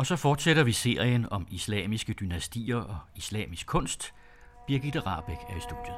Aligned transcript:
Og 0.00 0.06
så 0.06 0.16
fortsætter 0.16 0.64
vi 0.64 0.72
serien 0.72 1.26
om 1.30 1.46
islamiske 1.50 2.12
dynastier 2.12 2.76
og 2.76 2.96
islamisk 3.16 3.66
kunst. 3.66 4.14
Birgitte 4.66 5.00
Rabeck 5.00 5.40
er 5.48 5.56
i 5.56 5.60
studiet. 5.60 5.96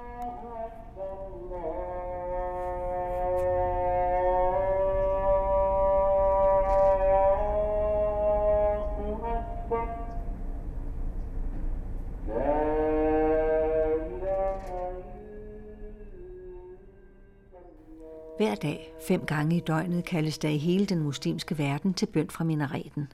Hver 18.37 18.55
dag, 18.55 18.93
fem 19.09 19.27
gange 19.27 19.57
i 19.57 19.61
døgnet, 19.61 20.05
kaldes 20.05 20.39
der 20.39 20.49
i 20.49 20.59
hele 20.59 20.87
den 20.87 21.03
muslimske 21.03 21.59
verden 21.59 21.95
til 21.95 22.07
bøn 22.07 22.31
fra 22.31 22.45
minareten. 22.45 23.09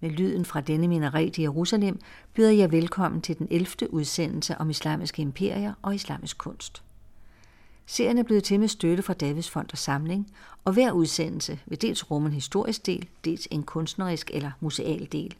Med 0.00 0.10
lyden 0.10 0.44
fra 0.44 0.60
denne 0.60 0.88
minaret 0.88 1.38
i 1.38 1.42
Jerusalem 1.42 2.00
byder 2.34 2.50
jeg 2.50 2.72
velkommen 2.72 3.20
til 3.20 3.38
den 3.38 3.48
11. 3.50 3.66
udsendelse 3.90 4.58
om 4.58 4.70
islamiske 4.70 5.22
imperier 5.22 5.72
og 5.82 5.94
islamisk 5.94 6.38
kunst. 6.38 6.82
Serien 7.86 8.18
er 8.18 8.22
blevet 8.22 8.44
til 8.44 8.60
med 8.60 8.68
støtte 8.68 9.02
fra 9.02 9.14
Davids 9.14 9.50
Fond 9.50 9.68
og 9.72 9.78
Samling, 9.78 10.30
og 10.64 10.72
hver 10.72 10.92
udsendelse 10.92 11.58
vil 11.66 11.82
dels 11.82 12.10
rumme 12.10 12.28
en 12.28 12.34
historisk 12.34 12.86
del, 12.86 13.08
dels 13.24 13.48
en 13.50 13.62
kunstnerisk 13.62 14.30
eller 14.34 14.50
museal 14.60 15.08
del. 15.12 15.34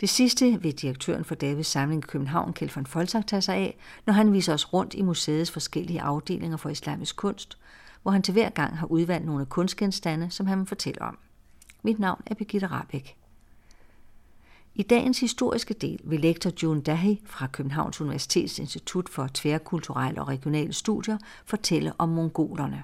Det 0.00 0.08
sidste 0.08 0.62
vil 0.62 0.72
direktøren 0.72 1.24
for 1.24 1.34
Davids 1.34 1.66
Samling 1.66 2.04
i 2.04 2.06
København, 2.06 2.52
Kjeld 2.52 2.70
von 2.74 2.86
Folsak, 2.86 3.26
tage 3.26 3.42
sig 3.42 3.54
af, 3.56 3.76
når 4.06 4.12
han 4.12 4.32
viser 4.32 4.54
os 4.54 4.72
rundt 4.72 4.94
i 4.94 5.02
museets 5.02 5.50
forskellige 5.50 6.02
afdelinger 6.02 6.56
for 6.56 6.68
islamisk 6.68 7.16
kunst, 7.16 7.58
hvor 8.02 8.10
han 8.10 8.22
til 8.22 8.32
hver 8.32 8.50
gang 8.50 8.78
har 8.78 8.86
udvalgt 8.86 9.26
nogle 9.26 9.46
kunstgenstande, 9.46 10.30
som 10.30 10.46
han 10.46 10.58
vil 10.58 10.66
fortælle 10.66 11.02
om. 11.02 11.18
Mit 11.82 11.98
navn 11.98 12.22
er 12.26 12.34
Birgitte 12.34 12.66
Rabeck. 12.66 13.14
I 14.76 14.82
dagens 14.82 15.20
historiske 15.20 15.74
del 15.74 16.00
vil 16.04 16.20
lektor 16.20 16.50
June 16.62 16.82
Dahi 16.82 17.20
fra 17.24 17.46
Københavns 17.46 18.00
Universitets 18.00 18.58
Institut 18.58 19.08
for 19.08 19.28
Tværkulturelle 19.34 20.20
og 20.20 20.28
Regionale 20.28 20.72
Studier 20.72 21.18
fortælle 21.46 21.92
om 21.98 22.08
mongolerne. 22.08 22.82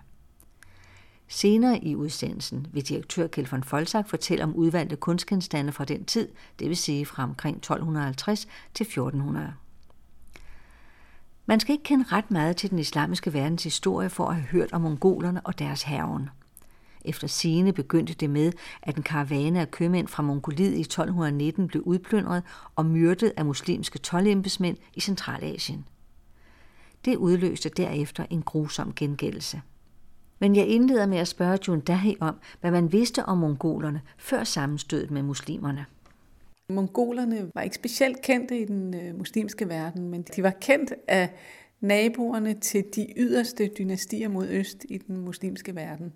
Senere 1.29 1.85
i 1.85 1.97
udsendelsen 1.97 2.67
vil 2.73 2.89
direktør 2.89 3.27
Kjeld 3.27 3.47
von 3.47 3.65
Folsak 3.65 4.09
fortælle 4.09 4.45
om 4.45 4.55
udvalgte 4.55 4.97
kunstgenstande 4.97 5.73
fra 5.73 5.85
den 5.85 6.05
tid, 6.05 6.29
det 6.59 6.69
vil 6.69 6.77
sige 6.77 7.07
fra 7.07 7.23
omkring 7.23 7.57
1250 7.57 8.49
til 8.75 8.85
1400. 8.85 9.53
Man 11.47 11.61
skal 11.61 11.73
ikke 11.73 11.85
kende 11.85 12.05
ret 12.13 12.31
meget 12.31 12.57
til 12.57 12.71
den 12.71 12.79
islamiske 12.79 13.33
verdens 13.33 13.65
historie 13.65 14.09
for 14.09 14.27
at 14.27 14.35
have 14.35 14.47
hørt 14.47 14.73
om 14.73 14.81
mongolerne 14.81 15.47
og 15.47 15.59
deres 15.59 15.83
herven. 15.83 16.29
Efter 17.05 17.27
sine 17.27 17.73
begyndte 17.73 18.15
det 18.15 18.31
med, 18.31 18.53
at 18.83 18.97
en 18.97 19.03
karavane 19.03 19.61
af 19.61 19.71
købmænd 19.71 20.09
fra 20.09 20.23
Mongoliet 20.23 20.77
i 20.77 20.81
1219 20.81 21.67
blev 21.67 21.83
udplyndret 21.83 22.43
og 22.77 22.87
myrdet 22.87 23.33
af 23.37 23.45
muslimske 23.45 23.99
tolvembedsmænd 23.99 24.77
i 24.95 25.01
Centralasien. 25.01 25.85
Det 27.05 27.17
udløste 27.17 27.69
derefter 27.69 28.27
en 28.31 28.43
grusom 28.43 28.93
gengældelse. 28.97 29.63
Men 30.39 30.57
jeg 30.57 30.67
indleder 30.67 31.07
med 31.07 31.19
at 31.19 31.29
spørge 31.29 31.59
Jun 31.69 31.81
Dahi 31.81 32.17
om, 32.21 32.35
hvad 32.61 32.71
man 32.71 32.93
vidste 32.93 33.25
om 33.25 33.39
mongolerne 33.39 34.01
før 34.19 34.45
sammenstødet 34.45 35.11
med 35.11 35.23
muslimerne. 35.23 35.87
Mongolerne 36.71 37.51
var 37.55 37.63
ikke 37.63 37.77
specielt 37.77 38.23
kendte 38.23 38.61
i 38.61 38.65
den 38.65 38.95
øh, 38.95 39.19
muslimske 39.19 39.69
verden, 39.69 40.09
men 40.09 40.23
de 40.37 40.43
var 40.43 40.55
kendt 40.61 40.95
af 41.09 41.31
naboerne 41.81 42.55
til 42.55 42.85
de 42.97 43.07
yderste 43.17 43.71
dynastier 43.79 44.29
mod 44.29 44.49
øst 44.49 44.87
i 44.89 44.99
den 44.99 45.17
muslimske 45.17 45.75
verden, 45.75 46.13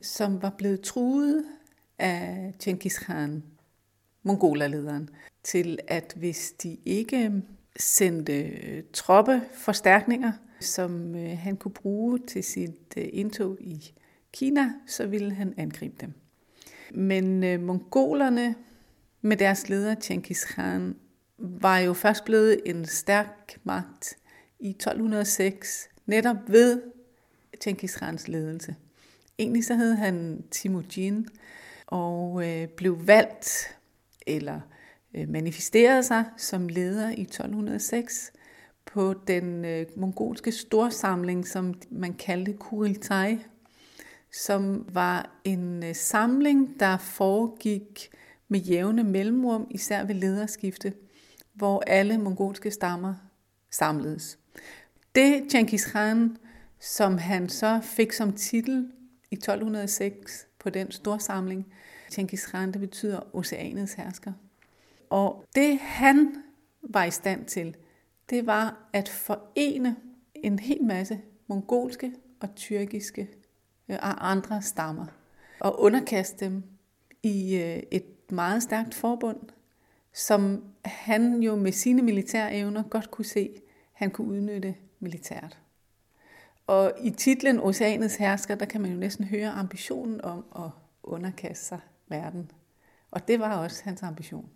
som 0.00 0.42
var 0.42 0.50
blevet 0.50 0.80
truet 0.80 1.44
af 1.98 2.54
Genghis 2.62 2.98
Khan, 2.98 3.42
mongolerlederen, 4.22 5.10
til 5.42 5.78
at 5.88 6.14
hvis 6.16 6.52
de 6.62 6.78
ikke 6.84 7.32
sendte 7.78 8.82
troppeforstærkninger, 8.92 10.32
som 10.60 11.14
øh, 11.14 11.38
han 11.38 11.56
kunne 11.56 11.72
bruge 11.74 12.18
til 12.18 12.44
sit 12.44 12.94
øh, 12.96 13.08
indtog 13.12 13.56
i 13.60 13.94
Kina, 14.32 14.72
så 14.86 15.06
ville 15.06 15.34
han 15.34 15.54
angribe 15.56 15.96
dem. 16.00 16.12
Men 16.94 17.44
øh, 17.44 17.60
mongolerne 17.60 18.54
med 19.20 19.36
deres 19.36 19.68
leder 19.68 19.94
Genghis 20.02 20.44
Khan 20.44 20.96
var 21.38 21.78
jo 21.78 21.92
først 21.92 22.24
blevet 22.24 22.60
en 22.66 22.84
stærk 22.84 23.58
magt 23.64 24.18
i 24.60 24.70
1206, 24.70 25.88
netop 26.06 26.36
ved 26.46 26.82
Genghis 27.64 27.96
Khans 27.96 28.28
ledelse. 28.28 28.76
Egentlig 29.40 29.64
så 29.64 29.74
hed 29.74 29.94
han 29.94 30.44
Timujin 30.50 31.28
og 31.86 32.48
øh, 32.48 32.68
blev 32.68 33.06
valgt 33.06 33.76
eller 34.26 34.60
øh, 35.14 35.28
manifesterede 35.28 36.02
sig 36.02 36.24
som 36.36 36.68
leder 36.68 37.10
i 37.10 37.22
1206 37.22 38.32
på 38.86 39.14
den 39.26 39.64
øh, 39.64 39.86
mongolske 39.96 40.52
storsamling, 40.52 41.48
som 41.48 41.74
man 41.90 42.14
kaldte 42.14 42.52
Kuriltai, 42.52 43.38
som 44.32 44.86
var 44.92 45.40
en 45.44 45.84
øh, 45.84 45.94
samling, 45.94 46.80
der 46.80 46.96
foregik 46.96 48.10
med 48.48 48.60
jævne 48.60 49.04
mellemrum, 49.04 49.66
især 49.70 50.04
ved 50.04 50.14
lederskifte, 50.14 50.92
hvor 51.54 51.82
alle 51.86 52.18
mongolske 52.18 52.70
stammer 52.70 53.14
samledes. 53.70 54.38
Det 55.14 55.42
Genghis 55.52 55.84
Khan, 55.84 56.36
som 56.80 57.18
han 57.18 57.48
så 57.48 57.80
fik 57.82 58.12
som 58.12 58.32
titel 58.32 58.88
i 59.30 59.34
1206 59.34 60.46
på 60.58 60.70
den 60.70 60.90
storsamling, 60.90 61.72
Genghis 62.14 62.46
Khan, 62.46 62.72
det 62.72 62.80
betyder 62.80 63.36
oceanets 63.36 63.94
hersker. 63.94 64.32
Og 65.10 65.44
det 65.54 65.78
han 65.78 66.34
var 66.82 67.04
i 67.04 67.10
stand 67.10 67.44
til, 67.44 67.76
det 68.30 68.46
var 68.46 68.88
at 68.92 69.08
forene 69.08 69.96
en 70.34 70.58
hel 70.58 70.84
masse 70.84 71.20
mongolske 71.46 72.12
og 72.40 72.54
tyrkiske 72.54 73.28
øh, 73.88 73.98
og 74.02 74.30
andre 74.30 74.62
stammer 74.62 75.06
og 75.60 75.80
underkaste 75.80 76.44
dem 76.44 76.62
i 77.22 77.56
øh, 77.56 77.82
et 77.90 78.32
meget 78.32 78.62
stærkt 78.62 78.94
forbund, 78.94 79.40
som 80.12 80.64
han 80.84 81.42
jo 81.42 81.56
med 81.56 81.72
sine 81.72 82.02
militære 82.02 82.54
evner 82.54 82.82
godt 82.82 83.10
kunne 83.10 83.24
se, 83.24 83.50
han 83.92 84.10
kunne 84.10 84.28
udnytte 84.28 84.74
militært. 85.00 85.58
Og 86.70 86.92
i 87.02 87.10
titlen 87.10 87.60
Oceanets 87.60 88.16
hersker, 88.16 88.54
der 88.54 88.64
kan 88.64 88.80
man 88.80 88.90
jo 88.90 88.96
næsten 88.96 89.24
høre 89.24 89.50
ambitionen 89.50 90.20
om 90.20 90.44
at 90.56 90.70
underkaste 91.02 91.64
sig 91.64 91.78
verden. 92.08 92.50
Og 93.10 93.28
det 93.28 93.40
var 93.40 93.56
også 93.56 93.84
hans 93.84 94.02
ambition. 94.02 94.48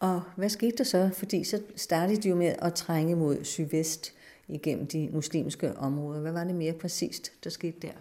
Og 0.00 0.22
hvad 0.36 0.48
skete 0.48 0.76
der 0.76 0.84
så? 0.84 1.10
Fordi 1.14 1.44
så 1.44 1.62
startede 1.76 2.22
de 2.22 2.28
jo 2.28 2.34
med 2.34 2.54
at 2.58 2.74
trænge 2.74 3.16
mod 3.16 3.44
sydvest 3.44 4.12
igennem 4.48 4.86
de 4.86 5.08
muslimske 5.12 5.78
områder. 5.78 6.20
Hvad 6.20 6.32
var 6.32 6.44
det 6.44 6.54
mere 6.54 6.72
præcist, 6.72 7.44
der 7.44 7.50
skete 7.50 7.80
der? 7.80 7.92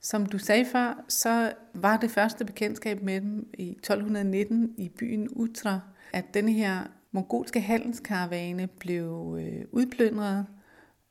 Som 0.00 0.26
du 0.26 0.38
sagde 0.38 0.66
før, 0.72 1.04
så 1.08 1.52
var 1.74 1.96
det 1.96 2.10
første 2.10 2.44
bekendtskab 2.44 3.02
med 3.02 3.20
dem 3.20 3.48
i 3.54 3.70
1219 3.70 4.74
i 4.78 4.88
byen 4.88 5.28
Utra, 5.30 5.80
at 6.12 6.24
denne 6.34 6.52
her 6.52 6.80
mongolske 7.10 7.60
handelskaravane 7.60 8.66
blev 8.66 9.38
øh, 9.40 9.64
udplyndret, 9.72 10.46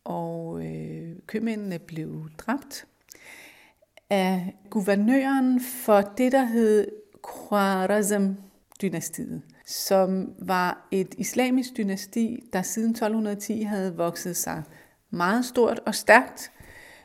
og 0.04 0.66
øh, 0.66 1.16
købmændene 1.28 1.80
blev 1.80 2.30
dræbt 2.38 2.86
af 4.10 4.56
guvernøren 4.70 5.62
for 5.62 6.02
det, 6.02 6.32
der 6.32 6.44
hed 6.44 6.88
Khwarezm-dynastiet, 7.28 9.42
som 9.66 10.34
var 10.40 10.88
et 10.92 11.16
islamisk 11.18 11.78
dynasti, 11.78 12.44
der 12.54 12.62
siden 12.62 12.90
1210 12.90 13.62
havde 13.62 13.96
vokset 13.96 14.38
sig 14.38 14.64
meget 15.10 15.46
stort 15.46 15.80
og 15.86 15.96
stærkt, 15.96 16.52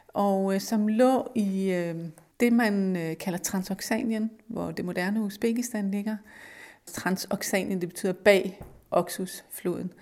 og 0.08 0.54
øh, 0.54 0.60
som 0.60 0.88
lå 0.88 1.32
i 1.34 1.72
øh, 1.72 1.94
det, 2.40 2.52
man 2.52 2.96
øh, 2.96 3.18
kalder 3.18 3.38
Transoxanien, 3.38 4.30
hvor 4.46 4.70
det 4.70 4.84
moderne 4.84 5.20
Uzbekistan 5.20 5.90
ligger. 5.90 6.16
Transoxanien, 6.86 7.80
det 7.80 7.88
betyder 7.88 8.12
bag 8.12 8.62
Oxusfloden. 8.90 9.92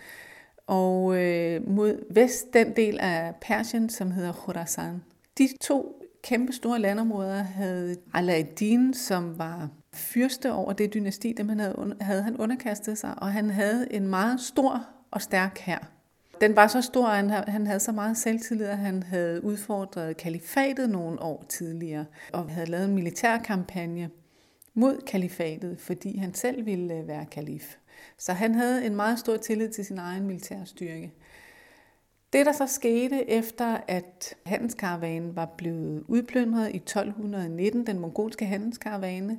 Og 0.67 1.17
øh, 1.17 1.69
mod 1.69 2.15
vest 2.15 2.53
den 2.53 2.77
del 2.77 3.01
af 3.01 3.35
Persien, 3.41 3.89
som 3.89 4.11
hedder 4.11 4.33
Khorasan. 4.33 5.03
De 5.39 5.49
to 5.61 6.03
kæmpe 6.23 6.53
store 6.53 6.79
landområder 6.79 7.43
havde 7.43 7.97
Alaeddin, 8.15 8.95
som 8.95 9.39
var 9.39 9.69
fyrste 9.95 10.53
over 10.53 10.73
det 10.73 10.95
dynasti, 10.95 11.33
dem 11.33 11.49
han 11.49 11.61
havde, 11.61 11.97
havde 12.01 12.23
han 12.23 12.37
underkastet 12.37 12.99
sig, 12.99 13.15
og 13.17 13.33
han 13.33 13.51
havde 13.51 13.95
en 13.95 14.07
meget 14.07 14.41
stor 14.41 14.87
og 15.11 15.23
stærk 15.23 15.59
hær. 15.59 15.91
Den 16.41 16.57
var 16.57 16.67
så 16.67 16.81
stor, 16.81 17.07
at 17.07 17.17
han, 17.17 17.31
han 17.31 17.67
havde 17.67 17.81
så 17.81 17.93
meget 17.93 18.17
selvtillid, 18.17 18.67
at 18.67 18.79
han 18.79 19.03
havde 19.03 19.45
udfordret 19.45 20.17
kalifatet 20.17 20.91
nogle 20.91 21.23
år 21.23 21.45
tidligere, 21.49 22.05
og 22.33 22.51
havde 22.51 22.71
lavet 22.71 22.85
en 22.85 22.95
militær 22.95 23.39
kampagne 23.39 24.11
mod 24.75 25.01
kalifatet, 25.07 25.81
fordi 25.81 26.17
han 26.17 26.35
selv 26.35 26.67
ville 26.67 26.95
øh, 26.95 27.09
være 27.09 27.27
kalif. 27.27 27.77
Så 28.19 28.33
han 28.33 28.55
havde 28.55 28.87
en 28.87 28.97
meget 28.97 29.19
stor 29.19 29.37
tillid 29.37 29.69
til 29.69 29.85
sin 29.85 29.99
egen 29.99 30.27
militærstyrke. 30.27 31.13
Det, 32.33 32.47
der 32.47 32.53
så 32.53 32.67
skete 32.67 33.31
efter, 33.31 33.81
at 33.89 34.35
handelskaravanen 34.47 35.37
var 35.37 35.55
blevet 35.59 36.05
udplyndret 36.09 36.71
i 36.75 36.77
1219, 36.77 37.87
den 37.87 37.99
mongolske 37.99 38.47
handelskaravane, 38.47 39.39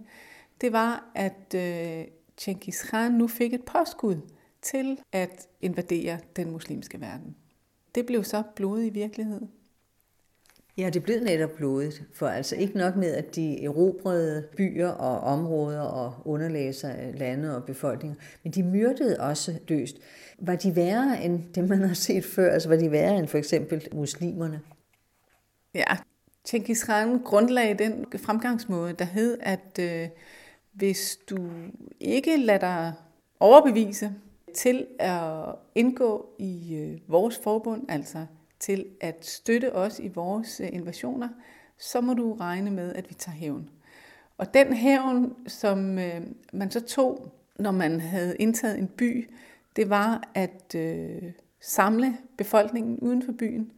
det 0.61 0.73
var, 0.73 1.11
at 1.15 1.55
øh, 1.55 2.05
Genghis 2.41 2.81
Khan 2.81 3.11
nu 3.11 3.27
fik 3.27 3.53
et 3.53 3.63
påskud 3.63 4.17
til 4.61 4.99
at 5.11 5.47
invadere 5.61 6.19
den 6.35 6.51
muslimske 6.51 7.01
verden. 7.01 7.35
Det 7.95 8.05
blev 8.05 8.23
så 8.23 8.43
blodet 8.55 8.85
i 8.85 8.89
virkelighed. 8.89 9.41
Ja, 10.77 10.89
det 10.89 11.03
blev 11.03 11.19
netop 11.23 11.49
blodet, 11.49 12.03
for 12.13 12.27
altså 12.27 12.55
ikke 12.55 12.77
nok 12.77 12.95
med, 12.95 13.13
at 13.13 13.35
de 13.35 13.63
erobrede 13.63 14.47
byer 14.57 14.87
og 14.87 15.19
områder 15.19 15.81
og 15.81 16.13
underlagde 16.25 16.73
sig 16.73 16.99
øh, 17.07 17.19
lande 17.19 17.55
og 17.55 17.63
befolkninger, 17.63 18.15
men 18.43 18.53
de 18.53 18.63
myrdede 18.63 19.19
også 19.19 19.59
løst. 19.67 19.97
Var 20.39 20.55
de 20.55 20.75
værre 20.75 21.23
end 21.23 21.53
det, 21.55 21.69
man 21.69 21.81
har 21.81 21.93
set 21.93 22.25
før? 22.25 22.51
Altså 22.51 22.69
var 22.69 22.75
de 22.75 22.91
værre 22.91 23.19
end 23.19 23.27
for 23.27 23.37
eksempel 23.37 23.87
muslimerne? 23.93 24.61
Ja, 25.73 25.97
Genghis 26.49 26.83
Khan 26.83 27.19
grundlagde 27.19 27.83
den 27.83 28.05
fremgangsmåde, 28.17 28.93
der 28.93 29.05
hed, 29.05 29.37
at 29.41 29.79
øh, 29.79 30.07
hvis 30.73 31.19
du 31.29 31.49
ikke 31.99 32.37
lader 32.37 32.59
dig 32.59 32.93
overbevise 33.39 34.13
til 34.55 34.87
at 34.99 35.45
indgå 35.75 36.29
i 36.39 36.75
øh, 36.75 36.99
vores 37.07 37.39
forbund, 37.43 37.85
altså 37.89 38.25
til 38.59 38.85
at 39.01 39.25
støtte 39.25 39.75
os 39.75 39.99
i 39.99 40.07
vores 40.07 40.59
øh, 40.59 40.69
invasioner, 40.71 41.29
så 41.77 42.01
må 42.01 42.13
du 42.13 42.33
regne 42.33 42.71
med, 42.71 42.93
at 42.93 43.09
vi 43.09 43.13
tager 43.13 43.35
hævn. 43.35 43.69
Og 44.37 44.53
den 44.53 44.73
hævn, 44.73 45.35
som 45.47 45.99
øh, 45.99 46.21
man 46.53 46.71
så 46.71 46.79
tog, 46.81 47.33
når 47.59 47.71
man 47.71 47.99
havde 47.99 48.35
indtaget 48.39 48.79
en 48.79 48.87
by, 48.87 49.29
det 49.75 49.89
var 49.89 50.29
at 50.33 50.75
øh, 50.75 51.31
samle 51.59 52.17
befolkningen 52.37 52.99
uden 52.99 53.23
for 53.23 53.31
byen 53.31 53.71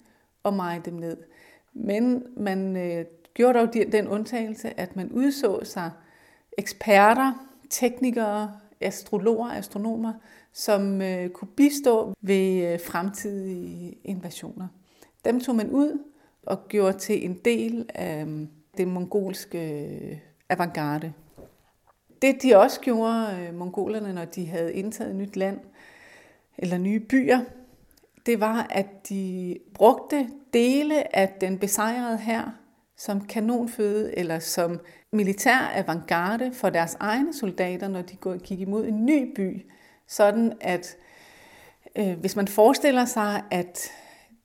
og 0.44 0.54
meje 0.54 0.82
dem 0.86 0.94
ned. 0.94 1.18
Men 1.74 2.24
man 2.38 2.78
øh, 2.78 3.06
gjorde 3.34 3.60
dog 3.60 3.74
den 3.92 4.08
undtagelse, 4.08 4.80
at 4.80 4.96
man 4.96 5.12
udså 5.12 5.64
sig 5.64 5.92
eksperter, 6.58 7.48
teknikere, 7.70 8.60
astrologer, 8.82 9.50
astronomer, 9.50 10.14
som 10.58 11.02
øh, 11.02 11.30
kunne 11.30 11.52
bistå 11.58 12.14
ved 12.22 12.74
øh, 12.74 12.80
fremtidige 12.80 13.98
invasioner. 14.04 14.68
Dem 15.26 15.40
tog 15.40 15.56
man 15.56 15.70
ud 15.70 16.04
og 16.44 16.68
gjorde 16.68 16.98
til 16.98 17.26
en 17.26 17.34
del 17.46 17.86
af 17.96 18.26
øh, 18.26 18.48
det 18.78 18.88
mongolske 18.88 19.86
øh, 19.86 20.18
avantgarde. 20.50 21.14
Det 22.22 22.44
de 22.44 22.58
også 22.58 22.82
gjorde, 22.82 23.38
øh, 23.40 23.56
mongolerne, 23.56 24.14
når 24.14 24.26
de 24.26 24.46
havde 24.46 24.74
indtaget 24.74 25.16
nyt 25.16 25.36
land 25.36 25.60
eller 26.58 26.78
nye 26.78 27.00
byer, 27.00 27.40
det 28.26 28.40
var, 28.40 28.68
at 28.70 29.10
de 29.10 29.58
brugte 29.74 30.30
dele 30.54 31.16
af 31.16 31.30
den 31.42 31.58
besejrede 31.60 32.18
her 32.18 32.52
som 32.98 33.22
kanonføde 33.22 34.18
eller 34.18 34.40
som 34.40 34.80
militær 35.12 35.72
avantgarde 35.76 36.54
for 36.54 36.70
deres 36.70 36.98
egne 37.00 37.34
soldater, 37.34 37.88
når 37.88 38.02
de 38.02 38.18
gik 38.44 38.60
imod 38.60 38.86
en 38.86 39.06
ny 39.06 39.34
by. 39.36 39.66
Sådan 40.08 40.54
at 40.62 40.98
øh, 41.96 42.20
hvis 42.20 42.36
man 42.36 42.48
forestiller 42.48 43.06
sig, 43.06 43.44
at 43.52 43.92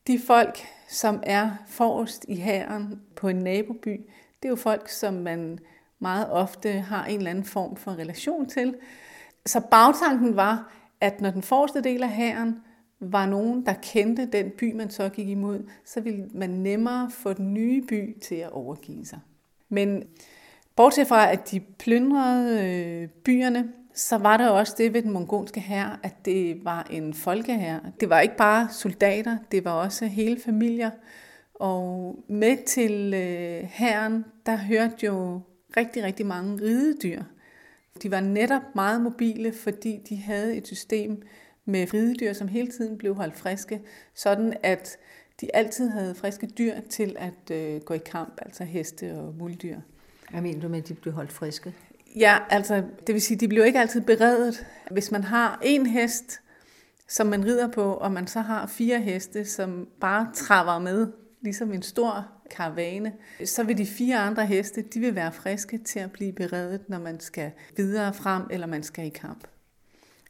de 0.06 0.18
folk, 0.26 0.58
som 0.88 1.22
er 1.22 1.50
forrest 1.66 2.24
i 2.28 2.36
hæren 2.36 3.00
på 3.16 3.28
en 3.28 3.36
naboby, 3.36 4.00
det 4.42 4.48
er 4.48 4.48
jo 4.48 4.56
folk, 4.56 4.88
som 4.88 5.14
man 5.14 5.58
meget 5.98 6.30
ofte 6.30 6.72
har 6.72 7.04
en 7.04 7.16
eller 7.16 7.30
anden 7.30 7.44
form 7.44 7.76
for 7.76 7.90
relation 7.90 8.48
til. 8.48 8.74
Så 9.46 9.60
bagtanken 9.70 10.36
var, 10.36 10.72
at 11.00 11.20
når 11.20 11.30
den 11.30 11.42
forreste 11.42 11.80
del 11.80 12.02
af 12.02 12.10
hæren 12.10 12.60
var 13.00 13.26
nogen, 13.26 13.66
der 13.66 13.74
kendte 13.82 14.26
den 14.26 14.50
by, 14.58 14.74
man 14.74 14.90
så 14.90 15.08
gik 15.08 15.28
imod, 15.28 15.68
så 15.84 16.00
ville 16.00 16.28
man 16.34 16.50
nemmere 16.50 17.10
få 17.10 17.32
den 17.32 17.54
nye 17.54 17.82
by 17.82 18.20
til 18.20 18.34
at 18.34 18.50
overgive 18.50 19.06
sig. 19.06 19.18
Men 19.68 20.04
bortset 20.76 21.06
fra, 21.06 21.32
at 21.32 21.50
de 21.50 21.60
plyndrede 21.60 22.66
øh, 22.66 23.08
byerne, 23.08 23.72
så 23.94 24.18
var 24.18 24.36
der 24.36 24.48
også 24.48 24.74
det 24.78 24.94
ved 24.94 25.02
den 25.02 25.10
mongolske 25.10 25.60
hær, 25.60 26.00
at 26.02 26.24
det 26.24 26.64
var 26.64 26.86
en 26.90 27.14
folkehær. 27.14 27.78
Det 28.00 28.10
var 28.10 28.20
ikke 28.20 28.36
bare 28.36 28.68
soldater, 28.70 29.36
det 29.52 29.64
var 29.64 29.72
også 29.72 30.06
hele 30.06 30.40
familier. 30.40 30.90
Og 31.54 32.16
med 32.28 32.66
til 32.66 33.14
øh, 33.14 33.68
hæren, 33.70 34.24
der 34.46 34.56
hørte 34.56 35.06
jo 35.06 35.40
rigtig, 35.76 36.02
rigtig 36.02 36.26
mange 36.26 36.62
ridedyr. 36.62 37.22
De 38.02 38.10
var 38.10 38.20
netop 38.20 38.62
meget 38.74 39.00
mobile, 39.00 39.52
fordi 39.52 40.00
de 40.08 40.16
havde 40.16 40.56
et 40.56 40.66
system 40.66 41.22
med 41.64 41.94
ridedyr, 41.94 42.32
som 42.32 42.48
hele 42.48 42.68
tiden 42.68 42.98
blev 42.98 43.14
holdt 43.14 43.36
friske, 43.36 43.80
sådan 44.14 44.56
at 44.62 44.98
de 45.40 45.56
altid 45.56 45.88
havde 45.88 46.14
friske 46.14 46.46
dyr 46.46 46.74
til 46.90 47.16
at 47.18 47.50
øh, 47.56 47.80
gå 47.80 47.94
i 47.94 47.98
kamp, 47.98 48.38
altså 48.42 48.64
heste 48.64 49.14
og 49.18 49.34
muldyr. 49.38 49.76
Hvad 50.30 50.40
mener 50.40 50.60
du 50.60 50.68
med, 50.68 50.78
at 50.78 50.88
de 50.88 50.94
blev 50.94 51.14
holdt 51.14 51.32
friske? 51.32 51.74
Ja, 52.16 52.38
altså 52.50 52.82
det 53.06 53.12
vil 53.12 53.22
sige, 53.22 53.38
de 53.38 53.48
bliver 53.48 53.64
ikke 53.64 53.80
altid 53.80 54.00
beredet. 54.00 54.66
Hvis 54.90 55.10
man 55.10 55.24
har 55.24 55.60
en 55.62 55.86
hest, 55.86 56.40
som 57.08 57.26
man 57.26 57.44
rider 57.44 57.68
på, 57.68 57.94
og 57.94 58.12
man 58.12 58.26
så 58.26 58.40
har 58.40 58.66
fire 58.66 59.00
heste, 59.00 59.44
som 59.44 59.88
bare 60.00 60.30
traver 60.34 60.78
med, 60.78 61.06
ligesom 61.40 61.72
en 61.72 61.82
stor 61.82 62.26
karavane, 62.50 63.12
så 63.44 63.62
vil 63.62 63.78
de 63.78 63.86
fire 63.86 64.18
andre 64.18 64.46
heste, 64.46 64.82
de 64.82 65.00
vil 65.00 65.14
være 65.14 65.32
friske 65.32 65.78
til 65.78 65.98
at 65.98 66.12
blive 66.12 66.32
beredet, 66.32 66.88
når 66.88 66.98
man 66.98 67.20
skal 67.20 67.50
videre 67.76 68.14
frem, 68.14 68.42
eller 68.50 68.66
man 68.66 68.82
skal 68.82 69.06
i 69.06 69.08
kamp. 69.08 69.44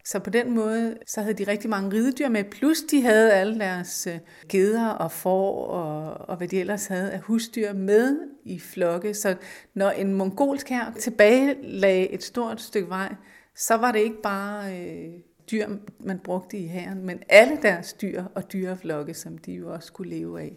Så 0.04 0.19
på 0.19 0.31
den 0.31 0.54
måde, 0.54 0.96
så 1.06 1.20
havde 1.20 1.34
de 1.34 1.50
rigtig 1.50 1.70
mange 1.70 1.93
ridedyr 1.93 2.28
med, 2.28 2.44
plus 2.44 2.81
de 2.81 3.02
havde 3.02 3.32
alle 3.32 3.58
deres 3.58 4.06
øh, 4.06 4.19
geder 4.49 4.88
og 4.88 5.12
får 5.12 5.66
og, 5.66 6.28
og 6.28 6.37
hvad 6.37 6.49
de 6.49 6.60
ellers 6.60 6.87
havde 6.87 7.10
af 7.10 7.20
husdyr 7.20 7.72
med 7.72 8.19
i 8.44 8.58
flokke. 8.58 9.14
Så 9.14 9.37
når 9.75 9.90
en 9.90 10.14
mongolsk 10.14 10.69
her 10.69 10.93
tilbage 10.93 11.56
lagde 11.62 12.08
et 12.08 12.22
stort 12.22 12.60
stykke 12.60 12.88
vej, 12.88 13.14
så 13.56 13.75
var 13.75 13.93
det 13.93 13.99
ikke 13.99 14.22
bare 14.22 14.78
øh, 14.78 15.12
dyr, 15.50 15.69
man 16.00 16.19
brugte 16.19 16.58
i 16.58 16.66
hæren, 16.66 17.05
men 17.05 17.22
alle 17.28 17.58
deres 17.62 17.93
dyr 17.93 18.25
og 18.34 18.52
dyreflokke, 18.52 19.14
som 19.14 19.38
de 19.38 19.52
jo 19.52 19.72
også 19.72 19.93
kunne 19.93 20.08
leve 20.10 20.40
af. 20.40 20.56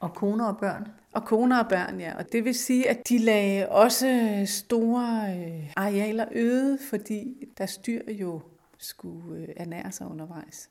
Og 0.00 0.14
koner 0.14 0.44
og 0.44 0.58
børn? 0.58 0.88
Og 1.12 1.24
koner 1.24 1.62
og 1.62 1.68
børn, 1.68 2.00
ja. 2.00 2.16
Og 2.18 2.32
det 2.32 2.44
vil 2.44 2.54
sige, 2.54 2.90
at 2.90 3.08
de 3.08 3.18
lagde 3.18 3.68
også 3.68 4.42
store 4.46 5.36
øh, 5.36 5.72
arealer 5.76 6.24
øde, 6.32 6.78
fordi 6.90 7.48
deres 7.58 7.76
dyr 7.76 8.00
jo 8.08 8.40
skulle 8.84 9.40
øh, 9.42 9.48
ernære 9.56 9.92
sig 9.92 10.06
undervejs. 10.06 10.70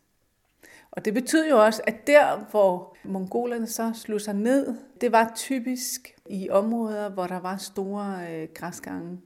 Og 0.91 1.05
det 1.05 1.13
betød 1.13 1.49
jo 1.49 1.63
også, 1.63 1.81
at 1.87 2.07
der, 2.07 2.45
hvor 2.51 2.95
mongolerne 3.03 3.67
så 3.67 3.91
slog 3.95 4.21
sig 4.21 4.33
ned, 4.33 4.75
det 5.01 5.11
var 5.11 5.31
typisk 5.35 6.15
i 6.29 6.49
områder, 6.49 7.09
hvor 7.09 7.27
der 7.27 7.39
var 7.39 7.57
store 7.57 8.17
øh, 8.31 8.47
græsgange. 8.53 9.19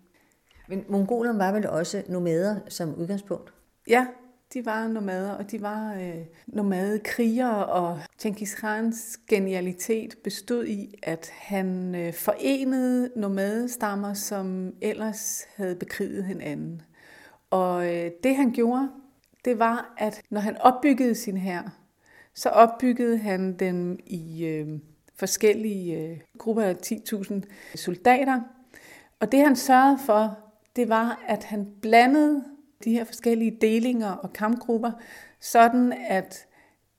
Men 0.67 0.85
mongolerne 0.89 1.39
var 1.39 1.51
vel 1.51 1.69
også 1.69 2.03
nomader 2.09 2.59
som 2.69 2.95
udgangspunkt? 2.95 3.53
Ja, 3.87 4.07
de 4.53 4.65
var 4.65 4.87
nomader, 4.87 5.31
og 5.31 5.51
de 5.51 5.61
var 5.61 5.93
øh, 5.93 6.25
nomade 6.47 6.99
krigere, 6.99 7.65
og 7.65 7.99
Genghis 8.21 8.55
Khans 8.55 9.19
genialitet 9.29 10.17
bestod 10.23 10.65
i, 10.65 10.99
at 11.03 11.29
han 11.33 11.95
øh, 11.95 12.13
forenede 12.13 13.11
nomadestammer, 13.15 14.13
som 14.13 14.73
ellers 14.81 15.47
havde 15.55 15.75
bekriget 15.75 16.23
hinanden. 16.23 16.81
Og 17.49 17.95
øh, 17.95 18.11
det 18.23 18.35
han 18.35 18.51
gjorde, 18.51 18.89
det 19.45 19.59
var, 19.59 19.93
at 19.97 20.21
når 20.29 20.41
han 20.41 20.57
opbyggede 20.57 21.15
sin 21.15 21.37
hær, 21.37 21.77
så 22.33 22.49
opbyggede 22.49 23.17
han 23.17 23.53
den 23.53 23.99
i 24.05 24.45
øh, 24.45 24.79
forskellige 25.15 25.97
øh, 25.97 26.19
grupper 26.37 26.63
af 26.63 26.75
10.000 26.85 27.41
soldater. 27.75 28.41
Og 29.19 29.31
det 29.31 29.39
han 29.39 29.55
sørgede 29.55 29.99
for, 30.05 30.37
det 30.75 30.89
var, 30.89 31.23
at 31.27 31.43
han 31.43 31.67
blandede 31.81 32.43
de 32.83 32.91
her 32.91 33.03
forskellige 33.03 33.57
delinger 33.61 34.11
og 34.11 34.33
kampgrupper, 34.33 34.91
sådan 35.39 35.93
at 36.09 36.47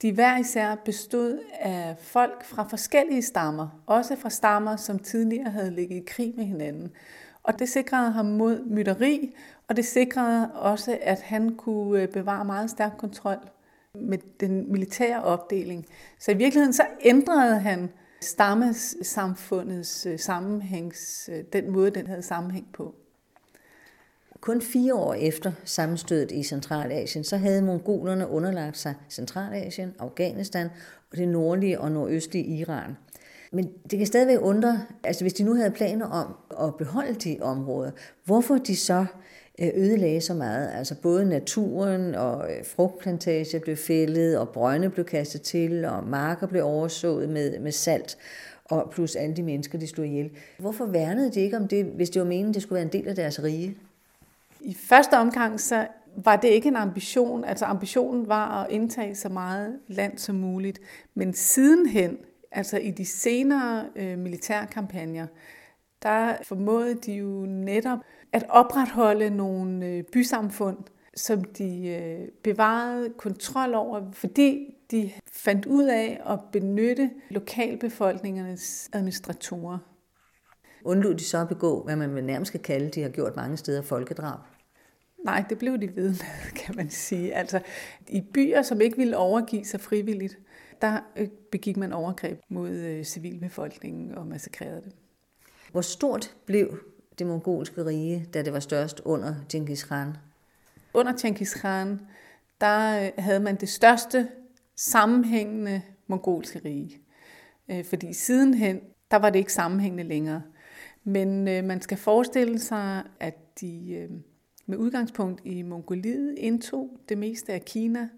de 0.01 0.11
hver 0.11 0.37
især 0.37 0.75
bestod 0.75 1.39
af 1.59 1.95
folk 1.99 2.45
fra 2.45 2.63
forskellige 2.63 3.21
stammer, 3.21 3.83
også 3.85 4.15
fra 4.15 4.29
stammer, 4.29 4.75
som 4.75 4.99
tidligere 4.99 5.49
havde 5.49 5.71
ligget 5.71 5.97
i 5.97 6.05
krig 6.07 6.33
med 6.37 6.45
hinanden. 6.45 6.91
Og 7.49 7.59
det 7.59 7.69
sikrede 7.69 8.11
ham 8.11 8.25
mod 8.25 8.65
mytteri, 8.65 9.35
og 9.67 9.75
det 9.75 9.85
sikrede 9.85 10.51
også, 10.53 10.97
at 11.01 11.21
han 11.21 11.55
kunne 11.55 12.01
øh, 12.01 12.07
bevare 12.07 12.45
meget 12.45 12.69
stærk 12.69 12.91
kontrol 12.97 13.37
med 13.93 14.17
den 14.39 14.71
militære 14.71 15.23
opdeling. 15.23 15.85
Så 16.19 16.31
i 16.31 16.33
virkeligheden 16.33 16.73
så 16.73 16.83
ændrede 17.01 17.59
han 17.59 17.89
stammesamfundets 18.21 20.05
øh, 20.05 20.19
sammenhængs, 20.19 21.29
øh, 21.33 21.43
den 21.53 21.71
måde, 21.71 21.91
den 21.91 22.07
havde 22.07 22.21
sammenhæng 22.21 22.67
på. 22.73 22.95
Kun 24.41 24.61
fire 24.61 24.95
år 24.95 25.13
efter 25.13 25.51
sammenstødet 25.65 26.31
i 26.31 26.43
Centralasien, 26.43 27.23
så 27.23 27.37
havde 27.37 27.61
mongolerne 27.61 28.27
underlagt 28.27 28.77
sig 28.77 28.95
Centralasien, 29.09 29.95
Afghanistan 29.99 30.69
og 31.11 31.17
det 31.17 31.27
nordlige 31.27 31.81
og 31.81 31.91
nordøstlige 31.91 32.45
Iran. 32.45 32.95
Men 33.51 33.71
det 33.91 33.97
kan 33.97 34.07
stadigvæk 34.07 34.37
undre, 34.41 34.81
altså 35.03 35.23
hvis 35.23 35.33
de 35.33 35.43
nu 35.43 35.53
havde 35.53 35.71
planer 35.71 36.05
om 36.05 36.35
at 36.67 36.75
beholde 36.75 37.13
de 37.13 37.37
områder, 37.41 37.91
hvorfor 38.25 38.57
de 38.57 38.75
så 38.75 39.05
øh, 39.59 39.69
ødelagde 39.75 40.21
så 40.21 40.33
meget. 40.33 40.71
Altså 40.75 40.95
både 41.01 41.25
naturen 41.25 42.15
og 42.15 42.51
øh, 42.51 42.65
frugtplantager 42.65 43.59
blev 43.59 43.77
fældet, 43.77 44.37
og 44.37 44.49
brønde 44.49 44.89
blev 44.89 45.05
kastet 45.05 45.41
til, 45.41 45.85
og 45.85 46.07
marker 46.07 46.47
blev 46.47 46.65
oversået 46.65 47.29
med, 47.29 47.59
med 47.59 47.71
salt. 47.71 48.17
og 48.65 48.89
plus 48.91 49.15
alle 49.15 49.35
de 49.35 49.43
mennesker, 49.43 49.77
de 49.77 49.87
slog 49.87 50.07
ihjel. 50.07 50.29
Hvorfor 50.57 50.85
værnede 50.85 51.31
de 51.31 51.39
ikke 51.39 51.57
om 51.57 51.67
det, 51.67 51.85
hvis 51.85 52.09
det 52.09 52.19
var 52.21 52.27
meningen, 52.27 52.53
det 52.53 52.61
skulle 52.61 52.75
være 52.75 52.85
en 52.85 52.93
del 52.93 53.07
af 53.07 53.15
deres 53.15 53.43
rige? 53.43 53.77
I 54.61 54.73
første 54.73 55.17
omgang 55.17 55.59
så 55.59 55.87
var 56.15 56.35
det 56.35 56.47
ikke 56.47 56.67
en 56.67 56.75
ambition. 56.75 57.43
Altså 57.43 57.65
ambitionen 57.65 58.27
var 58.27 58.63
at 58.63 58.71
indtage 58.71 59.15
så 59.15 59.29
meget 59.29 59.79
land 59.87 60.17
som 60.17 60.35
muligt. 60.35 60.79
Men 61.15 61.33
sidenhen, 61.33 62.17
altså 62.51 62.77
i 62.77 62.91
de 62.91 63.05
senere 63.05 63.85
øh, 63.95 64.17
militærkampagner, 64.17 65.27
der 66.03 66.35
formåede 66.43 66.95
de 66.95 67.13
jo 67.13 67.45
netop 67.45 67.99
at 68.33 68.45
opretholde 68.49 69.29
nogle 69.29 69.85
øh, 69.85 70.03
bysamfund, 70.03 70.77
som 71.15 71.43
de 71.43 71.87
øh, 71.87 72.27
bevarede 72.43 73.09
kontrol 73.17 73.73
over, 73.73 74.11
fordi 74.11 74.75
de 74.91 75.11
fandt 75.31 75.65
ud 75.65 75.85
af 75.85 76.21
at 76.29 76.39
benytte 76.51 77.09
lokalbefolkningernes 77.29 78.89
administratorer. 78.93 79.77
Undlod 80.83 81.15
de 81.15 81.23
så 81.23 81.37
at 81.37 81.47
begå, 81.47 81.83
hvad 81.83 81.95
man 81.95 82.23
nærmest 82.23 82.49
skal 82.49 82.59
kalde, 82.59 82.89
de 82.89 83.01
har 83.01 83.09
gjort 83.09 83.35
mange 83.35 83.57
steder, 83.57 83.81
folkedrab? 83.81 84.39
Nej, 85.25 85.43
det 85.49 85.57
blev 85.57 85.77
de 85.77 85.95
ved 85.95 86.09
med, 86.09 86.51
kan 86.65 86.75
man 86.75 86.89
sige. 86.89 87.35
Altså, 87.35 87.59
i 88.07 88.21
byer, 88.33 88.61
som 88.61 88.81
ikke 88.81 88.97
ville 88.97 89.17
overgive 89.17 89.65
sig 89.65 89.81
frivilligt, 89.81 90.39
der 90.81 90.99
øh, 91.15 91.27
begik 91.51 91.77
man 91.77 91.93
overgreb 91.93 92.39
mod 92.49 92.69
øh, 92.69 93.03
civilbefolkningen 93.03 94.15
og 94.15 94.27
massakrerede 94.27 94.81
dem. 94.81 94.91
Hvor 95.71 95.81
stort 95.81 96.35
blev 96.45 96.79
det 97.19 97.27
mongolske 97.27 97.85
rige, 97.85 98.27
da 98.33 98.41
det 98.41 98.53
var 98.53 98.59
størst 98.59 99.01
under 99.05 99.35
Genghis 99.51 99.83
Khan? 99.83 100.17
Under 100.93 101.13
Genghis 101.21 101.53
Khan, 101.53 102.01
der 102.61 103.03
øh, 103.03 103.11
havde 103.17 103.39
man 103.39 103.55
det 103.55 103.69
største 103.69 104.27
sammenhængende 104.75 105.81
mongolske 106.07 106.61
rige. 106.65 107.01
Fordi 107.83 108.13
sidenhen, 108.13 108.79
der 109.11 109.17
var 109.17 109.29
det 109.29 109.39
ikke 109.39 109.53
sammenhængende 109.53 110.03
længere. 110.03 110.41
Men 111.03 111.43
man 111.43 111.81
skal 111.81 111.97
forestille 111.97 112.59
sig, 112.59 113.03
at 113.19 113.61
de 113.61 114.07
med 114.65 114.77
udgangspunkt 114.77 115.41
i 115.45 115.61
Mongoliet 115.61 116.35
indtog 116.37 116.99
det 117.09 117.17
meste 117.17 117.53
af 117.53 117.65
Kina, 117.65 118.09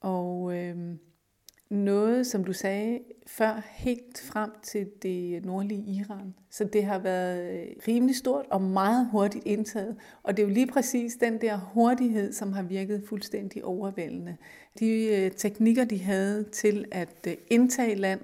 og 0.00 0.56
øh, 0.56 0.96
noget, 1.70 2.26
som 2.26 2.44
du 2.44 2.52
sagde 2.52 3.00
før, 3.26 3.62
helt 3.70 4.20
frem 4.20 4.50
til 4.62 4.86
det 5.02 5.44
nordlige 5.44 5.82
Iran. 5.82 6.34
Så 6.50 6.64
det 6.64 6.84
har 6.84 6.98
været 6.98 7.52
øh, 7.52 7.66
rimelig 7.88 8.16
stort 8.16 8.44
og 8.50 8.62
meget 8.62 9.08
hurtigt 9.12 9.46
indtaget. 9.46 9.96
Og 10.22 10.36
det 10.36 10.42
er 10.42 10.46
jo 10.46 10.54
lige 10.54 10.66
præcis 10.66 11.14
den 11.14 11.40
der 11.40 11.56
hurtighed, 11.56 12.32
som 12.32 12.52
har 12.52 12.62
virket 12.62 13.04
fuldstændig 13.08 13.64
overvældende. 13.64 14.36
De 14.78 15.06
øh, 15.06 15.30
teknikker, 15.30 15.84
de 15.84 16.02
havde 16.02 16.44
til 16.44 16.84
at 16.90 17.26
øh, 17.26 17.34
indtage 17.50 17.94
land 17.94 18.20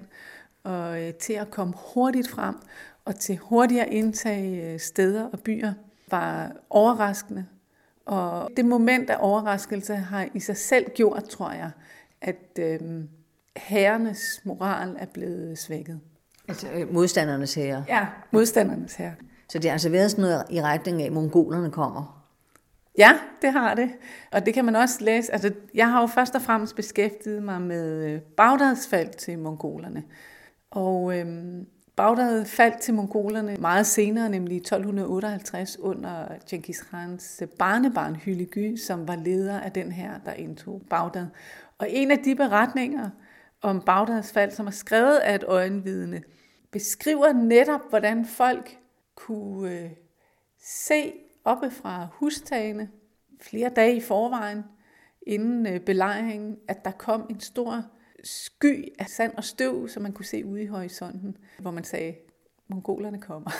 og 0.63 0.97
til 1.19 1.33
at 1.33 1.51
komme 1.51 1.73
hurtigt 1.93 2.29
frem 2.29 2.55
og 3.05 3.15
til 3.15 3.37
hurtigere 3.37 3.93
indtage 3.93 4.79
steder 4.79 5.23
og 5.23 5.39
byer, 5.39 5.73
var 6.11 6.51
overraskende. 6.69 7.45
Og 8.05 8.49
det 8.57 8.65
moment 8.65 9.09
af 9.09 9.17
overraskelse 9.19 9.95
har 9.95 10.27
i 10.33 10.39
sig 10.39 10.57
selv 10.57 10.89
gjort, 10.95 11.23
tror 11.23 11.51
jeg, 11.51 11.71
at 12.21 12.59
øh, 12.59 12.79
herrenes 13.57 14.41
moral 14.43 14.95
er 14.99 15.05
blevet 15.05 15.57
svækket. 15.57 15.99
Altså 16.47 16.67
øh, 16.73 16.93
modstandernes 16.93 17.53
herre? 17.53 17.85
Ja, 17.87 18.07
modstandernes 18.31 18.95
herre. 18.95 19.13
Så 19.49 19.59
det 19.59 19.65
har 19.65 19.71
altså 19.71 19.89
været 19.89 20.11
sådan 20.11 20.21
noget 20.21 20.43
i 20.49 20.61
retning 20.61 21.01
af, 21.01 21.05
at 21.05 21.13
mongolerne 21.13 21.71
kommer? 21.71 22.23
Ja, 22.97 23.19
det 23.41 23.51
har 23.51 23.73
det. 23.75 23.89
Og 24.31 24.45
det 24.45 24.53
kan 24.53 24.65
man 24.65 24.75
også 24.75 25.03
læse. 25.03 25.33
Altså, 25.33 25.53
jeg 25.73 25.91
har 25.91 26.01
jo 26.01 26.07
først 26.07 26.35
og 26.35 26.41
fremmest 26.41 26.75
beskæftiget 26.75 27.43
mig 27.43 27.61
med 27.61 28.09
øh, 28.09 28.21
Bagdads 28.21 28.87
fald 28.87 29.09
til 29.09 29.39
mongolerne. 29.39 30.03
Og 30.71 31.19
øhm, 31.19 31.67
Bagdad 31.95 32.45
faldt 32.45 32.79
til 32.79 32.93
mongolerne 32.93 33.57
meget 33.59 33.85
senere, 33.85 34.29
nemlig 34.29 34.55
i 34.55 34.59
1258 34.59 35.79
under 35.79 36.25
Genghis 36.49 36.81
Khans 36.81 37.43
barnebarn 37.59 38.15
Hyligy, 38.15 38.75
som 38.77 39.07
var 39.07 39.15
leder 39.15 39.59
af 39.59 39.71
den 39.71 39.91
her, 39.91 40.11
der 40.25 40.33
indtog 40.33 40.81
Bagdad. 40.89 41.27
Og 41.77 41.87
en 41.89 42.11
af 42.11 42.19
de 42.19 42.35
beretninger 42.35 43.09
om 43.63 43.81
Bagdads 43.81 44.31
fald, 44.31 44.51
som 44.51 44.67
er 44.67 44.71
skrevet 44.71 45.17
af 45.17 45.35
et 45.35 45.43
øjenvidne, 45.43 46.23
beskriver 46.71 47.33
netop, 47.33 47.89
hvordan 47.89 48.25
folk 48.25 48.77
kunne 49.15 49.71
øh, 49.71 49.89
se 50.59 51.13
oppe 51.43 51.71
fra 51.71 52.07
hustagene 52.13 52.89
flere 53.41 53.69
dage 53.69 53.95
i 53.95 54.01
forvejen, 54.01 54.63
inden 55.27 55.67
øh, 55.67 55.79
belejringen, 55.79 56.57
at 56.67 56.85
der 56.85 56.91
kom 56.91 57.27
en 57.29 57.39
stor 57.39 57.85
sky 58.23 58.93
af 58.99 59.07
sand 59.07 59.33
og 59.37 59.43
støv, 59.43 59.87
som 59.87 60.03
man 60.03 60.13
kunne 60.13 60.25
se 60.25 60.45
ude 60.45 60.63
i 60.63 60.65
horisonten, 60.65 61.37
hvor 61.59 61.71
man 61.71 61.83
sagde, 61.83 62.15
mongolerne 62.67 63.21
kommer. 63.21 63.51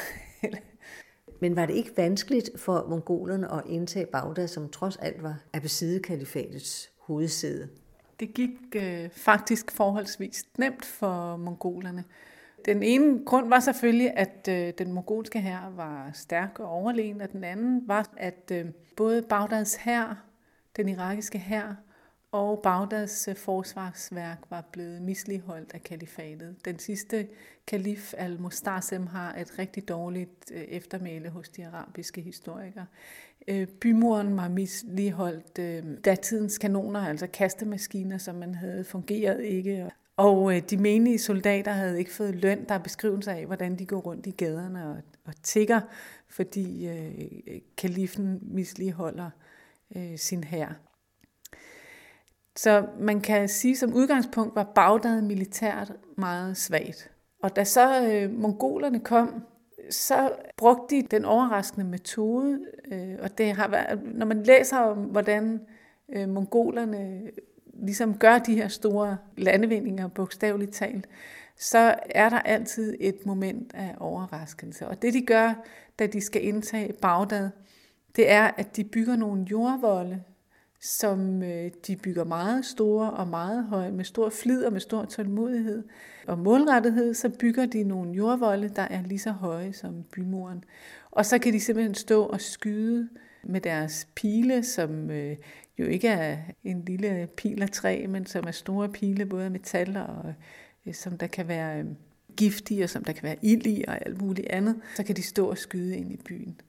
Men 1.42 1.56
var 1.56 1.66
det 1.66 1.74
ikke 1.74 1.98
vanskeligt 1.98 2.60
for 2.60 2.86
mongolerne 2.90 3.54
at 3.54 3.64
indtage 3.66 4.06
Bagdad, 4.06 4.48
som 4.48 4.70
trods 4.70 4.96
alt 4.96 5.24
var 5.24 5.44
Abbaside-kalifatets 5.54 6.92
hovedsæde? 7.00 7.70
Det 8.20 8.34
gik 8.34 8.52
øh, 8.76 9.10
faktisk 9.10 9.72
forholdsvis 9.72 10.46
nemt 10.58 10.86
for 10.86 11.38
mongolerne. 11.38 12.04
Den 12.66 12.84
ene 12.84 13.26
grund 13.26 13.50
var 13.50 13.60
selvfølgelig, 13.60 14.12
at 14.16 14.48
øh, 14.50 14.74
den 14.78 14.92
mongolske 14.92 15.42
hær 15.42 15.72
var 15.76 16.12
stærk 16.14 16.60
og 16.60 16.70
overlegen, 16.70 17.22
og 17.22 17.32
den 17.32 17.44
anden 17.44 17.88
var, 17.88 18.10
at 18.18 18.52
øh, 18.52 18.66
både 18.96 19.22
Bagdads 19.22 19.76
hær, 19.76 20.24
den 20.76 20.90
irakiske 20.90 21.40
hær 21.40 21.76
og 22.34 22.60
Bagdads 22.64 23.28
øh, 23.28 23.36
forsvarsværk 23.36 24.40
var 24.50 24.62
blevet 24.72 25.02
misligeholdt 25.02 25.74
af 25.74 25.84
kalifatet. 25.84 26.56
Den 26.66 26.80
sidste 26.80 27.28
kalif 27.68 28.14
al-Mustasem 28.18 29.08
har 29.08 29.36
et 29.36 29.60
rigtig 29.60 29.88
dårligt 29.88 30.52
øh, 30.52 30.62
eftermæle 30.62 31.30
hos 31.30 31.50
de 31.50 31.68
arabiske 31.68 32.22
historikere. 32.22 32.86
Øh, 33.48 33.68
bymuren 33.68 34.38
var 34.38 34.48
misligeholdt. 34.48 35.60
Øh, 35.60 35.84
Datidens 36.06 36.58
kanoner, 36.58 37.00
altså 37.00 37.28
kastemaskiner, 37.28 38.18
som 38.18 38.36
man 38.36 38.56
havde, 38.56 38.84
fungeret 38.84 39.44
ikke. 39.44 39.92
Og 40.18 40.56
øh, 40.56 40.62
de 40.70 40.78
menige 40.78 41.20
soldater 41.20 41.72
havde 41.72 42.00
ikke 42.00 42.12
fået 42.12 42.36
løn. 42.36 42.66
Der 42.70 42.76
er 42.76 42.80
beskrivelser 42.80 43.32
af, 43.32 43.46
hvordan 43.46 43.80
de 43.80 43.86
går 43.86 44.00
rundt 44.00 44.28
i 44.28 44.32
gaderne 44.32 44.90
og, 44.90 44.98
og 45.26 45.34
tigger, 45.44 45.82
fordi 46.28 46.88
øh, 46.88 47.12
kalifen 47.78 48.40
misligeholder 48.42 49.30
øh, 49.96 50.18
sin 50.18 50.44
hær. 50.44 50.80
Så 52.56 52.86
man 53.00 53.22
kan 53.22 53.50
sige, 53.50 53.78
som 53.78 53.94
udgangspunkt 53.94 54.56
var 54.56 54.72
Bagdad 54.76 55.22
militært 55.22 55.94
meget 56.18 56.58
svagt. 56.58 57.12
Og 57.42 57.56
da 57.56 57.64
så 57.64 58.10
øh, 58.12 58.32
mongolerne 58.32 59.00
kom, 59.00 59.44
så 59.90 60.32
brugte 60.58 60.96
de 60.96 61.02
den 61.02 61.26
overraskende 61.26 61.86
metode, 61.86 62.60
øh, 62.92 63.16
og 63.22 63.38
det 63.38 63.52
har 63.52 63.68
været, 63.68 64.02
når 64.16 64.26
man 64.26 64.44
læser 64.44 64.78
om, 64.78 64.98
hvordan 64.98 65.62
øh, 66.16 66.30
mongolerne 66.30 67.22
ligesom 67.74 68.18
gør 68.18 68.38
de 68.38 68.56
her 68.56 68.68
store 68.68 69.18
landevindinger, 69.38 70.08
bogstaveligt 70.08 70.74
talt, 70.74 71.08
så 71.58 71.96
er 72.10 72.30
der 72.30 72.40
altid 72.40 72.98
et 73.00 73.26
moment 73.26 73.72
af 73.74 73.96
overraskelse. 74.00 74.88
Og 74.88 75.02
det 75.02 75.14
de 75.14 75.22
gør, 75.22 75.54
da 76.00 76.08
de 76.08 76.22
skal 76.22 76.46
indtage 76.46 76.94
Bagdad, 76.94 77.50
det 78.16 78.32
er, 78.32 78.52
at 78.58 78.76
de 78.76 78.84
bygger 78.84 79.16
nogle 79.16 79.46
jordvolde, 79.52 80.24
som 80.84 81.44
øh, 81.44 81.72
de 81.88 81.96
bygger 81.96 82.24
meget 82.24 82.66
store 82.66 83.12
og 83.12 83.28
meget 83.28 83.64
høje, 83.64 83.92
med 83.92 84.06
stor 84.06 84.30
flid 84.30 84.64
og 84.64 84.74
med 84.74 84.82
stor 84.82 85.06
tålmodighed. 85.06 85.84
Og 86.28 86.40
målrettighed, 86.40 87.14
så 87.14 87.30
bygger 87.40 87.66
de 87.66 87.84
nogle 87.84 88.12
jordvolde, 88.12 88.70
der 88.70 88.82
er 88.82 89.02
lige 89.02 89.20
så 89.20 89.32
høje 89.32 89.74
som 89.74 90.04
bymuren. 90.04 90.64
Og 91.12 91.26
så 91.26 91.40
kan 91.40 91.54
de 91.54 91.60
simpelthen 91.60 91.96
stå 91.96 92.24
og 92.24 92.42
skyde 92.42 93.10
med 93.44 93.62
deres 93.62 94.08
pile, 94.16 94.64
som 94.64 95.12
øh, 95.12 95.38
jo 95.80 95.86
ikke 95.86 96.08
er 96.08 96.38
en 96.64 96.86
lille 96.86 97.28
pil 97.38 97.62
af 97.62 97.70
træ, 97.70 98.06
men 98.10 98.26
som 98.26 98.44
er 98.48 98.52
store 98.52 98.90
pile, 98.90 99.26
både 99.26 99.46
af 99.46 99.52
metal 99.52 99.98
og 99.98 100.34
øh, 100.86 100.94
som 100.94 101.18
der 101.18 101.28
kan 101.28 101.48
være 101.48 101.80
øh, 101.80 101.86
giftige, 102.38 102.84
og 102.84 102.90
som 102.90 103.04
der 103.04 103.14
kan 103.14 103.24
være 103.24 103.38
ild 103.42 103.68
i 103.68 103.84
og 103.88 104.06
alt 104.06 104.22
muligt 104.22 104.48
andet. 104.50 104.82
Så 104.96 105.04
kan 105.04 105.16
de 105.16 105.24
stå 105.24 105.50
og 105.50 105.58
skyde 105.58 105.98
ind 105.98 106.12
i 106.12 106.18
byen. 106.18 106.62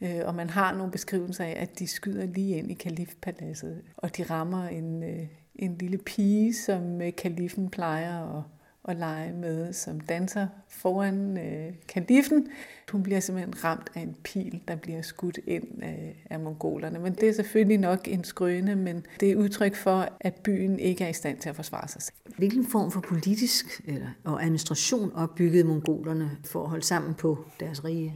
Øh, 0.00 0.20
og 0.24 0.34
man 0.34 0.50
har 0.50 0.74
nogle 0.74 0.92
beskrivelser 0.92 1.44
af, 1.44 1.56
at 1.58 1.78
de 1.78 1.86
skyder 1.86 2.26
lige 2.26 2.56
ind 2.56 2.70
i 2.70 2.74
kalifpaladset, 2.74 3.82
og 3.96 4.16
de 4.16 4.22
rammer 4.22 4.68
en, 4.68 5.02
øh, 5.02 5.26
en 5.54 5.76
lille 5.78 5.98
pige, 5.98 6.54
som 6.54 7.02
øh, 7.02 7.12
kalifen 7.16 7.70
plejer 7.70 8.38
at, 8.38 8.42
at 8.88 8.96
lege 8.96 9.32
med, 9.32 9.72
som 9.72 10.00
danser 10.00 10.46
foran 10.68 11.38
øh, 11.38 11.72
kalifen. 11.88 12.48
Hun 12.92 13.02
bliver 13.02 13.20
simpelthen 13.20 13.64
ramt 13.64 13.90
af 13.94 14.00
en 14.00 14.16
pil, 14.24 14.62
der 14.68 14.76
bliver 14.76 15.02
skudt 15.02 15.38
ind 15.46 15.82
af, 15.82 16.24
af 16.30 16.40
mongolerne. 16.40 16.98
Men 16.98 17.14
det 17.14 17.28
er 17.28 17.32
selvfølgelig 17.32 17.78
nok 17.78 18.08
en 18.08 18.24
skrøne, 18.24 18.76
men 18.76 19.06
det 19.20 19.30
er 19.30 19.36
udtryk 19.36 19.74
for, 19.76 20.08
at 20.20 20.34
byen 20.34 20.78
ikke 20.78 21.04
er 21.04 21.08
i 21.08 21.12
stand 21.12 21.38
til 21.38 21.48
at 21.48 21.56
forsvare 21.56 21.88
sig 21.88 22.02
selv. 22.02 22.16
Hvilken 22.36 22.66
form 22.66 22.90
for 22.90 23.00
politisk 23.00 23.80
eller, 23.86 24.08
og 24.24 24.42
administration 24.42 25.12
opbyggede 25.12 25.64
mongolerne 25.64 26.30
for 26.44 26.62
at 26.62 26.68
holde 26.68 26.84
sammen 26.84 27.14
på 27.14 27.44
deres 27.60 27.84
rige? 27.84 28.14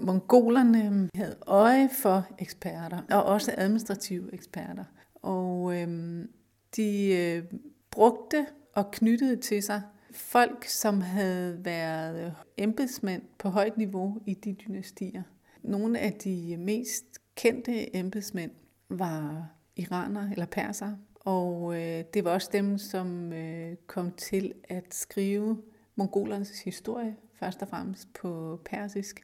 Mongolerne 0.00 1.10
havde 1.14 1.36
øje 1.46 1.88
for 2.02 2.26
eksperter, 2.38 3.02
og 3.10 3.22
også 3.22 3.54
administrative 3.56 4.34
eksperter. 4.34 4.84
Og 5.14 5.76
øhm, 5.76 6.30
de 6.76 7.14
øh, 7.14 7.44
brugte 7.90 8.46
og 8.74 8.90
knyttede 8.90 9.36
til 9.36 9.62
sig 9.62 9.82
folk, 10.12 10.64
som 10.64 11.00
havde 11.00 11.64
været 11.64 12.34
embedsmænd 12.58 13.22
på 13.38 13.48
højt 13.48 13.76
niveau 13.76 14.18
i 14.26 14.34
de 14.34 14.52
dynastier. 14.52 15.22
Nogle 15.62 15.98
af 15.98 16.12
de 16.12 16.56
mest 16.56 17.04
kendte 17.34 17.96
embedsmænd 17.96 18.50
var 18.88 19.48
iranere 19.76 20.30
eller 20.32 20.46
perser, 20.46 20.92
og 21.14 21.74
øh, 21.74 22.04
det 22.14 22.24
var 22.24 22.30
også 22.30 22.50
dem, 22.52 22.78
som 22.78 23.32
øh, 23.32 23.76
kom 23.86 24.12
til 24.12 24.54
at 24.68 24.94
skrive 24.94 25.62
mongolernes 25.94 26.62
historie, 26.62 27.16
først 27.34 27.62
og 27.62 27.68
fremmest 27.68 28.12
på 28.12 28.60
persisk. 28.64 29.20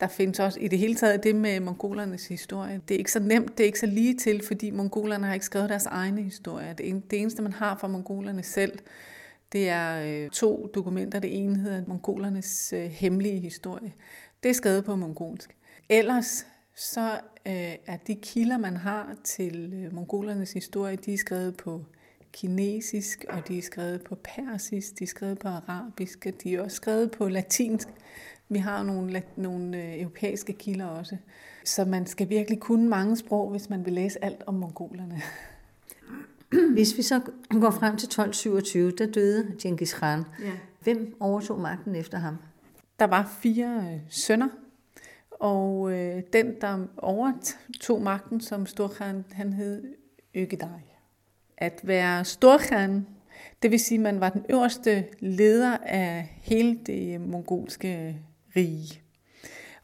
Der 0.00 0.08
findes 0.08 0.40
også 0.40 0.60
i 0.60 0.68
det 0.68 0.78
hele 0.78 0.94
taget 0.94 1.24
det 1.24 1.36
med 1.36 1.60
mongolernes 1.60 2.28
historie. 2.28 2.80
Det 2.88 2.94
er 2.94 2.98
ikke 2.98 3.12
så 3.12 3.20
nemt, 3.20 3.58
det 3.58 3.64
er 3.64 3.66
ikke 3.66 3.80
så 3.80 3.86
lige 3.86 4.14
til, 4.14 4.42
fordi 4.46 4.70
mongolerne 4.70 5.26
har 5.26 5.34
ikke 5.34 5.46
skrevet 5.46 5.68
deres 5.68 5.86
egne 5.86 6.22
historie. 6.22 6.74
Det 6.78 7.20
eneste, 7.20 7.42
man 7.42 7.52
har 7.52 7.76
fra 7.78 7.88
mongolerne 7.88 8.42
selv, 8.42 8.78
det 9.52 9.68
er 9.68 10.24
øh, 10.24 10.30
to 10.30 10.70
dokumenter. 10.74 11.18
Det 11.18 11.44
ene 11.44 11.58
hedder 11.58 11.82
Mongolernes 11.86 12.72
øh, 12.72 12.84
hemmelige 12.84 13.38
historie. 13.38 13.92
Det 14.42 14.48
er 14.48 14.54
skrevet 14.54 14.84
på 14.84 14.96
mongolsk. 14.96 15.56
Ellers 15.88 16.46
så 16.76 17.10
øh, 17.46 17.74
er 17.86 17.96
de 18.06 18.14
kilder, 18.14 18.58
man 18.58 18.76
har 18.76 19.16
til 19.24 19.88
mongolernes 19.92 20.52
historie, 20.52 20.96
de 20.96 21.14
er 21.14 21.18
skrevet 21.18 21.56
på 21.56 21.84
kinesisk, 22.32 23.24
og 23.28 23.48
de 23.48 23.58
er 23.58 23.62
skrevet 23.62 24.04
på 24.04 24.14
persisk, 24.24 24.98
de 24.98 25.04
er 25.04 25.08
skrevet 25.08 25.38
på 25.38 25.48
arabisk, 25.48 26.26
og 26.26 26.32
de 26.42 26.54
er 26.54 26.60
også 26.60 26.76
skrevet 26.76 27.10
på 27.10 27.28
latinsk. 27.28 27.88
Vi 28.48 28.58
har 28.58 28.82
nogle, 28.82 29.22
nogle 29.36 29.82
øh, 29.82 30.00
europæiske 30.00 30.52
kilder 30.52 30.86
også. 30.86 31.16
Så 31.64 31.84
man 31.84 32.06
skal 32.06 32.28
virkelig 32.28 32.60
kunne 32.60 32.88
mange 32.88 33.16
sprog, 33.16 33.50
hvis 33.50 33.70
man 33.70 33.84
vil 33.84 33.92
læse 33.92 34.24
alt 34.24 34.42
om 34.46 34.54
mongolerne. 34.54 35.22
Hvis 36.74 36.96
vi 36.96 37.02
så 37.02 37.20
går 37.48 37.70
frem 37.70 37.96
til 37.96 38.06
1227, 38.06 38.90
der 38.90 39.06
døde 39.06 39.54
Genghis 39.62 39.94
Khan. 39.94 40.24
Ja. 40.42 40.52
Hvem 40.80 41.16
overtog 41.20 41.60
magten 41.60 41.94
efter 41.94 42.18
ham? 42.18 42.36
Der 42.98 43.04
var 43.04 43.36
fire 43.42 43.84
øh, 43.92 44.00
sønner, 44.08 44.48
og 45.30 45.92
øh, 45.92 46.22
den, 46.32 46.54
der 46.60 46.86
overtog 46.96 48.02
magten 48.02 48.40
som 48.40 48.66
Storkhan, 48.66 49.24
han 49.32 49.52
hed 49.52 49.94
Øgedej. 50.34 50.80
At 51.56 51.80
være 51.82 52.24
Storkhan, 52.24 53.06
det 53.62 53.70
vil 53.70 53.80
sige, 53.80 53.98
at 53.98 54.02
man 54.02 54.20
var 54.20 54.28
den 54.28 54.44
øverste 54.48 55.04
leder 55.20 55.76
af 55.82 56.38
hele 56.42 56.78
det 56.86 57.20
mongolske 57.20 58.20
rige. 58.56 59.00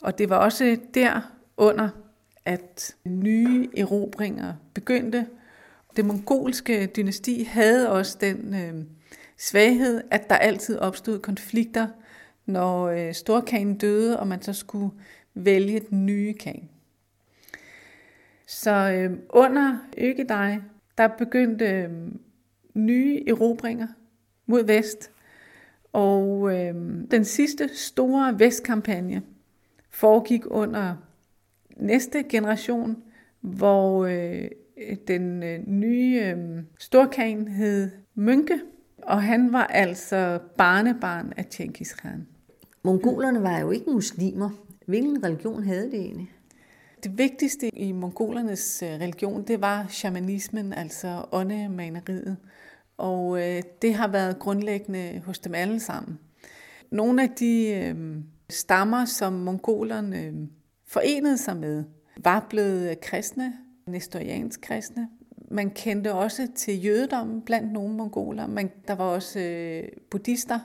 Og 0.03 0.19
det 0.19 0.31
var 0.31 0.37
også 0.37 0.77
derunder, 0.95 1.89
at 2.45 2.97
nye 3.05 3.69
erobringer 3.77 4.55
begyndte. 4.75 5.27
Det 5.97 6.05
mongolske 6.05 6.87
dynasti 6.87 7.43
havde 7.43 7.91
også 7.91 8.19
den 8.21 8.55
øh, 8.55 8.85
svaghed, 9.39 10.01
at 10.11 10.31
der 10.31 10.37
altid 10.37 10.79
opstod 10.79 11.19
konflikter, 11.19 11.89
når 12.47 12.89
øh, 12.89 13.15
storkagen 13.15 13.79
døde, 13.79 14.21
og 14.21 14.27
man 14.27 14.43
så 14.43 14.53
skulle 14.53 14.91
vælge 15.35 15.81
den 15.81 16.07
nye 16.07 16.35
kan. 16.35 16.69
Så 18.47 18.71
øh, 18.71 19.19
under 19.29 19.79
Øgedej, 19.99 20.59
der 20.99 21.09
begyndte 21.09 21.65
øh, 21.65 21.91
nye 22.75 23.25
erobringer 23.29 23.87
mod 24.47 24.65
vest, 24.65 25.11
og 25.93 26.57
øh, 26.57 26.75
den 27.11 27.25
sidste 27.25 27.71
store 27.75 28.39
vestkampagne 28.39 29.23
foregik 29.91 30.43
under 30.47 30.97
næste 31.77 32.23
generation, 32.23 32.97
hvor 33.41 34.05
øh, 34.07 34.49
den 35.09 35.43
øh, 35.43 35.61
nye 35.67 36.23
øh, 36.25 36.63
storkan 36.79 37.49
hed 37.49 37.91
Mønke, 38.15 38.61
og 39.03 39.23
han 39.23 39.53
var 39.53 39.67
altså 39.67 40.39
barnebarn 40.59 41.33
af 41.37 41.47
Genghis 41.49 41.93
Khan. 41.93 42.27
Mongolerne 42.83 43.43
var 43.43 43.59
jo 43.59 43.71
ikke 43.71 43.91
muslimer. 43.91 44.51
Hvilken 44.87 45.25
religion 45.25 45.63
havde 45.65 45.91
de 45.91 45.97
egentlig? 45.97 46.33
Det 47.05 47.19
vigtigste 47.19 47.79
i 47.79 47.93
mongolernes 47.93 48.83
øh, 48.83 48.89
religion, 48.89 49.43
det 49.43 49.61
var 49.61 49.87
shamanismen, 49.89 50.73
altså 50.73 51.25
åndemaneriet. 51.33 52.37
Og 53.01 53.41
øh, 53.43 53.63
det 53.83 53.95
har 53.95 54.09
været 54.09 54.39
grundlæggende 54.39 55.23
hos 55.27 55.39
dem 55.39 55.55
alle 55.55 55.81
sammen. 55.81 56.19
Nogle 56.91 57.23
af 57.23 57.31
de 57.31 57.67
øh, 57.69 58.17
stammer, 58.51 59.05
som 59.05 59.33
mongolerne 59.33 60.25
øh, 60.25 60.35
forenede 60.87 61.39
sig 61.39 61.57
med, 61.57 61.85
var 62.17 62.47
blevet 62.51 63.01
kristne, 63.01 63.53
nestoriansk 63.87 64.61
kristne. 64.61 65.09
Man 65.51 65.71
kendte 65.71 66.15
også 66.15 66.49
til 66.55 66.85
jødedommen 66.85 67.43
blandt 67.43 67.73
nogle 67.73 67.95
mongoler, 67.95 68.47
men 68.47 68.71
der 68.89 68.95
var 68.95 69.05
også 69.05 69.41
øh, 69.41 69.89
buddhister. 70.11 70.59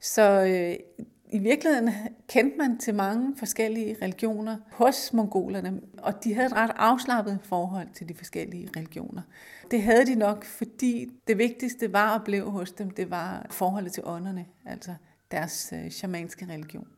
Så 0.00 0.44
øh, 0.44 1.06
i 1.32 1.38
virkeligheden 1.38 1.90
kendte 2.28 2.58
man 2.58 2.78
til 2.78 2.94
mange 2.94 3.36
forskellige 3.36 3.96
religioner 4.02 4.56
hos 4.72 5.12
mongolerne, 5.12 5.80
og 5.98 6.24
de 6.24 6.34
havde 6.34 6.46
et 6.46 6.52
ret 6.52 6.70
afslappet 6.76 7.38
forhold 7.42 7.88
til 7.94 8.08
de 8.08 8.14
forskellige 8.14 8.68
religioner. 8.76 9.22
Det 9.70 9.82
havde 9.82 10.06
de 10.06 10.14
nok, 10.14 10.44
fordi 10.44 11.12
det 11.26 11.38
vigtigste 11.38 11.92
var 11.92 12.18
og 12.18 12.24
blev 12.24 12.50
hos 12.50 12.72
dem, 12.72 12.90
det 12.90 13.10
var 13.10 13.46
forholdet 13.50 13.92
til 13.92 14.02
ånderne, 14.06 14.46
altså 14.66 14.94
deres 15.30 15.72
øh, 15.76 15.90
shamanske 15.90 16.46
religion. 16.50 16.88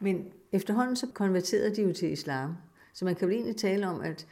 Men 0.00 0.24
efterhånden 0.52 0.96
så 0.96 1.06
konverterede 1.14 1.76
de 1.76 1.82
jo 1.82 1.92
til 1.92 2.12
islam, 2.12 2.54
så 2.92 3.04
man 3.04 3.14
kan 3.14 3.28
jo 3.28 3.34
egentlig 3.34 3.56
tale 3.56 3.86
om, 3.86 4.00
at 4.00 4.26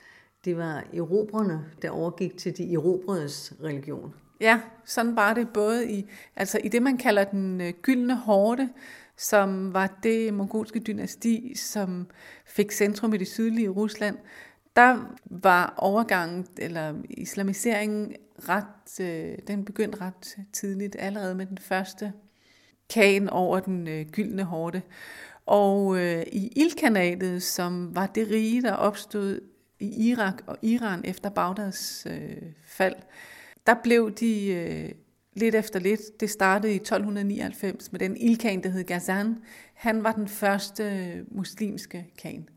det 0.45 0.57
var 0.57 0.85
erobrerne, 0.95 1.65
der 1.83 1.91
overgik 1.91 2.37
til 2.37 2.57
de 2.57 2.75
erobredes 2.75 3.53
religion. 3.63 4.15
Ja, 4.41 4.61
sådan 4.85 5.17
var 5.17 5.35
det 5.35 5.49
både 5.49 5.91
i, 5.91 6.11
altså 6.37 6.59
i 6.65 6.69
det, 6.69 6.83
man 6.83 6.97
kalder 6.97 7.25
den 7.25 7.61
øh, 7.61 7.73
gyldne 7.83 8.17
hårde, 8.17 8.69
som 9.21 9.75
var 9.75 9.99
det 10.03 10.35
mongolske 10.35 10.79
dynasti, 10.79 11.55
som 11.57 12.07
fik 12.47 12.73
centrum 12.73 13.15
i 13.15 13.17
det 13.17 13.29
sydlige 13.29 13.69
Rusland, 13.69 14.19
der 14.77 15.17
var 15.25 15.75
overgangen, 15.77 16.47
eller 16.59 16.95
islamiseringen, 17.11 18.15
ret, 18.49 19.01
øh, 19.01 19.39
den 19.47 19.65
begyndte 19.65 20.01
ret 20.01 20.37
tidligt, 20.53 20.97
allerede 20.99 21.35
med 21.35 21.47
den 21.47 21.59
første 21.59 22.13
kagen 22.91 23.29
over 23.29 23.61
den 23.61 23.89
øh, 23.89 24.07
gyldne 24.07 24.45
hårde. 24.45 24.83
Og 25.47 25.99
øh, 25.99 26.23
i 26.33 26.53
Ilkhanatet, 26.57 27.43
som 27.43 27.97
var 27.97 28.07
det 28.07 28.31
rige, 28.31 28.63
der 28.63 28.73
opstod 28.73 29.41
i 29.81 30.09
Irak 30.09 30.43
og 30.47 30.59
Iran 30.63 31.01
efter 31.05 31.31
Bagdads 31.31 32.07
øh, 32.11 32.43
fald, 32.67 32.97
der 33.67 33.75
blev 33.83 34.13
de 34.13 34.47
øh, 34.47 34.93
lidt 35.35 35.55
efter 35.55 35.81
lidt. 35.81 36.21
Det 36.21 36.31
startede 36.31 36.73
i 36.73 36.77
1299 36.77 37.93
med 37.93 38.01
den 38.01 38.17
ildkan, 38.17 38.63
der 38.63 38.69
hed 38.69 38.85
Ghazan. 38.85 39.37
Han 39.75 40.05
var 40.05 40.13
den 40.13 40.29
første 40.29 40.83
øh, 40.83 41.37
muslimske 41.37 42.07
kan. 42.19 42.49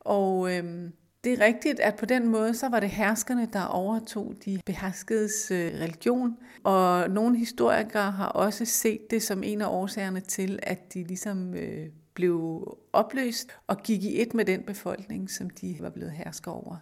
Og 0.00 0.56
øhm, 0.56 0.92
det 1.24 1.32
er 1.32 1.40
rigtigt, 1.40 1.80
at 1.80 1.96
på 1.96 2.06
den 2.06 2.28
måde, 2.28 2.54
så 2.54 2.68
var 2.68 2.80
det 2.80 2.90
herskerne, 2.90 3.48
der 3.52 3.64
overtog 3.64 4.34
de 4.44 4.60
beherskedes 4.66 5.50
øh, 5.50 5.72
religion. 5.74 6.36
Og 6.64 7.10
nogle 7.10 7.38
historikere 7.38 8.10
har 8.10 8.26
også 8.26 8.64
set 8.64 9.10
det 9.10 9.22
som 9.22 9.42
en 9.42 9.60
af 9.60 9.66
årsagerne 9.66 10.20
til, 10.20 10.58
at 10.62 10.94
de 10.94 11.04
ligesom 11.04 11.54
øh, 11.54 11.86
blev 12.14 12.66
opløst 12.92 13.50
og 13.66 13.82
gik 13.82 14.04
i 14.04 14.22
et 14.22 14.34
med 14.34 14.44
den 14.44 14.62
befolkning, 14.62 15.30
som 15.30 15.50
de 15.50 15.76
var 15.80 15.90
blevet 15.90 16.12
hersker 16.12 16.50
over. 16.50 16.76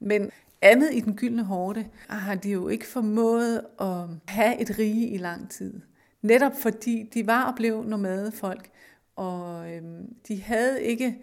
Men 0.00 0.30
andet 0.62 0.94
i 0.94 1.00
den 1.00 1.16
gyldne 1.16 1.44
hårde 1.44 1.86
har 2.08 2.34
de 2.34 2.50
jo 2.50 2.68
ikke 2.68 2.86
formået 2.86 3.62
at 3.80 4.04
have 4.28 4.60
et 4.60 4.78
rige 4.78 5.08
i 5.08 5.18
lang 5.18 5.50
tid. 5.50 5.80
Netop 6.22 6.52
fordi 6.62 7.10
de 7.14 7.26
var 7.26 7.44
og 7.44 7.56
blev 7.56 7.84
nomadefolk, 7.84 8.70
og 9.16 9.72
øhm, 9.72 10.14
de 10.28 10.42
havde 10.42 10.82
ikke 10.82 11.18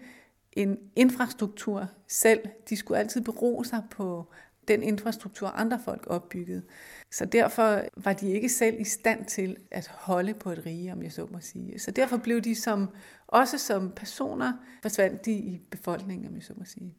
en 0.52 0.78
infrastruktur 0.96 1.88
selv. 2.08 2.40
De 2.68 2.76
skulle 2.76 2.98
altid 2.98 3.20
bero 3.20 3.62
sig 3.64 3.82
på 3.90 4.26
den 4.68 4.82
infrastruktur, 4.82 5.48
andre 5.48 5.80
folk 5.84 6.06
opbyggede. 6.06 6.62
Så 7.10 7.24
derfor 7.24 7.82
var 7.96 8.12
de 8.12 8.32
ikke 8.32 8.48
selv 8.48 8.80
i 8.80 8.84
stand 8.84 9.24
til 9.24 9.56
at 9.70 9.88
holde 9.88 10.34
på 10.34 10.50
et 10.50 10.66
rige, 10.66 10.92
om 10.92 11.02
jeg 11.02 11.12
så 11.12 11.26
må 11.30 11.40
sige. 11.40 11.78
Så 11.78 11.90
derfor 11.90 12.16
blev 12.16 12.40
de 12.40 12.54
som, 12.54 12.88
også 13.26 13.58
som 13.58 13.92
personer, 13.96 14.52
forsvandt 14.82 15.24
de 15.24 15.32
i 15.32 15.60
befolkningen, 15.70 16.28
om 16.28 16.34
jeg 16.34 16.42
så 16.42 16.52
må 16.56 16.64
sige. 16.64 16.94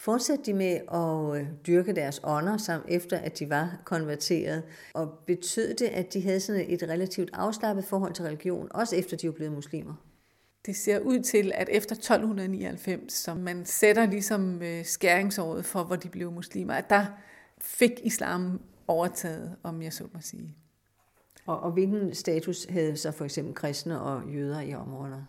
Fortsatte 0.00 0.44
de 0.44 0.54
med 0.54 0.80
at 0.92 1.40
øh, 1.40 1.48
dyrke 1.66 1.92
deres 1.92 2.20
ånder, 2.24 2.56
samt 2.56 2.84
efter 2.88 3.18
at 3.18 3.38
de 3.38 3.50
var 3.50 3.80
konverteret? 3.84 4.62
Og 4.94 5.18
betød 5.26 5.74
det, 5.74 5.86
at 5.86 6.12
de 6.12 6.22
havde 6.22 6.40
sådan 6.40 6.64
et 6.68 6.82
relativt 6.82 7.30
afslappet 7.32 7.84
forhold 7.84 8.12
til 8.12 8.24
religion, 8.24 8.68
også 8.70 8.96
efter 8.96 9.16
de 9.16 9.26
var 9.26 9.32
blevet 9.32 9.52
muslimer? 9.52 9.94
Det 10.66 10.76
ser 10.76 11.00
ud 11.00 11.20
til, 11.22 11.52
at 11.54 11.68
efter 11.68 11.94
1299, 11.94 13.12
som 13.12 13.36
man 13.36 13.64
sætter 13.64 14.06
ligesom 14.06 14.62
øh, 14.62 14.84
skæringsåret 14.84 15.64
for, 15.64 15.84
hvor 15.84 15.96
de 15.96 16.08
blev 16.08 16.32
muslimer, 16.32 16.74
at 16.74 16.90
der 16.90 17.06
fik 17.60 17.92
islam 18.02 18.60
overtaget, 18.86 19.56
om 19.62 19.82
jeg 19.82 19.92
så 19.92 20.04
må 20.14 20.20
sige. 20.20 20.54
Og, 21.46 21.60
og 21.60 21.72
hvilken 21.72 22.14
status 22.14 22.64
havde 22.64 22.96
så 22.96 23.10
for 23.10 23.24
eksempel 23.24 23.54
kristne 23.54 24.00
og 24.00 24.22
jøder 24.34 24.60
i 24.60 24.74
områderne? 24.74 25.26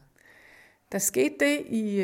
Der 0.92 0.98
skete 0.98 1.36
det 1.40 1.60
i 1.68 2.02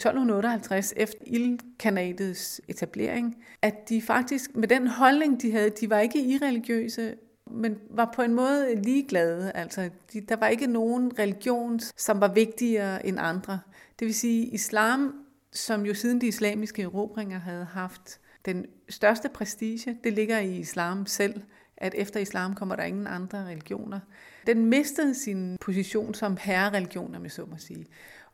1258 0.00 0.94
efter 0.96 1.18
ildkanatets 1.26 2.60
etablering, 2.68 3.36
at 3.62 3.88
de 3.88 4.02
faktisk 4.02 4.56
med 4.56 4.68
den 4.68 4.86
holdning, 4.86 5.42
de 5.42 5.52
havde, 5.52 5.70
de 5.70 5.90
var 5.90 6.00
ikke 6.00 6.22
irreligiøse, 6.22 7.14
men 7.46 7.78
var 7.90 8.12
på 8.14 8.22
en 8.22 8.34
måde 8.34 8.74
ligeglade. 8.82 9.52
Altså, 9.52 9.90
de, 10.12 10.20
der 10.20 10.36
var 10.36 10.48
ikke 10.48 10.66
nogen 10.66 11.18
religion, 11.18 11.80
som 11.96 12.20
var 12.20 12.28
vigtigere 12.28 13.06
end 13.06 13.16
andre. 13.20 13.60
Det 13.98 14.06
vil 14.06 14.14
sige, 14.14 14.46
islam, 14.46 15.14
som 15.52 15.86
jo 15.86 15.94
siden 15.94 16.20
de 16.20 16.26
islamiske 16.26 16.82
erobringer 16.82 17.38
havde 17.38 17.64
haft 17.64 18.20
den 18.44 18.66
største 18.88 19.28
prestige, 19.28 19.98
det 20.04 20.12
ligger 20.12 20.38
i 20.38 20.58
islam 20.58 21.06
selv, 21.06 21.40
at 21.76 21.94
efter 21.94 22.20
islam 22.20 22.54
kommer 22.54 22.76
der 22.76 22.82
ingen 22.82 23.06
andre 23.06 23.46
religioner. 23.46 24.00
Den 24.46 24.66
mistede 24.66 25.14
sin 25.14 25.56
position 25.60 26.14
som 26.14 26.36
herrereligion, 26.40 27.14
om 27.14 27.22
jeg 27.22 27.32
så 27.32 27.46
må 27.46 27.56
sige. 27.58 27.86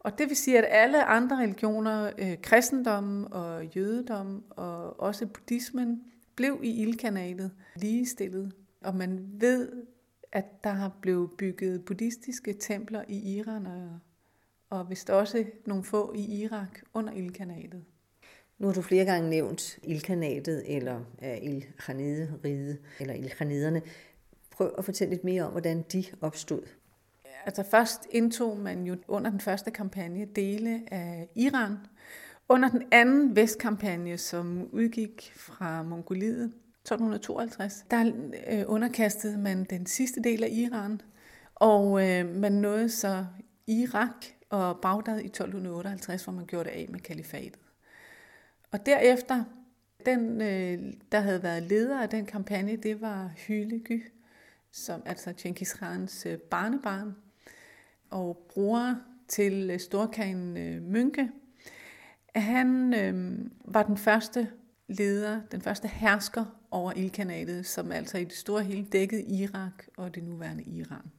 Og 0.07 0.19
det 0.19 0.29
vil 0.29 0.37
sige, 0.37 0.59
at 0.59 0.65
alle 0.69 1.05
andre 1.05 1.37
religioner, 1.43 2.11
øh, 2.19 2.37
kristendommen 2.43 3.33
og 3.33 3.65
jødedom 3.65 4.45
og 4.51 5.01
også 5.01 5.27
buddhismen, 5.27 6.03
blev 6.37 6.61
i 6.63 6.83
ildkanalet 6.83 7.51
ligestillet. 7.77 8.53
Og 8.81 8.97
man 8.97 9.27
ved, 9.33 9.73
at 10.33 10.65
der 10.65 10.71
har 10.71 10.93
blevet 11.01 11.31
bygget 11.39 11.85
buddhistiske 11.85 12.53
templer 12.53 13.05
i 13.09 13.37
Iran 13.37 13.67
og, 13.67 13.99
og 14.71 14.91
vist 14.91 15.11
også 15.11 15.45
nogle 15.67 15.85
få 15.85 16.13
i 16.17 16.43
Irak 16.43 16.81
under 16.95 17.13
ildkanalet. 17.13 17.85
Nu 18.59 18.67
har 18.67 18.75
du 18.75 18.83
flere 18.83 19.05
gange 19.05 19.31
nævnt 19.31 19.79
ildkanatet 19.83 20.77
eller 20.77 21.01
øh, 21.23 21.31
uh, 21.31 21.45
ildkhanide 21.45 22.79
eller 23.01 23.15
ildkhaniderne. 23.15 23.83
Prøv 24.51 24.75
at 24.79 24.85
fortælle 24.85 25.15
lidt 25.15 25.25
mere 25.25 25.43
om, 25.43 25.51
hvordan 25.51 25.85
de 25.93 26.05
opstod. 26.21 26.63
Altså 27.47 27.63
først 27.63 28.07
indtog 28.11 28.59
man 28.59 28.87
jo 28.87 28.97
under 29.09 29.31
den 29.31 29.41
første 29.41 29.71
kampagne 29.71 30.25
dele 30.25 30.83
af 30.91 31.29
Iran. 31.35 31.77
Under 32.49 32.69
den 32.69 32.83
anden 32.93 33.37
vestkampagne, 33.37 34.19
som 34.19 34.69
udgik 34.73 35.33
fra 35.37 35.83
Mongoliet 35.83 36.45
1252, 36.45 37.85
der 37.91 38.13
øh, 38.51 38.65
underkastede 38.67 39.39
man 39.39 39.65
den 39.65 39.87
sidste 39.87 40.23
del 40.23 40.45
af 40.45 40.49
Iran, 40.53 41.01
og 41.55 42.09
øh, 42.09 42.35
man 42.35 42.53
nåede 42.53 42.89
så 42.89 43.27
Irak 43.67 44.27
og 44.51 44.81
Bagdad 44.83 45.21
i 45.21 45.27
1258, 45.27 46.25
hvor 46.25 46.33
man 46.33 46.47
gjorde 46.47 46.71
det 46.71 46.77
af 46.77 46.87
med 46.89 47.01
kalifatet. 47.01 47.61
Og 48.73 48.87
derefter, 48.87 49.45
den, 50.07 50.41
øh, 50.43 50.93
der 51.13 51.21
havde 51.21 51.43
været 51.43 51.63
leder 51.63 52.03
af 52.03 52.09
den 52.09 52.27
kampagne, 52.27 52.77
det 52.77 53.01
var 53.01 53.31
Hylegu, 53.47 53.99
som 54.73 55.03
altså 55.05 55.33
Genghis 55.37 55.73
Khans 55.73 56.27
øh, 56.27 56.39
barnebarn, 56.39 57.15
og 58.11 58.47
bror 58.55 58.95
til 59.29 59.71
øh, 59.71 59.81
storkagen 59.81 60.57
øh, 60.57 60.83
Mynke. 60.83 61.31
Han 62.35 62.95
øh, 62.95 63.39
var 63.65 63.83
den 63.83 63.97
første 63.97 64.49
leder, 64.89 65.41
den 65.53 65.61
første 65.61 65.89
hersker 65.89 66.45
over 66.71 66.93
ildkanatet, 66.93 67.67
som 67.67 67.93
altså 67.93 68.19
i 68.19 68.25
det 68.25 68.33
store 68.33 68.63
hele 68.65 68.85
dækkede 68.85 69.23
Irak 69.23 69.85
og 69.97 70.15
det 70.15 70.25
nuværende 70.25 70.65
Iran. 70.65 71.13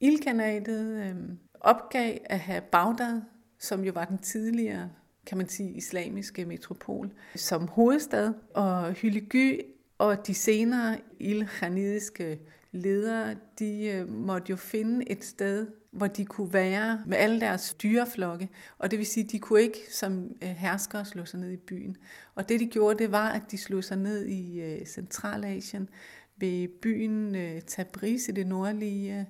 Ildkanatet 0.00 1.06
øh, 1.06 1.16
opgav 1.60 2.18
at 2.24 2.38
have 2.38 2.60
Bagdad, 2.60 3.22
som 3.58 3.84
jo 3.84 3.92
var 3.92 4.04
den 4.04 4.18
tidligere, 4.18 4.90
kan 5.26 5.38
man 5.38 5.48
sige, 5.48 5.72
islamiske 5.72 6.44
metropol, 6.44 7.10
som 7.36 7.68
hovedstad, 7.68 8.32
og 8.54 8.92
Hylegu 8.92 9.56
og 9.98 10.26
de 10.26 10.34
senere 10.34 10.98
ilkhanidiske 11.18 12.40
ledere, 12.72 13.36
de 13.58 13.86
øh, 13.86 14.08
måtte 14.08 14.50
jo 14.50 14.56
finde 14.56 15.10
et 15.10 15.24
sted, 15.24 15.66
hvor 15.90 16.06
de 16.06 16.24
kunne 16.24 16.52
være 16.52 17.02
med 17.06 17.16
alle 17.16 17.40
deres 17.40 17.74
dyreflokke. 17.74 18.48
Og 18.78 18.90
det 18.90 18.98
vil 18.98 19.06
sige, 19.06 19.24
at 19.24 19.32
de 19.32 19.38
kunne 19.38 19.60
ikke 19.60 19.78
som 19.90 20.36
øh, 20.42 20.48
herskere 20.48 21.04
slå 21.04 21.24
sig 21.24 21.40
ned 21.40 21.50
i 21.50 21.56
byen. 21.56 21.96
Og 22.34 22.48
det 22.48 22.60
de 22.60 22.66
gjorde, 22.66 22.98
det 22.98 23.12
var, 23.12 23.28
at 23.28 23.42
de 23.50 23.58
slog 23.58 23.84
sig 23.84 23.96
ned 23.96 24.26
i 24.26 24.60
øh, 24.60 24.86
Centralasien, 24.86 25.88
ved 26.36 26.68
byen 26.68 27.36
Tabriz 27.66 28.28
i 28.28 28.32
det 28.32 28.46
nordlige 28.46 29.28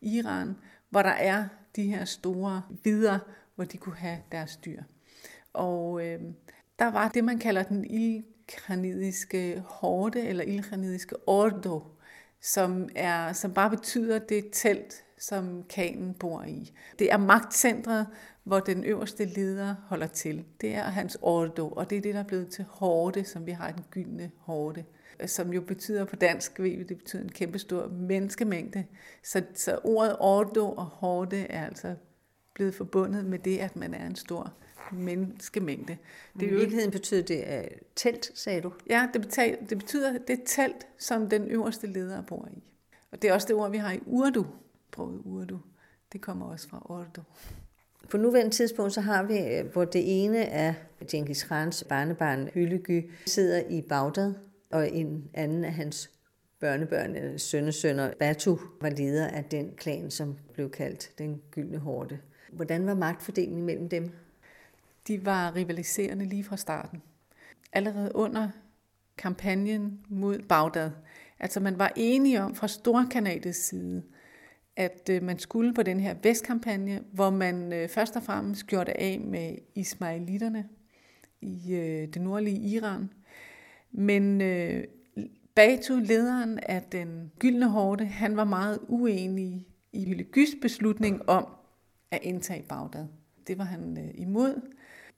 Iran, 0.00 0.56
hvor 0.90 1.02
der 1.02 1.10
er 1.10 1.44
de 1.76 1.82
her 1.82 2.04
store 2.04 2.62
vidder, 2.84 3.18
hvor 3.54 3.64
de 3.64 3.76
kunne 3.76 3.96
have 3.96 4.18
deres 4.32 4.56
dyr. 4.56 4.82
Og 5.52 6.06
øh, 6.06 6.20
der 6.78 6.90
var 6.90 7.08
det, 7.08 7.24
man 7.24 7.38
kalder 7.38 7.62
den 7.62 7.84
ildkranidiske 7.84 9.62
horde, 9.66 10.20
eller 10.20 10.44
ildkranidiske 10.44 11.16
ordo, 11.28 11.82
som, 12.42 12.88
er, 12.94 13.32
som 13.32 13.52
bare 13.54 13.70
betyder 13.70 14.18
det 14.18 14.44
telt, 14.52 15.04
som 15.18 15.64
kanen 15.68 16.14
bor 16.14 16.42
i. 16.42 16.72
Det 16.98 17.12
er 17.12 17.16
magtcentret, 17.16 18.06
hvor 18.44 18.60
den 18.60 18.84
øverste 18.84 19.24
leder 19.24 19.74
holder 19.86 20.06
til. 20.06 20.44
Det 20.60 20.74
er 20.74 20.82
hans 20.82 21.18
ordo, 21.22 21.68
og 21.68 21.90
det 21.90 21.98
er 21.98 22.02
det, 22.02 22.14
der 22.14 22.20
er 22.20 22.24
blevet 22.24 22.48
til 22.48 22.64
hårde, 22.68 23.24
som 23.24 23.46
vi 23.46 23.52
har 23.52 23.70
den 23.70 23.84
gyldne 23.90 24.30
hårde 24.38 24.84
som 25.26 25.52
jo 25.52 25.60
betyder 25.60 26.04
på 26.04 26.16
dansk, 26.16 26.60
ved 26.60 26.70
vi, 26.70 26.82
det 26.82 26.98
betyder 26.98 27.22
en 27.22 27.28
kæmpestor 27.28 27.88
menneskemængde. 27.88 28.84
Så, 29.22 29.42
så 29.54 29.78
ordet 29.84 30.16
ordo 30.20 30.72
og 30.72 30.84
hårde 30.84 31.40
er 31.40 31.66
altså 31.66 31.94
blevet 32.54 32.74
forbundet 32.74 33.24
med 33.24 33.38
det, 33.38 33.58
at 33.58 33.76
man 33.76 33.94
er 33.94 34.06
en 34.06 34.16
stor 34.16 34.52
menneskemængde. 34.92 35.96
Det 36.40 36.42
er 36.42 36.52
I 36.52 36.54
virkeligheden 36.54 36.90
betyder 36.90 37.22
det 37.22 37.44
uh, 37.48 37.78
telt, 37.96 38.32
sagde 38.34 38.60
du? 38.60 38.72
Ja, 38.90 39.08
det, 39.12 39.20
betyder, 39.20 39.56
det 39.68 39.78
betyder 39.78 40.18
det 40.18 40.40
telt, 40.46 40.86
som 40.98 41.28
den 41.28 41.48
øverste 41.48 41.86
leder 41.86 42.22
bor 42.22 42.48
i. 42.56 42.62
Og 43.12 43.22
det 43.22 43.30
er 43.30 43.34
også 43.34 43.48
det 43.48 43.56
ord, 43.56 43.70
vi 43.70 43.76
har 43.76 43.92
i 43.92 44.00
Urdu, 44.06 44.46
sproget 44.92 45.20
Urdu. 45.24 45.58
Det 46.12 46.20
kommer 46.20 46.46
også 46.46 46.68
fra 46.68 46.86
Urdu. 46.90 47.22
På 48.10 48.16
nuværende 48.16 48.50
tidspunkt 48.50 48.92
så 48.92 49.00
har 49.00 49.22
vi, 49.22 49.38
øh, 49.38 49.72
hvor 49.72 49.84
det 49.84 50.24
ene 50.24 50.46
af 50.46 50.74
Genghis 51.10 51.42
Khans 51.42 51.84
barnebarn, 51.84 52.48
Hylegu, 52.54 53.00
sidder 53.26 53.62
i 53.68 53.82
Bagdad, 53.82 54.34
og 54.70 54.90
en 54.90 55.30
anden 55.34 55.64
af 55.64 55.72
hans 55.72 56.10
børnebørn, 56.60 57.16
eller 57.16 57.38
sønnesønner, 57.38 58.12
Batu, 58.18 58.58
var 58.80 58.90
leder 58.90 59.26
af 59.26 59.44
den 59.44 59.72
klan, 59.76 60.10
som 60.10 60.36
blev 60.54 60.70
kaldt 60.70 61.10
den 61.18 61.42
gyldne 61.50 61.78
hårde. 61.78 62.18
Hvordan 62.52 62.86
var 62.86 62.94
magtfordelingen 62.94 63.66
mellem 63.66 63.88
dem? 63.88 64.10
De 65.08 65.24
var 65.24 65.56
rivaliserende 65.56 66.24
lige 66.24 66.44
fra 66.44 66.56
starten. 66.56 67.02
Allerede 67.72 68.10
under 68.14 68.48
kampagnen 69.18 70.00
mod 70.08 70.38
Bagdad. 70.48 70.90
Altså 71.38 71.60
man 71.60 71.78
var 71.78 71.92
enige 71.96 72.42
om 72.42 72.54
fra 72.54 72.68
Storkanadets 72.68 73.58
side, 73.58 74.02
at 74.76 75.08
øh, 75.10 75.22
man 75.22 75.38
skulle 75.38 75.74
på 75.74 75.82
den 75.82 76.00
her 76.00 76.14
vestkampagne, 76.22 77.00
hvor 77.12 77.30
man 77.30 77.72
øh, 77.72 77.88
først 77.88 78.16
og 78.16 78.22
fremmest 78.22 78.66
gjorde 78.66 78.84
det 78.84 78.96
af 78.98 79.20
med 79.20 79.54
ismailitterne 79.74 80.68
i 81.40 81.74
øh, 81.74 82.08
det 82.14 82.22
nordlige 82.22 82.60
Iran. 82.60 83.10
Men 83.92 84.38
Batu, 85.54 85.94
lederen 85.94 86.58
af 86.58 86.82
den 86.82 87.32
gyldne 87.38 87.68
hårde, 87.68 88.04
han 88.04 88.36
var 88.36 88.44
meget 88.44 88.78
uenig 88.88 89.66
i 89.92 90.04
Hylegys 90.04 90.54
beslutning 90.62 91.28
om 91.28 91.46
at 92.10 92.18
indtage 92.22 92.64
Bagdad. 92.68 93.06
Det 93.46 93.58
var 93.58 93.64
han 93.64 94.12
imod, 94.14 94.60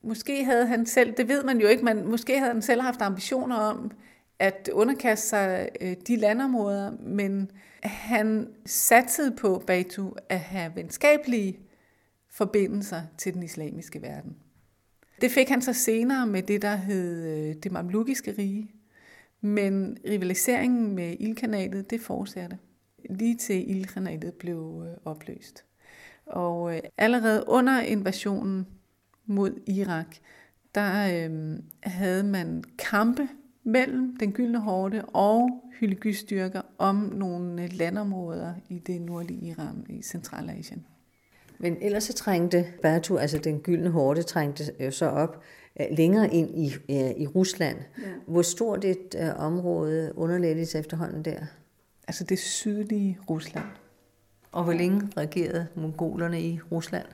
Måske 0.05 0.45
havde 0.45 0.67
han 0.67 0.87
selv, 0.87 1.13
det 1.17 1.29
ved 1.29 1.45
man 1.45 1.61
jo 1.61 1.67
ikke, 1.67 1.85
men 1.85 2.11
måske 2.11 2.39
havde 2.39 2.53
han 2.53 2.63
selv 2.63 2.81
haft 2.81 3.01
ambitioner 3.03 3.57
om 3.57 3.91
at 4.39 4.71
underkaste 4.73 5.29
sig 5.29 5.69
øh, 5.81 5.97
de 6.07 6.17
landområder, 6.17 6.91
men 7.01 7.51
han 7.83 8.49
satsede 8.67 9.37
på 9.37 9.63
Batu 9.67 10.13
at 10.29 10.41
have 10.41 10.73
venskabelige 10.77 11.59
forbindelser 12.31 13.03
til 13.19 13.35
den 13.35 13.43
islamiske 13.43 14.03
verden. 14.03 14.37
Det 15.21 15.31
fik 15.31 15.49
han 15.49 15.63
så 15.63 15.73
senere 15.73 16.27
med 16.27 16.43
det, 16.43 16.63
der 16.63 16.77
hed 16.77 17.25
øh, 17.25 17.55
det 17.63 17.73
mamlukiske 17.73 18.35
rige, 18.39 18.71
men 19.41 19.97
rivaliseringen 20.09 20.95
med 20.95 21.17
ildkanalet, 21.21 21.91
det 21.91 22.01
fortsatte, 22.01 22.59
lige 23.11 23.37
til 23.37 23.71
ildkanalet 23.71 24.35
blev 24.35 24.85
øh, 24.87 24.97
opløst. 25.05 25.65
Og 26.27 26.75
øh, 26.77 26.81
allerede 26.99 27.45
under 27.47 27.81
invasionen 27.81 28.67
mod 29.27 29.51
Irak, 29.67 30.17
der 30.75 31.27
øh, 31.29 31.59
havde 31.83 32.23
man 32.23 32.65
kampe 32.79 33.29
mellem 33.65 34.17
den 34.21 34.33
gyldne 34.33 34.61
hårde 34.61 35.05
og 35.05 35.65
Hylegystyrker 35.81 36.63
om 36.79 36.97
nogle 36.97 37.67
landområder 37.67 38.55
i 38.69 38.79
det 38.79 39.01
nordlige 39.01 39.47
Iran 39.47 39.87
i 39.89 40.03
Centralasien. 40.03 40.87
Men 41.59 41.77
ellers 41.81 42.05
så 42.05 42.13
trængte 42.13 42.67
Batu, 42.83 43.17
altså 43.17 43.39
den 43.39 43.61
gyldne 43.61 43.91
hårde, 43.91 44.23
trængte 44.23 44.65
jo 44.81 44.91
så 44.91 45.07
op 45.07 45.43
øh, 45.81 45.87
længere 45.91 46.35
ind 46.35 46.59
i, 46.59 46.73
øh, 46.91 47.11
i 47.17 47.27
Rusland. 47.27 47.77
Ja. 47.99 48.03
Hvor 48.27 48.43
stort 48.43 48.85
et 48.85 49.15
uh, 49.21 49.45
område 49.45 50.13
underlægges 50.17 50.75
efterhånden 50.75 51.25
der? 51.25 51.47
Altså 52.09 52.25
det 52.25 52.39
sydlige 52.39 53.19
Rusland. 53.31 53.65
Og 54.53 54.65
hvor 54.65 54.73
længe 54.73 55.09
regerede 55.17 55.67
mongolerne 55.75 56.43
i 56.43 56.61
Rusland? 56.73 57.07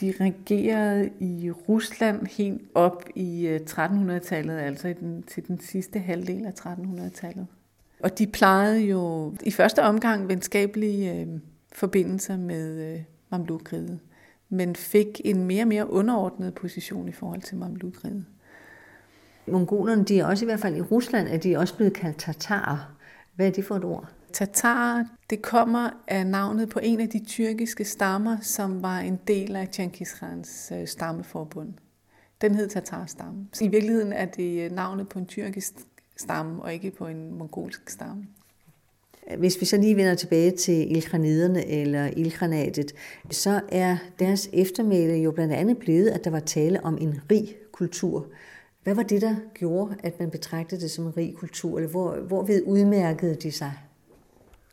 De 0.00 0.14
regerede 0.20 1.10
i 1.20 1.50
Rusland 1.50 2.26
helt 2.26 2.62
op 2.74 3.04
i 3.14 3.46
øh, 3.46 3.60
1300-tallet, 3.70 4.58
altså 4.58 4.88
i 4.88 4.92
den, 4.92 5.22
til 5.22 5.48
den 5.48 5.60
sidste 5.60 5.98
halvdel 5.98 6.46
af 6.46 6.52
1300-tallet. 6.66 7.46
Og 8.00 8.18
de 8.18 8.26
plejede 8.26 8.80
jo 8.80 9.32
i 9.42 9.50
første 9.50 9.82
omgang 9.82 10.28
venskabelige 10.28 11.20
øh, 11.20 11.26
forbindelser 11.72 12.36
med 12.36 12.94
øh, 12.94 13.00
Mamlukriget, 13.30 14.00
men 14.48 14.76
fik 14.76 15.20
en 15.24 15.44
mere 15.44 15.62
og 15.62 15.68
mere 15.68 15.90
underordnet 15.90 16.54
position 16.54 17.08
i 17.08 17.12
forhold 17.12 17.42
til 17.42 17.56
Mamlukriget. 17.56 18.24
Mongolerne, 19.46 20.04
de 20.04 20.20
er 20.20 20.26
også 20.26 20.44
i 20.44 20.46
hvert 20.48 20.60
fald 20.60 20.76
i 20.76 20.80
Rusland, 20.80 21.28
at 21.28 21.42
de 21.42 21.54
er 21.54 21.58
også 21.58 21.76
blevet 21.76 21.92
kaldt 21.92 22.18
tatarer. 22.18 22.94
Hvad 23.34 23.46
er 23.46 23.50
det 23.50 23.64
for 23.64 23.76
et 23.76 23.84
ord? 23.84 24.08
Tatar, 24.32 25.06
det 25.30 25.42
kommer 25.42 25.90
af 26.06 26.26
navnet 26.26 26.68
på 26.68 26.78
en 26.82 27.00
af 27.00 27.08
de 27.08 27.24
tyrkiske 27.24 27.84
stammer, 27.84 28.36
som 28.40 28.82
var 28.82 28.98
en 28.98 29.18
del 29.28 29.56
af 29.56 29.70
Genghis 29.70 30.12
Khans 30.12 30.72
øh, 30.74 30.86
stammeforbund. 30.86 31.72
Den 32.40 32.54
hed 32.54 32.68
Tatar-stamme. 32.68 33.46
I 33.60 33.68
virkeligheden 33.68 34.12
er 34.12 34.24
det 34.24 34.64
øh, 34.64 34.72
navnet 34.72 35.08
på 35.08 35.18
en 35.18 35.26
tyrkisk 35.26 35.72
stamme, 36.16 36.62
og 36.62 36.74
ikke 36.74 36.90
på 36.90 37.06
en 37.06 37.38
mongolsk 37.38 37.90
stamme. 37.90 38.26
Hvis 39.38 39.60
vi 39.60 39.66
så 39.66 39.76
lige 39.76 39.96
vender 39.96 40.14
tilbage 40.14 40.50
til 40.50 40.96
ilkraniderne 40.96 41.66
eller 41.66 42.06
ilkranatet, 42.06 42.94
så 43.30 43.60
er 43.68 43.96
deres 44.18 44.50
eftermæle 44.52 45.14
jo 45.14 45.30
blandt 45.30 45.54
andet 45.54 45.78
blevet, 45.78 46.08
at 46.08 46.24
der 46.24 46.30
var 46.30 46.40
tale 46.40 46.84
om 46.84 46.98
en 47.00 47.20
rig 47.30 47.56
kultur. 47.72 48.26
Hvad 48.82 48.94
var 48.94 49.02
det, 49.02 49.22
der 49.22 49.36
gjorde, 49.54 49.94
at 50.02 50.20
man 50.20 50.30
betragtede 50.30 50.80
det 50.80 50.90
som 50.90 51.06
en 51.06 51.16
rig 51.16 51.34
kultur, 51.34 51.78
eller 51.78 51.90
hvor, 51.90 52.16
hvor 52.16 52.42
ved 52.42 52.62
udmærkede 52.66 53.34
de 53.34 53.52
sig? 53.52 53.72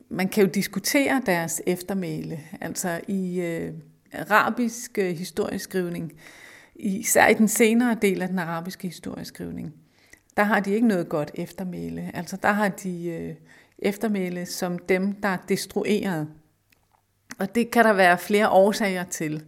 Man 0.09 0.27
kan 0.27 0.43
jo 0.43 0.49
diskutere 0.49 1.21
deres 1.25 1.61
eftermæle. 1.67 2.39
Altså 2.61 3.01
i 3.07 3.41
øh, 3.41 3.73
arabisk 4.13 4.97
øh, 4.97 5.15
historieskrivning, 5.15 6.13
især 6.75 7.27
i 7.27 7.33
den 7.33 7.47
senere 7.47 7.97
del 8.01 8.21
af 8.21 8.27
den 8.27 8.39
arabiske 8.39 8.87
historieskrivning, 8.87 9.73
der 10.37 10.43
har 10.43 10.59
de 10.59 10.73
ikke 10.73 10.87
noget 10.87 11.09
godt 11.09 11.31
eftermæle. 11.35 12.11
Altså 12.13 12.37
der 12.37 12.51
har 12.51 12.69
de 12.69 13.07
øh, 13.07 13.35
eftermæle 13.79 14.45
som 14.45 14.79
dem, 14.79 15.13
der 15.13 15.29
er 15.29 15.37
destrueret. 15.49 16.27
Og 17.39 17.55
det 17.55 17.71
kan 17.71 17.85
der 17.85 17.93
være 17.93 18.17
flere 18.17 18.49
årsager 18.49 19.03
til. 19.03 19.43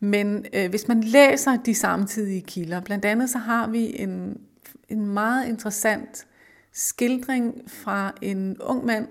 Men 0.00 0.46
øh, 0.52 0.70
hvis 0.70 0.88
man 0.88 1.00
læser 1.00 1.56
de 1.56 1.74
samtidige 1.74 2.42
kilder, 2.42 2.80
blandt 2.80 3.04
andet 3.04 3.30
så 3.30 3.38
har 3.38 3.66
vi 3.66 4.00
en, 4.00 4.40
en 4.88 5.06
meget 5.06 5.48
interessant 5.48 6.26
skildring 6.72 7.62
fra 7.66 8.12
en 8.22 8.60
ung 8.60 8.84
mand. 8.84 9.08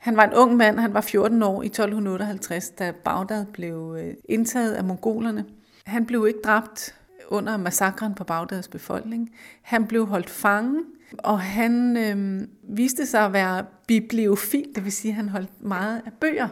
Han 0.00 0.16
var 0.16 0.24
en 0.24 0.34
ung 0.34 0.56
mand, 0.56 0.78
han 0.78 0.94
var 0.94 1.00
14 1.00 1.42
år 1.42 1.62
i 1.62 1.66
1258, 1.66 2.70
da 2.70 2.92
Bagdad 3.04 3.46
blev 3.46 3.96
øh, 4.00 4.14
indtaget 4.28 4.72
af 4.72 4.84
mongolerne. 4.84 5.44
Han 5.86 6.06
blev 6.06 6.26
ikke 6.28 6.40
dræbt 6.44 6.94
under 7.28 7.56
massakren 7.56 8.14
på 8.14 8.24
Bagdads 8.24 8.68
befolkning. 8.68 9.30
Han 9.62 9.86
blev 9.86 10.06
holdt 10.06 10.30
fange, 10.30 10.80
og 11.18 11.40
han 11.40 11.96
øh, 11.96 12.48
viste 12.76 13.06
sig 13.06 13.24
at 13.24 13.32
være 13.32 13.64
bibliofil, 13.86 14.68
det 14.74 14.84
vil 14.84 14.92
sige, 14.92 15.12
at 15.12 15.16
han 15.16 15.28
holdt 15.28 15.62
meget 15.62 16.02
af 16.06 16.12
bøger. 16.20 16.48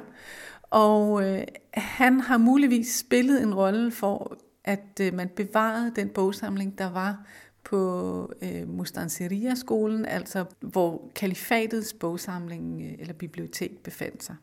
Og 0.63 1.25
øh, 1.25 1.43
han 1.75 2.21
har 2.21 2.39
muligvis 2.39 2.99
spillet 2.99 3.43
en 3.43 3.55
rolle 3.55 3.91
for, 3.91 4.37
at 4.65 5.01
øh, 5.01 5.15
man 5.15 5.29
bevarede 5.29 5.93
den 5.97 6.09
bogsamling, 6.09 6.79
der 6.79 6.91
var 6.91 7.27
på 7.71 8.33
øh, 8.43 8.69
Mustanseria-skolen, 8.69 10.07
altså 10.07 10.45
hvor 10.61 11.11
kalifatets 11.15 11.95
bogsamling 11.95 12.83
øh, 12.83 12.93
eller 12.99 13.15
bibliotek 13.15 13.83
befandt 13.83 14.25
sig. 14.25 14.37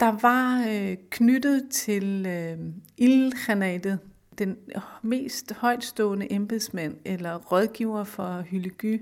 Der 0.00 0.18
var 0.22 0.66
øh, 0.68 0.96
knyttet 1.10 1.68
til 1.70 2.26
øh, 2.26 2.58
Ilkhanatet 2.96 3.98
den 4.38 4.56
mest 5.02 5.52
højtstående 5.52 6.32
embedsmand 6.32 6.96
eller 7.04 7.36
rådgiver 7.36 8.04
for 8.04 8.40
Hylegi. 8.40 8.98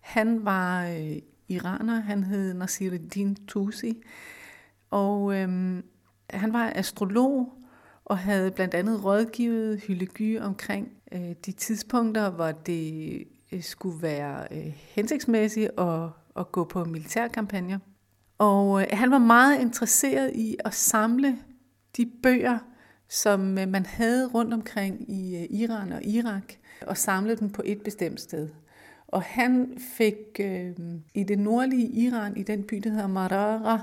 Han 0.00 0.44
var 0.44 0.86
øh, 0.86 1.16
iraner, 1.48 2.00
han 2.00 2.24
hed 2.24 2.54
Nasiruddin 2.54 3.36
Tusi, 3.46 4.02
og 4.90 5.34
øh, 5.34 5.82
han 6.30 6.52
var 6.52 6.72
astrolog 6.74 7.52
og 8.04 8.18
havde 8.18 8.50
blandt 8.50 8.74
andet 8.74 9.04
rådgivet 9.04 9.80
Hylegi 9.80 10.38
omkring 10.38 10.88
øh, 11.16 11.34
de 11.46 11.52
tidspunkter, 11.52 12.30
hvor 12.30 12.52
det 12.52 13.24
øh, 13.52 13.62
skulle 13.62 14.02
være 14.02 14.46
øh, 14.50 14.72
hensigtsmæssigt 14.94 15.70
at, 15.78 16.08
at 16.36 16.52
gå 16.52 16.64
på 16.64 16.84
militærkampagner. 16.84 17.78
Og 18.38 18.80
øh, 18.82 18.86
han 18.92 19.10
var 19.10 19.18
meget 19.18 19.60
interesseret 19.60 20.32
i 20.34 20.56
at 20.64 20.74
samle 20.74 21.38
de 21.96 22.06
bøger, 22.22 22.58
som 23.08 23.58
øh, 23.58 23.68
man 23.68 23.86
havde 23.86 24.26
rundt 24.26 24.54
omkring 24.54 25.10
i 25.10 25.36
øh, 25.36 25.60
Iran 25.60 25.92
og 25.92 26.04
Irak, 26.04 26.52
og 26.86 26.96
samle 26.96 27.36
dem 27.36 27.50
på 27.50 27.62
et 27.64 27.82
bestemt 27.82 28.20
sted. 28.20 28.48
Og 29.08 29.22
han 29.22 29.78
fik 29.78 30.40
øh, 30.40 30.72
i 31.14 31.22
det 31.22 31.38
nordlige 31.38 31.88
Iran, 31.88 32.36
i 32.36 32.42
den 32.42 32.62
by, 32.62 32.76
der 32.76 32.90
hedder 32.90 33.06
Marara, 33.06 33.80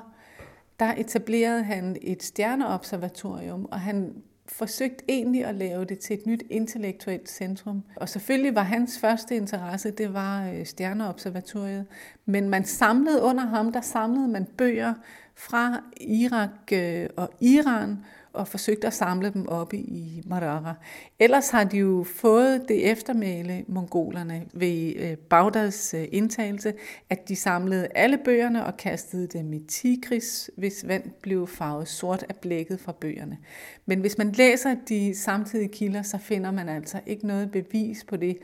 der 0.80 0.94
etablerede 0.98 1.64
han 1.64 1.98
et 2.02 2.24
stjerneobservatorium, 2.24 3.66
og 3.66 3.80
han 3.80 4.24
forsøgt 4.54 5.02
egentlig 5.10 5.46
at 5.46 5.56
lave 5.56 5.86
det 5.86 6.00
til 6.00 6.14
et 6.14 6.26
nyt 6.26 6.44
intellektuelt 6.50 7.30
centrum. 7.30 7.84
Og 7.96 8.10
selvfølgelig 8.10 8.56
var 8.56 8.64
hans 8.64 9.00
første 9.00 9.36
interesse, 9.36 9.92
det 9.92 10.14
var 10.14 10.50
øh, 10.50 10.66
stjerneobservatoriet. 10.66 11.86
Men 12.26 12.50
man 12.50 12.66
samlede 12.66 13.22
under 13.22 13.46
ham, 13.46 13.72
der 13.72 13.82
samlede 13.82 14.28
man 14.28 14.46
bøger 14.58 14.94
fra 15.36 15.84
Irak 16.02 16.50
øh, 16.74 17.10
og 17.18 17.30
Iran, 17.42 17.98
og 18.34 18.48
forsøgt 18.48 18.84
at 18.84 18.94
samle 18.94 19.34
dem 19.34 19.48
op 19.48 19.74
i 19.74 20.22
Marara. 20.26 20.74
Ellers 21.20 21.50
har 21.50 21.64
de 21.64 21.78
jo 21.78 22.06
fået 22.16 22.66
det 22.68 22.92
eftermæle, 22.92 23.66
mongolerne, 23.68 24.44
ved 24.54 24.94
øh, 24.96 25.18
Bagdads 25.18 25.94
øh, 25.94 26.06
indtagelse, 26.12 26.74
at 27.10 27.30
de 27.30 27.36
samlede 27.36 27.88
alle 27.96 28.18
bøgerne 28.26 28.66
og 28.66 28.78
kastede 28.78 29.28
dem 29.28 29.54
i 29.54 29.60
Tigris, 29.60 30.52
hvis 30.58 30.88
vand 30.88 31.04
blev 31.22 31.48
farvet 31.48 31.88
sort 31.88 32.26
af 32.30 32.36
blækket 32.36 32.80
fra 32.80 32.92
bøgerne. 32.92 33.38
Men 33.86 34.00
hvis 34.00 34.18
man 34.18 34.32
læser 34.32 34.76
de 34.90 35.16
samtidige 35.16 35.70
kilder, 35.70 36.02
så 36.02 36.18
finder 36.18 36.52
man 36.52 36.70
altså 36.70 37.00
ikke 37.06 37.28
noget 37.28 37.52
bevis 37.52 38.04
på 38.04 38.18
det. 38.18 38.38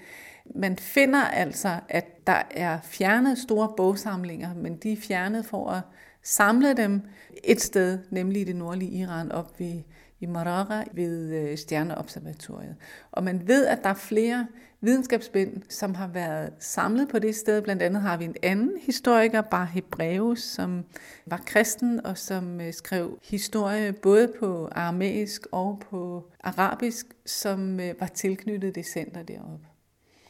Man 0.55 0.77
finder 0.77 1.21
altså, 1.21 1.79
at 1.89 2.27
der 2.27 2.41
er 2.51 2.79
fjernet 2.83 3.37
store 3.37 3.73
bogsamlinger, 3.77 4.53
men 4.53 4.75
de 4.75 4.91
er 4.91 4.97
fjernet 4.97 5.45
for 5.45 5.69
at 5.69 5.81
samle 6.23 6.73
dem 6.73 7.01
et 7.43 7.61
sted, 7.61 7.99
nemlig 8.11 8.41
i 8.41 8.45
det 8.45 8.55
nordlige 8.55 8.91
Iran, 8.91 9.31
op 9.31 9.59
ved, 9.59 9.81
i 10.19 10.25
Marara 10.25 10.83
ved 10.93 11.35
øh, 11.35 11.57
Stjerneobservatoriet. 11.57 12.75
Og 13.11 13.23
man 13.23 13.47
ved, 13.47 13.65
at 13.65 13.79
der 13.83 13.89
er 13.89 13.93
flere 13.93 14.47
videnskabsmænd, 14.81 15.61
som 15.69 15.95
har 15.95 16.07
været 16.07 16.53
samlet 16.59 17.07
på 17.09 17.19
det 17.19 17.35
sted. 17.35 17.61
Blandt 17.61 17.81
andet 17.81 18.01
har 18.01 18.17
vi 18.17 18.25
en 18.25 18.35
anden 18.43 18.71
historiker, 18.81 19.41
Bar 19.41 19.65
Hebreus, 19.65 20.39
som 20.39 20.85
var 21.25 21.41
kristen 21.45 22.05
og 22.05 22.17
som 22.17 22.61
øh, 22.61 22.73
skrev 22.73 23.19
historie 23.23 23.93
både 23.93 24.33
på 24.39 24.67
aramæisk 24.71 25.47
og 25.51 25.81
på 25.89 26.31
arabisk, 26.43 27.05
som 27.25 27.79
øh, 27.79 27.93
var 27.99 28.07
tilknyttet 28.07 28.75
det 28.75 28.85
center 28.85 29.23
deroppe. 29.23 29.67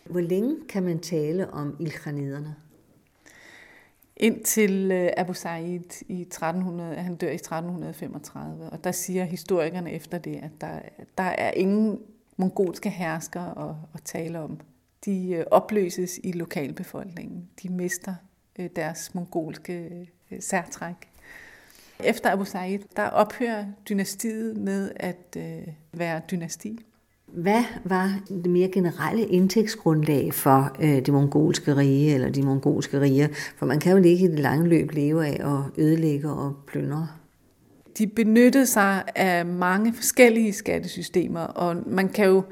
Hvor 0.06 0.22
længe 0.22 0.56
kan 0.70 0.84
man 0.84 1.00
tale 1.00 1.50
om 1.50 1.76
ilkhaniderne? 1.80 2.56
Indtil 4.20 4.92
øh, 4.92 5.10
Abu 5.18 5.34
Said 5.34 6.04
i 6.08 6.22
1300, 6.22 6.96
han 6.96 7.16
dør 7.16 7.30
i 7.30 7.36
1335. 7.36 8.70
Og 8.70 8.84
der 8.84 8.92
siger 8.92 9.24
historikerne 9.24 9.92
efter 9.92 10.18
det, 10.18 10.36
at 10.36 10.52
der, 10.62 10.80
der 11.18 11.24
er 11.24 11.52
ingen 11.52 12.02
mongolske 12.38 12.90
herskere 12.90 13.70
at, 13.70 13.76
at 13.94 14.04
tale 14.04 14.40
om. 14.40 14.60
De 15.06 15.32
øh, 15.32 15.46
opløses 15.52 16.20
i 16.24 16.32
lokalbefolkningen. 16.32 17.50
De 17.64 17.70
mister 17.70 18.16
øh, 18.60 18.70
deres 18.76 19.16
mongolske 19.16 20.08
særtræk. 20.40 20.96
Efter 22.04 22.32
Abu 22.32 22.46
Said, 22.46 22.80
der 22.96 23.08
ophører 23.08 23.66
dynastiet 23.90 24.58
med 24.58 24.92
at 24.96 25.38
være 25.94 26.22
dynasti. 26.32 26.80
Hvad 27.34 27.64
var 27.84 28.20
det 28.44 28.52
mere 28.52 28.68
generelle 28.68 29.26
indtægtsgrundlag 29.26 30.34
for 30.34 30.76
øh, 30.82 30.96
det 30.96 31.14
mongolske 31.14 31.76
rige 31.76 32.14
eller 32.14 32.30
de 32.30 32.44
mongolske 32.44 33.02
riger? 33.02 33.28
For 33.58 33.66
man 33.66 33.80
kan 33.80 33.92
jo 33.92 34.04
ikke 34.04 34.26
i 34.26 34.28
det 34.28 34.40
lange 34.40 34.68
løb 34.68 34.92
leve 34.92 35.28
af 35.28 35.58
at 35.58 35.84
ødelægge 35.84 36.30
og 36.30 36.56
plyndre. 36.68 37.08
De 37.98 38.08
benyttede 38.08 38.66
sig 38.66 39.04
af 39.16 39.46
mange 39.46 39.94
forskellige 39.94 40.54
skattesystemer, 40.54 41.40
og 41.40 41.76
man 41.88 42.10
kan 42.10 42.26
jo 42.26 42.44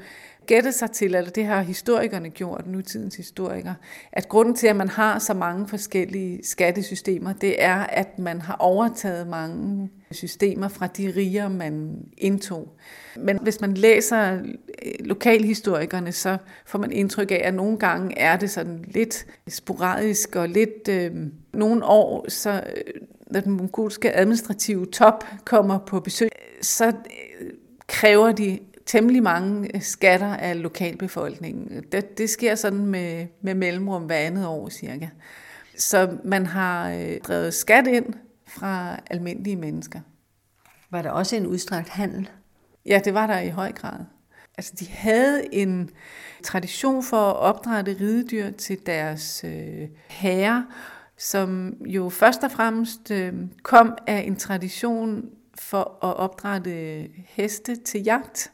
gætte 0.48 0.72
sig 0.72 0.90
til, 0.90 1.14
eller 1.14 1.30
det 1.30 1.44
har 1.44 1.62
historikerne 1.62 2.30
gjort, 2.30 2.66
nutidens 2.66 3.16
historikere, 3.16 3.74
at 4.12 4.28
grunden 4.28 4.54
til, 4.54 4.66
at 4.66 4.76
man 4.76 4.88
har 4.88 5.18
så 5.18 5.34
mange 5.34 5.68
forskellige 5.68 6.40
skattesystemer, 6.42 7.32
det 7.32 7.62
er, 7.62 7.76
at 7.76 8.18
man 8.18 8.40
har 8.40 8.56
overtaget 8.58 9.26
mange 9.26 9.90
systemer 10.10 10.68
fra 10.68 10.86
de 10.86 11.12
riger, 11.16 11.48
man 11.48 12.04
indtog. 12.18 12.68
Men 13.16 13.38
hvis 13.42 13.60
man 13.60 13.74
læser 13.74 14.32
øh, 14.32 14.92
lokalhistorikerne, 15.00 16.12
så 16.12 16.36
får 16.66 16.78
man 16.78 16.92
indtryk 16.92 17.30
af, 17.30 17.40
at 17.44 17.54
nogle 17.54 17.78
gange 17.78 18.18
er 18.18 18.36
det 18.36 18.50
sådan 18.50 18.84
lidt 18.88 19.26
sporadisk 19.48 20.36
og 20.36 20.48
lidt... 20.48 20.88
Øh, 20.88 21.12
nogle 21.52 21.84
år, 21.84 22.30
så 22.30 22.50
øh, 22.50 23.02
når 23.26 23.40
den 23.40 23.52
mongolske 23.52 24.16
administrative 24.16 24.86
top 24.86 25.24
kommer 25.44 25.78
på 25.78 26.00
besøg, 26.00 26.28
så 26.62 26.86
øh, 26.86 27.50
kræver 27.86 28.32
de 28.32 28.58
temmelig 28.88 29.22
mange 29.22 29.70
øh, 29.74 29.82
skatter 29.82 30.36
af 30.36 30.62
lokalbefolkningen. 30.62 31.84
Det, 31.92 32.18
det 32.18 32.30
sker 32.30 32.54
sådan 32.54 32.86
med, 32.86 33.26
med 33.42 33.54
mellemrum 33.54 34.02
hver 34.02 34.16
andet 34.16 34.46
år 34.46 34.68
cirka. 34.68 35.08
Så 35.76 36.16
man 36.24 36.46
har 36.46 36.90
øh, 36.90 37.20
drevet 37.20 37.54
skat 37.54 37.86
ind 37.86 38.14
fra 38.46 39.00
almindelige 39.10 39.56
mennesker. 39.56 40.00
Var 40.90 41.02
der 41.02 41.10
også 41.10 41.36
en 41.36 41.46
udstrakt 41.46 41.88
handel? 41.88 42.30
Ja, 42.86 43.00
det 43.04 43.14
var 43.14 43.26
der 43.26 43.40
i 43.40 43.48
høj 43.48 43.72
grad. 43.72 44.00
Altså, 44.58 44.72
de 44.80 44.88
havde 44.88 45.54
en 45.54 45.90
tradition 46.44 47.02
for 47.02 47.30
at 47.30 47.36
opdrætte 47.36 47.96
ridedyr 48.00 48.50
til 48.50 48.78
deres 48.86 49.44
øh, 49.44 49.88
herrer, 50.08 50.62
som 51.16 51.74
jo 51.86 52.08
først 52.08 52.44
og 52.44 52.50
fremmest 52.50 53.10
øh, 53.10 53.34
kom 53.62 53.98
af 54.06 54.24
en 54.26 54.36
tradition 54.36 55.24
for 55.54 56.04
at 56.04 56.16
opdrætte 56.16 57.08
heste 57.26 57.76
til 57.76 58.02
jagt. 58.02 58.52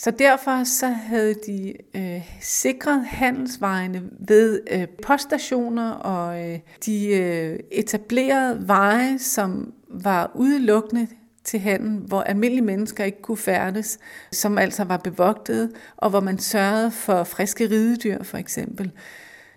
Så 0.00 0.10
derfor 0.10 0.64
så 0.64 0.86
havde 0.86 1.34
de 1.46 1.74
øh, 1.94 2.38
sikret 2.40 3.06
handelsvejene 3.06 4.02
ved 4.28 4.60
øh, 4.70 4.86
poststationer 5.02 5.90
og 5.90 6.50
øh, 6.50 6.58
de 6.86 7.08
øh, 7.08 7.58
etablerede 7.72 8.68
veje, 8.68 9.18
som 9.18 9.72
var 9.88 10.30
udelukkende 10.34 11.08
til 11.44 11.60
handel, 11.60 11.98
hvor 11.98 12.22
almindelige 12.22 12.64
mennesker 12.64 13.04
ikke 13.04 13.22
kunne 13.22 13.36
færdes, 13.36 13.98
som 14.32 14.58
altså 14.58 14.84
var 14.84 14.96
bevogtet, 14.96 15.72
og 15.96 16.10
hvor 16.10 16.20
man 16.20 16.38
sørgede 16.38 16.90
for 16.90 17.24
friske 17.24 17.70
ridedyr 17.70 18.22
for 18.22 18.38
eksempel. 18.38 18.92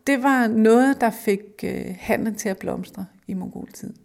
Det 0.08 0.24
var 0.24 0.48
noget, 0.48 1.02
der 1.02 1.10
fik 1.10 1.42
øh, 1.64 1.96
handlen 2.00 2.36
til 2.36 2.50
at 2.50 2.58
blomstre 2.58 3.06
i 3.28 3.34
mongoltiden. 3.34 3.96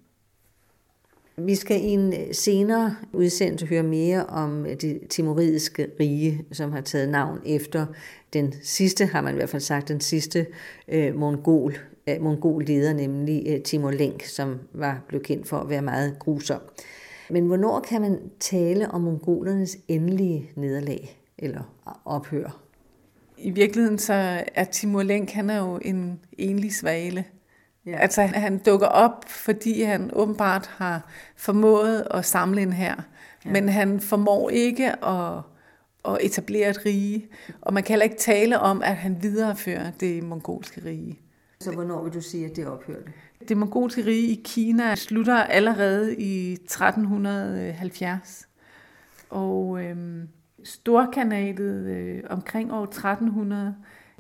Vi 1.38 1.55
skal 1.55 1.85
i 1.85 1.87
en 1.87 2.12
øh, 2.12 2.35
senere 2.35 2.96
udsendelse 3.12 3.66
høre 3.66 3.83
mere 3.83 4.27
om 4.27 4.66
øh, 4.66 4.75
det 4.81 5.01
timoridiske 5.11 5.87
rige, 6.01 6.44
som 6.53 6.72
har 6.72 6.81
taget 6.81 7.09
navn 7.09 7.40
efter 7.46 7.87
den 8.33 8.55
sidste, 8.62 9.07
har 9.07 9.20
man 9.20 9.35
i 9.35 9.37
hvert 9.37 9.49
fald 9.49 9.62
sagt, 9.62 9.88
den 9.88 10.01
sidste 10.01 10.46
øh, 10.88 11.14
mongol, 11.14 11.77
øh, 12.07 12.22
mongol 12.22 12.64
leder, 12.64 12.92
nemlig 12.92 13.42
øh, 13.46 13.62
Timur 13.62 13.90
Lenk, 13.90 14.25
som 14.25 14.59
var 14.72 15.05
blevet 15.09 15.27
kendt 15.27 15.49
for 15.49 15.57
at 15.57 15.70
være 15.70 15.83
meget 15.83 16.18
grusom. 16.18 16.61
Men 17.31 17.46
hvornår 17.46 17.81
kan 17.81 18.01
man 18.01 18.18
tale 18.40 18.90
om 18.90 19.01
mongolernes 19.01 19.79
endelige 19.88 20.51
nederlag 20.55 21.20
eller 21.38 21.62
ophør? 22.05 22.62
I 23.38 23.51
virkeligheden 23.51 23.99
så 23.99 24.42
er 24.55 24.64
Timur 24.64 25.03
Lenk, 25.03 25.31
han 25.31 25.51
er 25.51 25.59
jo 25.59 25.79
en 25.83 26.20
enlig 26.38 26.75
svale. 26.75 27.25
Ja. 27.87 27.96
Altså 27.96 28.22
han 28.22 28.59
dukker 28.59 28.87
op, 28.87 29.25
fordi 29.29 29.83
han 29.83 30.11
åbenbart 30.12 30.66
har 30.66 31.11
formået 31.37 32.07
at 32.11 32.25
samle 32.25 32.62
en 32.62 32.72
her, 32.72 32.94
ja. 33.44 33.51
men 33.51 33.68
han 33.68 34.01
formår 34.01 34.51
ikke 34.51 35.05
at, 35.05 35.40
at 36.09 36.18
etablere 36.20 36.70
et 36.70 36.87
rige, 36.87 37.29
og 37.61 37.75
man 37.75 37.83
kan 37.83 37.92
heller 37.92 38.05
ikke 38.05 38.16
tale 38.16 38.59
om, 38.61 38.83
at 38.83 38.96
han 38.96 39.22
viderefører 39.22 39.90
det 40.01 40.22
mongolske 40.22 40.83
rige. 40.85 41.18
Så 41.61 41.72
hvornår 41.72 42.03
vil 42.03 42.12
du 42.12 42.20
sige, 42.20 42.46
at 42.46 42.57
det 42.57 42.66
ophørte? 42.66 43.12
Det 43.49 43.57
mongolske 43.57 44.05
rige 44.05 44.29
i 44.29 44.42
Kina 44.44 44.94
slutter 44.94 45.37
allerede 45.37 46.16
i 46.16 46.53
1370. 46.53 48.49
Og 49.31 49.85
øhm, 49.85 50.29
Storkanalet 50.64 51.87
øh, 51.87 52.22
omkring 52.31 52.72
år 52.72 52.85
1300, 52.85 53.75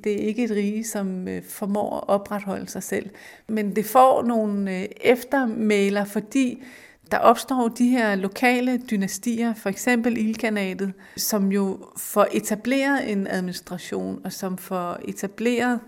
det 0.04 0.12
er 0.12 0.26
ikke 0.26 0.44
et 0.44 0.50
rige, 0.50 0.84
som 0.84 1.28
øh, 1.28 1.42
formår 1.48 1.96
at 1.96 2.08
opretholde 2.08 2.68
sig 2.68 2.82
selv. 2.82 3.10
Men 3.48 3.76
det 3.76 3.86
får 3.86 4.22
nogle 4.22 4.78
øh, 4.78 4.88
eftermæler, 5.00 6.04
fordi 6.04 6.62
der 7.10 7.18
opstår 7.18 7.68
de 7.68 7.88
her 7.88 8.14
lokale 8.14 8.78
dynastier, 8.78 9.54
for 9.54 9.68
eksempel 9.68 10.16
Ilkanatet, 10.16 10.92
som 11.16 11.52
jo 11.52 11.78
får 11.96 12.26
etableret 12.32 13.12
en 13.12 13.26
administration, 13.26 14.20
og 14.24 14.32
som 14.32 14.58
får 14.58 14.98
etableret 15.04 15.80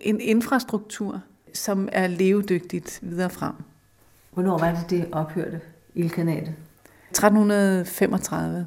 en 0.00 0.20
infrastruktur, 0.20 1.20
som 1.52 1.88
er 1.92 2.06
levedygtigt 2.06 2.98
videre 3.02 3.30
frem. 3.30 3.54
Hvornår 4.32 4.58
var 4.58 4.70
det, 4.70 4.90
det 4.90 5.08
ophørte, 5.12 5.60
Ilkanatet? 5.94 6.54
1335. 7.10 8.66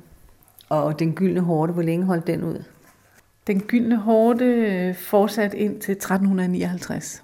Og 0.69 0.99
den 0.99 1.13
gyldne 1.13 1.39
hårde, 1.39 1.73
hvor 1.73 1.81
længe 1.81 2.05
holdt 2.05 2.27
den 2.27 2.43
ud? 2.43 2.63
Den 3.47 3.61
gyldne 3.61 3.97
hårde 3.97 4.45
øh, 4.45 4.95
fortsat 4.95 5.53
ind 5.53 5.81
til 5.81 5.91
1359. 5.91 7.23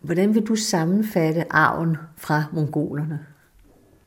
Hvordan 0.00 0.34
vil 0.34 0.42
du 0.42 0.56
sammenfatte 0.56 1.52
arven 1.52 1.96
fra 2.16 2.44
mongolerne? 2.52 3.26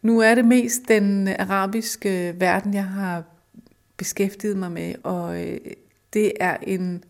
Nu 0.02 0.20
er 0.20 0.36
det 0.36 0.46
mest 0.46 0.82
den 0.88 1.28
arabiske 1.28 2.36
verden, 2.40 2.74
jeg 2.74 2.86
har 2.86 3.24
beskæftiget 3.98 4.58
mig 4.58 4.72
med, 4.72 4.96
og 5.04 5.44
øh, 5.44 5.58
det 6.14 6.32
er 6.40 6.58
en 6.62 7.04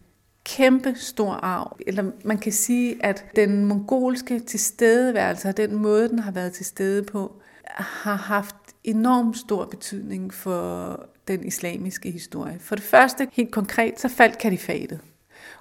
kæmpe 0.43 0.95
stor 0.95 1.31
arv. 1.31 1.77
Eller 1.87 2.11
man 2.25 2.37
kan 2.37 2.51
sige, 2.51 3.05
at 3.05 3.25
den 3.35 3.65
mongolske 3.65 4.39
tilstedeværelse 4.39 5.47
og 5.47 5.57
den 5.57 5.75
måde, 5.75 6.09
den 6.09 6.19
har 6.19 6.31
været 6.31 6.53
til 6.53 6.65
stede 6.65 7.03
på, 7.03 7.41
har 7.75 8.15
haft 8.15 8.55
enormt 8.83 9.37
stor 9.37 9.65
betydning 9.65 10.33
for 10.33 10.99
den 11.27 11.47
islamiske 11.47 12.11
historie. 12.11 12.59
For 12.59 12.75
det 12.75 12.83
første, 12.83 13.27
helt 13.33 13.51
konkret, 13.51 13.99
så 13.99 14.07
faldt 14.07 14.37
kalifatet. 14.37 14.99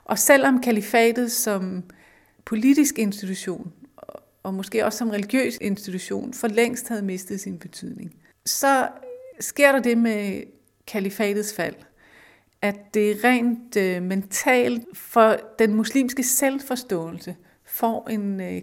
Og 0.05 0.19
selvom 0.19 0.61
kalifatet 0.61 1.33
som 1.33 1.83
politisk 2.45 2.99
institution, 2.99 3.73
og 4.43 4.55
måske 4.55 4.85
også 4.85 4.99
som 4.99 5.11
religiøs 5.11 5.59
institution, 5.61 6.35
for 6.35 6.49
længst 6.49 6.89
havde 6.89 7.03
mistet 7.03 7.41
sin 7.41 7.59
betydning, 7.59 8.15
så 8.47 8.89
sker 9.41 9.73
der 9.73 9.81
det 9.81 9.99
med 9.99 10.43
kalifatets 10.87 11.55
fald, 11.55 11.75
at 12.63 12.95
det 12.95 13.25
rent 13.25 13.77
øh, 13.77 14.03
mentalt 14.03 14.85
for 14.95 15.37
den 15.59 15.75
muslimske 15.75 16.23
selvforståelse 16.23 17.37
får 17.65 18.09
en 18.09 18.41
øh, 18.41 18.63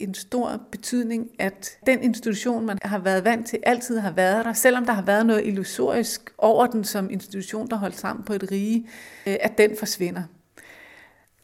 en 0.00 0.14
stor 0.14 0.60
betydning, 0.70 1.30
at 1.38 1.78
den 1.86 2.02
institution, 2.02 2.66
man 2.66 2.78
har 2.82 2.98
været 2.98 3.24
vant 3.24 3.46
til, 3.46 3.58
altid 3.62 3.98
har 3.98 4.10
været 4.10 4.44
der, 4.44 4.52
selvom 4.52 4.84
der 4.86 4.92
har 4.92 5.02
været 5.02 5.26
noget 5.26 5.46
illusorisk 5.46 6.32
over 6.38 6.66
den 6.66 6.84
som 6.84 7.10
institution, 7.10 7.68
der 7.68 7.76
holdt 7.76 7.98
sammen 7.98 8.24
på 8.24 8.32
et 8.32 8.50
rige, 8.50 8.88
øh, 9.26 9.36
at 9.40 9.58
den 9.58 9.70
forsvinder. 9.78 10.22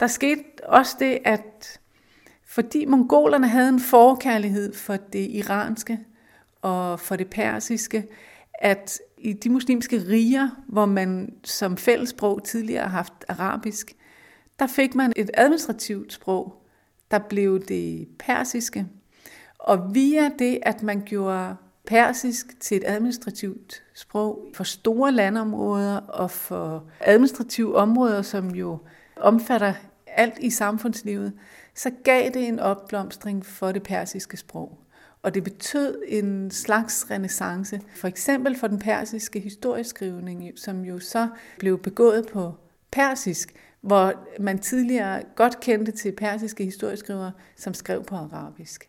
Der 0.01 0.07
skete 0.07 0.43
også 0.65 0.97
det, 0.99 1.19
at 1.25 1.81
fordi 2.47 2.85
mongolerne 2.85 3.49
havde 3.49 3.69
en 3.69 3.81
forkærlighed 3.81 4.75
for 4.75 4.97
det 4.97 5.31
iranske 5.31 5.99
og 6.63 7.01
for 7.01 7.17
det 7.17 7.31
persiske, 7.31 8.07
at 8.55 9.01
i 9.19 9.33
de 9.33 9.51
muslimske 9.51 9.99
riger, 9.99 10.49
hvor 10.67 10.87
man 10.87 11.35
som 11.45 11.77
fællessprog 11.77 12.45
tidligere 12.45 12.83
har 12.83 12.89
haft 12.89 13.13
arabisk, 13.29 13.97
der 14.59 14.67
fik 14.67 14.95
man 14.95 15.13
et 15.17 15.31
administrativt 15.35 16.13
sprog, 16.13 16.63
der 17.11 17.19
blev 17.19 17.61
det 17.61 18.09
persiske. 18.19 18.87
Og 19.59 19.95
via 19.95 20.31
det, 20.39 20.59
at 20.63 20.83
man 20.83 21.03
gjorde 21.07 21.57
persisk 21.87 22.61
til 22.61 22.77
et 22.77 22.85
administrativt 22.87 23.83
sprog 23.95 24.47
for 24.55 24.65
store 24.65 25.13
landområder 25.13 25.97
og 25.97 26.31
for 26.31 26.85
administrative 27.01 27.77
områder, 27.77 28.23
som 28.23 28.51
jo 28.51 28.79
omfatter 29.17 29.75
alt 30.07 30.39
i 30.39 30.51
samfundslivet, 30.51 31.33
så 31.75 31.91
gav 32.05 32.31
det 32.35 32.49
en 32.49 32.59
opblomstring 32.59 33.47
for 33.47 33.73
det 33.73 33.83
persiske 33.83 34.37
sprog. 34.37 34.79
Og 35.23 35.35
det 35.35 35.45
betød 35.45 36.03
en 36.09 36.51
slags 36.51 37.11
renaissance, 37.11 37.81
for 37.97 38.09
eksempel 38.09 38.59
for 38.59 38.67
den 38.67 38.79
persiske 38.79 39.41
historieskrivning, 39.41 40.53
som 40.57 40.85
jo 40.85 40.99
så 40.99 41.29
blev 41.59 41.83
begået 41.83 42.27
på 42.33 42.55
persisk, 42.91 43.55
hvor 43.87 44.15
man 44.41 44.59
tidligere 44.59 45.23
godt 45.35 45.61
kendte 45.61 45.93
til 45.93 46.13
persiske 46.13 46.65
historieskrivere, 46.65 47.33
som 47.57 47.75
skrev 47.75 48.05
på 48.05 48.15
arabisk. 48.15 48.89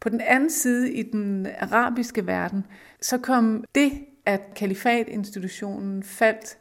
På 0.00 0.08
den 0.08 0.20
anden 0.20 0.50
side 0.50 0.92
i 0.92 1.02
den 1.02 1.46
arabiske 1.58 2.26
verden, 2.26 2.66
så 3.00 3.18
kom 3.18 3.64
det, 3.74 3.92
at 4.26 4.40
kalifatinstitutionen 4.56 6.02
faldt 6.02 6.58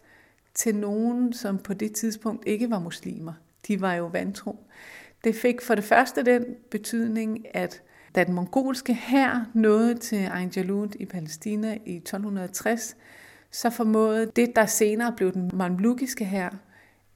til 0.53 0.75
nogen, 0.75 1.33
som 1.33 1.57
på 1.57 1.73
det 1.73 1.91
tidspunkt 1.91 2.47
ikke 2.47 2.69
var 2.69 2.79
muslimer. 2.79 3.33
De 3.67 3.81
var 3.81 3.93
jo 3.93 4.05
vantro. 4.05 4.65
Det 5.23 5.35
fik 5.35 5.61
for 5.61 5.75
det 5.75 5.83
første 5.83 6.23
den 6.23 6.45
betydning, 6.71 7.45
at 7.53 7.81
da 8.15 8.23
den 8.23 8.33
mongolske 8.33 8.93
hær 8.93 9.49
nåede 9.53 9.97
til 9.97 10.29
Ain 10.31 10.51
Jalut 10.55 10.95
i 10.95 11.05
Palæstina 11.05 11.77
i 11.85 11.97
1260, 11.97 12.95
så 13.51 13.69
formåede 13.69 14.31
det, 14.35 14.55
der 14.55 14.65
senere 14.65 15.13
blev 15.17 15.33
den 15.33 15.51
mamlukiske 15.53 16.25
hær, 16.25 16.49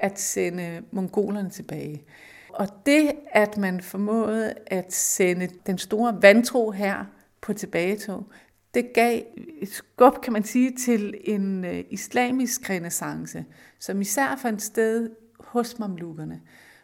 at 0.03 0.19
sende 0.19 0.81
mongolerne 0.91 1.49
tilbage. 1.49 2.03
Og 2.49 2.67
det, 2.85 3.11
at 3.31 3.57
man 3.57 3.81
formåede 3.81 4.53
at 4.67 4.93
sende 4.93 5.49
den 5.67 5.77
store 5.77 6.17
vantro 6.21 6.71
her 6.71 7.05
på 7.41 7.53
tilbagetog, 7.53 8.25
det 8.73 8.93
gav 8.93 9.21
et 9.61 9.69
skub, 9.69 10.21
kan 10.23 10.33
man 10.33 10.43
sige, 10.43 10.71
til 10.85 11.13
en 11.23 11.65
øh, 11.65 11.83
islamisk 11.89 12.69
renaissance, 12.69 13.45
som 13.79 14.01
især 14.01 14.39
fandt 14.41 14.61
sted 14.61 15.09
hos 15.39 15.79
mamlukkerne. 15.79 16.41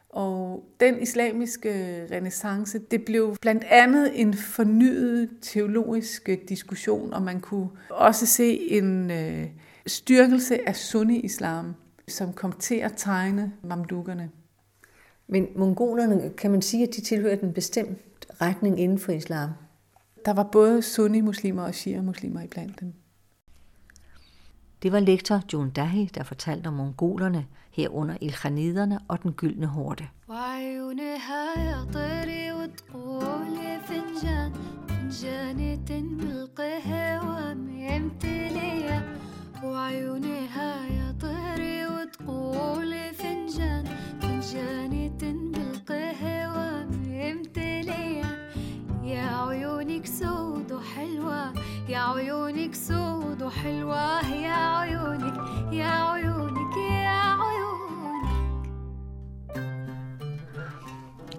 Og 0.10 0.64
den 0.80 1.02
islamiske 1.02 2.06
renaissance, 2.12 2.80
det 2.80 3.06
blev 3.06 3.36
blandt 3.42 3.64
andet 3.64 4.22
en 4.22 4.34
fornyet 4.34 5.30
teologisk 5.42 6.30
diskussion, 6.50 7.14
og 7.14 7.22
man 7.22 7.40
kunne 7.42 7.70
også 7.90 8.26
se 8.26 8.72
en 8.72 9.12
øh, 9.12 9.46
styrkelse 9.88 10.68
af 10.68 10.76
sunni-islam 10.76 11.76
som 12.09 12.33
kom 12.33 12.53
til 12.53 12.75
at 12.75 12.93
tegne 12.97 13.53
mamlukkerne. 13.63 14.31
Men 15.27 15.47
mongolerne, 15.57 16.31
kan 16.31 16.51
man 16.51 16.63
sige, 16.63 16.89
at 16.89 16.95
de 16.97 17.01
tilhørte 17.01 17.43
en 17.43 17.53
bestemt 17.53 17.99
retning 18.41 18.81
inden 18.81 18.99
for 18.99 19.13
islam? 19.13 19.51
Der 20.25 20.33
var 20.33 20.49
både 20.53 20.83
sunni-muslimer 20.83 21.63
og 21.63 21.75
shia-muslimer 21.75 22.43
iblandt 22.43 22.81
dem. 22.81 22.93
Det 24.83 24.93
var 24.93 25.01
lektor 25.01 25.43
John 25.53 25.71
Dahi, 25.71 26.11
der 26.15 26.23
fortalte 26.23 26.69
om 26.69 26.75
mongolerne, 26.75 27.47
herunder 27.71 28.17
ilkhaniderne 28.21 28.99
og 29.09 29.23
den 29.23 29.33
gyldne 29.33 29.67
horde. 29.67 30.09
فنجان 33.89 34.53
فنجانة 34.89 35.91
بالقهوة 36.57 37.55
ممتلية 37.55 38.99
وعيونها 39.63 40.87
يا 40.87 41.15
طهري 41.21 41.68
وتقول 42.29 42.95
فنجان 43.15 43.85
فنجانة 44.21 45.23
بالقهوة 45.89 46.85
ممتلية 46.85 48.51
يا 49.05 49.47
عيونك 49.47 50.07
سود 50.07 50.73
وحلوة 50.73 51.53
يا 51.89 51.99
عيونك 51.99 52.75
سود 52.75 53.43
وحلوة 53.43 54.35
يا 54.35 54.79
عيونك 54.79 55.37
يا 55.73 55.91
عيونك 56.11 56.77
يا 56.77 57.21
عيونك 57.41 57.65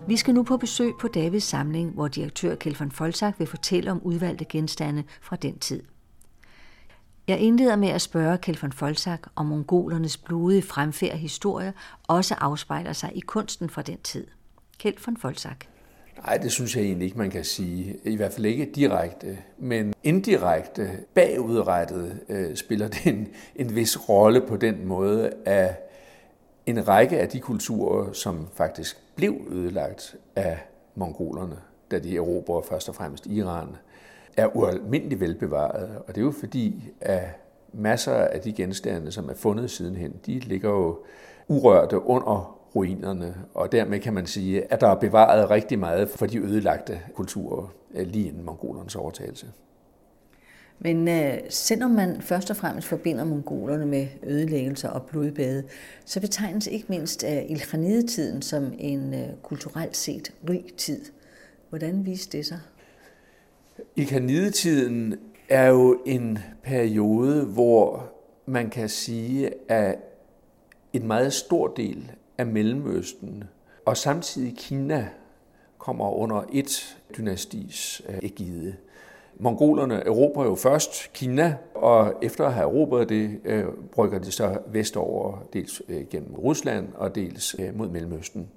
Vi 0.07 0.17
skal 0.17 0.33
nu 0.33 0.43
på 0.43 0.57
besøg 0.57 0.93
på 1.01 1.07
Davids 1.07 1.43
samling, 1.43 1.91
hvor 1.93 2.07
direktør 2.07 2.55
Kjeld 2.55 2.75
von 2.75 2.91
Folsak 2.91 3.39
vil 3.39 3.47
fortælle 3.47 3.91
om 3.91 4.01
udvalgte 4.03 4.45
genstande 4.45 5.03
fra 5.21 5.35
den 5.35 5.59
tid. 5.59 5.81
Jeg 7.30 7.38
indleder 7.40 7.76
med 7.76 7.88
at 7.88 8.00
spørge 8.00 8.38
Kjeld 8.38 8.60
von 8.60 8.72
Folsak, 8.72 9.20
om 9.36 9.46
mongolernes 9.46 10.16
blodige 10.16 10.62
fremfærd 10.62 11.12
og 11.12 11.18
historie 11.18 11.72
også 12.08 12.34
afspejler 12.38 12.92
sig 12.92 13.10
i 13.14 13.20
kunsten 13.20 13.70
fra 13.70 13.82
den 13.82 13.98
tid. 14.04 14.26
Kjeld 14.78 14.96
von 15.06 15.16
Folsak. 15.16 15.64
Nej, 16.16 16.36
det 16.36 16.52
synes 16.52 16.76
jeg 16.76 16.84
egentlig 16.84 17.06
ikke, 17.06 17.18
man 17.18 17.30
kan 17.30 17.44
sige. 17.44 17.96
I 18.04 18.16
hvert 18.16 18.32
fald 18.32 18.46
ikke 18.46 18.70
direkte, 18.74 19.38
men 19.58 19.94
indirekte, 20.02 20.90
bagudrettet, 21.14 22.20
øh, 22.28 22.56
spiller 22.56 22.88
det 22.88 23.06
en, 23.06 23.28
en 23.56 23.74
vis 23.74 24.08
rolle 24.08 24.40
på 24.40 24.56
den 24.56 24.86
måde, 24.86 25.32
at 25.46 25.90
en 26.66 26.88
række 26.88 27.18
af 27.20 27.28
de 27.28 27.40
kulturer, 27.40 28.12
som 28.12 28.48
faktisk 28.54 28.96
blev 29.16 29.34
ødelagt 29.50 30.16
af 30.36 30.58
mongolerne, 30.94 31.56
da 31.90 31.98
de 31.98 32.16
erobrede 32.16 32.66
først 32.68 32.88
og 32.88 32.94
fremmest 32.94 33.26
Iran, 33.26 33.68
er 34.36 34.56
ualmindelig 34.56 35.20
velbevaret. 35.20 35.88
Og 35.98 36.14
det 36.14 36.20
er 36.20 36.24
jo 36.24 36.30
fordi, 36.30 36.90
at 37.00 37.22
masser 37.72 38.14
af 38.14 38.40
de 38.40 38.52
genstande, 38.52 39.12
som 39.12 39.28
er 39.28 39.34
fundet 39.34 39.70
sidenhen, 39.70 40.14
de 40.26 40.38
ligger 40.38 40.70
jo 40.70 40.98
urørte 41.48 42.02
under 42.02 42.56
ruinerne, 42.74 43.34
og 43.54 43.72
dermed 43.72 44.00
kan 44.00 44.14
man 44.14 44.26
sige, 44.26 44.72
at 44.72 44.80
der 44.80 44.88
er 44.88 44.94
bevaret 44.94 45.50
rigtig 45.50 45.78
meget 45.78 46.08
for 46.08 46.26
de 46.26 46.38
ødelagte 46.38 47.00
kulturer 47.14 47.74
øh, 47.94 48.06
lige 48.06 48.28
inden 48.28 48.44
mongolernes 48.44 48.96
overtagelse. 48.96 49.46
Men 50.78 51.08
øh, 51.08 51.38
selvom 51.48 51.90
man 51.90 52.22
først 52.22 52.50
og 52.50 52.56
fremmest 52.56 52.88
forbinder 52.88 53.24
mongolerne 53.24 53.86
med 53.86 54.06
ødelæggelser 54.22 54.88
og 54.88 55.02
blodbade, 55.02 55.64
så 56.04 56.20
betegnes 56.20 56.66
ikke 56.66 56.86
mindst 56.88 57.24
øh, 57.24 57.50
Ilkhanidetiden 57.50 58.42
som 58.42 58.72
en 58.78 59.14
øh, 59.14 59.28
kulturelt 59.42 59.96
set 59.96 60.32
rig 60.48 60.64
tid. 60.76 61.04
Hvordan 61.68 62.06
viste 62.06 62.38
det 62.38 62.46
sig? 62.46 62.58
I 63.96 64.04
kanidetiden 64.04 65.14
er 65.48 65.68
jo 65.68 66.02
en 66.06 66.38
periode, 66.62 67.44
hvor 67.44 68.12
man 68.46 68.70
kan 68.70 68.88
sige, 68.88 69.50
at 69.68 69.96
en 70.92 71.06
meget 71.06 71.32
stor 71.32 71.68
del 71.68 72.12
af 72.38 72.46
Mellemøsten 72.46 73.44
og 73.84 73.96
samtidig 73.96 74.56
Kina 74.56 75.08
kommer 75.78 76.10
under 76.10 76.44
et 76.52 76.98
dynastis 77.16 78.02
øh, 78.08 78.18
ægide. 78.22 78.76
Mongolerne 79.36 79.94
erobrer 79.94 80.44
jo 80.44 80.54
først 80.54 81.12
Kina, 81.12 81.56
og 81.74 82.14
efter 82.22 82.46
at 82.46 82.52
have 82.52 82.68
erobret 82.68 83.08
det, 83.08 83.40
øh, 83.44 83.64
brygger 83.92 84.18
de 84.18 84.32
så 84.32 84.58
vestover, 84.66 85.38
dels 85.52 85.82
øh, 85.88 86.06
gennem 86.10 86.34
Rusland 86.34 86.88
og 86.94 87.14
dels 87.14 87.56
øh, 87.58 87.78
mod 87.78 87.88
Mellemøsten. 87.88 88.48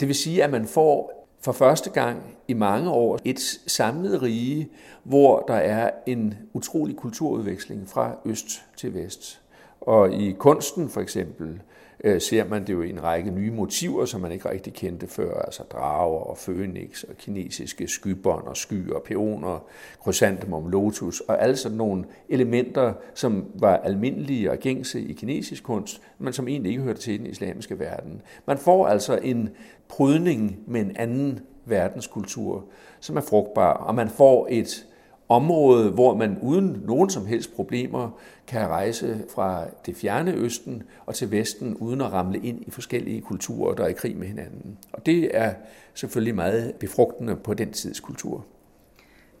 Det 0.00 0.08
vil 0.08 0.14
sige, 0.14 0.44
at 0.44 0.50
man 0.50 0.66
får 0.66 1.23
for 1.44 1.52
første 1.52 1.90
gang 1.90 2.22
i 2.48 2.52
mange 2.52 2.90
år 2.90 3.18
et 3.24 3.60
samlet 3.66 4.22
rige, 4.22 4.68
hvor 5.02 5.44
der 5.48 5.54
er 5.54 5.90
en 6.06 6.34
utrolig 6.54 6.96
kulturudveksling 6.96 7.88
fra 7.88 8.16
øst 8.24 8.62
til 8.76 8.94
vest. 8.94 9.40
Og 9.80 10.12
i 10.12 10.32
kunsten 10.32 10.88
for 10.88 11.00
eksempel, 11.00 11.48
øh, 11.48 11.73
Øh, 12.06 12.20
ser 12.20 12.44
man 12.48 12.66
det 12.66 12.72
jo 12.72 12.82
i 12.82 12.90
en 12.90 13.02
række 13.02 13.30
nye 13.30 13.50
motiver, 13.50 14.04
som 14.04 14.20
man 14.20 14.32
ikke 14.32 14.50
rigtig 14.50 14.72
kendte 14.72 15.06
før, 15.06 15.40
altså 15.40 15.62
drager 15.62 16.18
og 16.18 16.38
fønix 16.38 17.02
og 17.02 17.16
kinesiske 17.16 17.88
skybånd 17.88 18.46
og 18.46 18.56
skyer, 18.56 18.98
peoner, 19.04 19.64
krysantemum, 20.02 20.68
lotus 20.68 21.20
og 21.20 21.42
alle 21.42 21.56
sådan 21.56 21.78
nogle 21.78 22.04
elementer, 22.28 22.92
som 23.14 23.44
var 23.54 23.76
almindelige 23.76 24.50
og 24.50 24.58
gængse 24.58 25.00
i 25.00 25.12
kinesisk 25.12 25.62
kunst, 25.62 26.02
men 26.18 26.32
som 26.32 26.48
egentlig 26.48 26.70
ikke 26.70 26.82
hørte 26.82 27.00
til 27.00 27.18
den 27.18 27.26
islamiske 27.26 27.78
verden. 27.78 28.22
Man 28.46 28.58
får 28.58 28.86
altså 28.86 29.18
en 29.22 29.48
prydning 29.88 30.58
med 30.66 30.80
en 30.80 30.96
anden 30.96 31.40
verdenskultur, 31.64 32.64
som 33.00 33.16
er 33.16 33.20
frugtbar, 33.20 33.72
og 33.72 33.94
man 33.94 34.08
får 34.08 34.48
et 34.50 34.86
område, 35.28 35.90
hvor 35.90 36.14
man 36.14 36.38
uden 36.42 36.82
nogen 36.86 37.10
som 37.10 37.26
helst 37.26 37.54
problemer 37.54 38.20
kan 38.46 38.66
rejse 38.68 39.24
fra 39.34 39.66
det 39.86 39.96
fjerne 39.96 40.32
østen 40.32 40.82
og 41.06 41.14
til 41.14 41.30
vesten, 41.30 41.76
uden 41.76 42.00
at 42.00 42.12
ramle 42.12 42.38
ind 42.38 42.62
i 42.66 42.70
forskellige 42.70 43.20
kulturer, 43.20 43.74
der 43.74 43.84
er 43.84 43.88
i 43.88 43.92
krig 43.92 44.16
med 44.16 44.26
hinanden. 44.26 44.78
Og 44.92 45.06
det 45.06 45.36
er 45.36 45.54
selvfølgelig 45.94 46.34
meget 46.34 46.74
befrugtende 46.74 47.36
på 47.36 47.54
den 47.54 47.72
tids 47.72 48.00
kultur. 48.00 48.44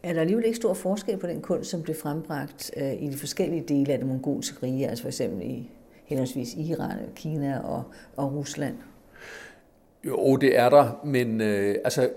Er 0.02 0.12
der 0.12 0.20
alligevel 0.20 0.44
ikke 0.44 0.56
stor 0.56 0.74
forskel 0.74 1.16
på 1.16 1.26
den 1.26 1.40
kunst, 1.40 1.70
som 1.70 1.82
blev 1.82 1.96
frembragt 1.96 2.70
øh, 2.76 3.02
i 3.02 3.08
de 3.08 3.16
forskellige 3.16 3.64
dele 3.68 3.92
af 3.92 3.98
det 3.98 4.06
mongolske 4.06 4.66
rige, 4.66 4.88
altså 4.88 5.02
for 5.02 5.08
eksempel 5.08 5.42
i 5.42 5.70
henholdsvis 6.04 6.54
Iran, 6.54 6.98
Kina 7.16 7.58
og, 7.58 7.82
og 8.16 8.34
Rusland? 8.34 8.74
Jo, 10.04 10.36
det 10.36 10.58
er 10.58 10.68
der, 10.68 11.00
men 11.04 11.40
øh, 11.40 11.76
altså 11.84 12.10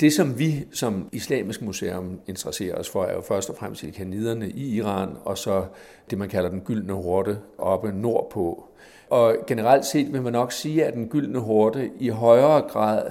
det, 0.00 0.12
som 0.12 0.38
vi 0.38 0.64
som 0.72 1.08
Islamisk 1.12 1.62
Museum 1.62 2.20
interesserer 2.26 2.74
os 2.74 2.88
for, 2.88 3.04
er 3.04 3.14
jo 3.14 3.20
først 3.20 3.50
og 3.50 3.56
fremmest 3.56 3.84
kaniderne 3.96 4.50
i 4.50 4.76
Iran, 4.76 5.08
og 5.24 5.38
så 5.38 5.64
det, 6.10 6.18
man 6.18 6.28
kalder 6.28 6.50
den 6.50 6.60
gyldne 6.60 6.92
horte 6.92 7.38
oppe 7.58 7.92
nordpå. 7.92 8.64
Og 9.10 9.36
generelt 9.46 9.84
set 9.84 10.12
vil 10.12 10.22
man 10.22 10.32
nok 10.32 10.52
sige, 10.52 10.84
at 10.84 10.94
den 10.94 11.08
gyldne 11.08 11.38
horte 11.38 11.90
i 12.00 12.08
højere 12.08 12.60
grad 12.60 13.10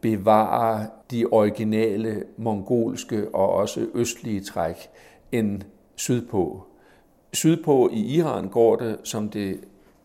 bevarer 0.00 0.86
de 1.10 1.26
originale 1.26 2.24
mongolske 2.36 3.34
og 3.34 3.48
også 3.48 3.86
østlige 3.94 4.40
træk 4.40 4.76
end 5.32 5.62
sydpå. 5.96 6.62
Sydpå 7.32 7.90
i 7.92 8.00
Iran 8.00 8.48
går 8.48 8.76
det, 8.76 8.98
som 9.04 9.28
det 9.28 9.60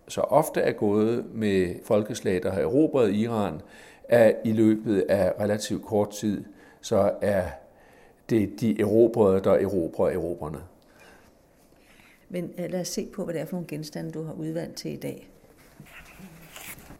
så 0.07 0.21
ofte 0.21 0.59
er 0.61 0.71
gået 0.71 1.25
med 1.33 1.75
folkeslag, 1.85 2.43
der 2.43 2.51
har 2.51 2.61
erobret 2.61 3.13
Iran, 3.15 3.61
at 4.09 4.35
i 4.43 4.51
løbet 4.51 5.01
af 5.01 5.33
relativt 5.39 5.85
kort 5.85 6.09
tid, 6.09 6.43
så 6.81 7.11
er 7.21 7.43
det 8.29 8.61
de 8.61 8.81
erobrede, 8.81 9.43
der 9.43 9.51
erobrer 9.51 10.09
erobrerne. 10.09 10.59
Men 12.29 12.51
øh, 12.57 12.71
lad 12.71 12.81
os 12.81 12.87
se 12.87 13.07
på, 13.13 13.23
hvad 13.23 13.33
det 13.33 13.41
er 13.41 13.45
for 13.45 13.53
nogle 13.53 13.67
genstande, 13.67 14.11
du 14.11 14.23
har 14.23 14.33
udvalgt 14.33 14.75
til 14.75 14.93
i 14.93 14.95
dag. 14.95 15.29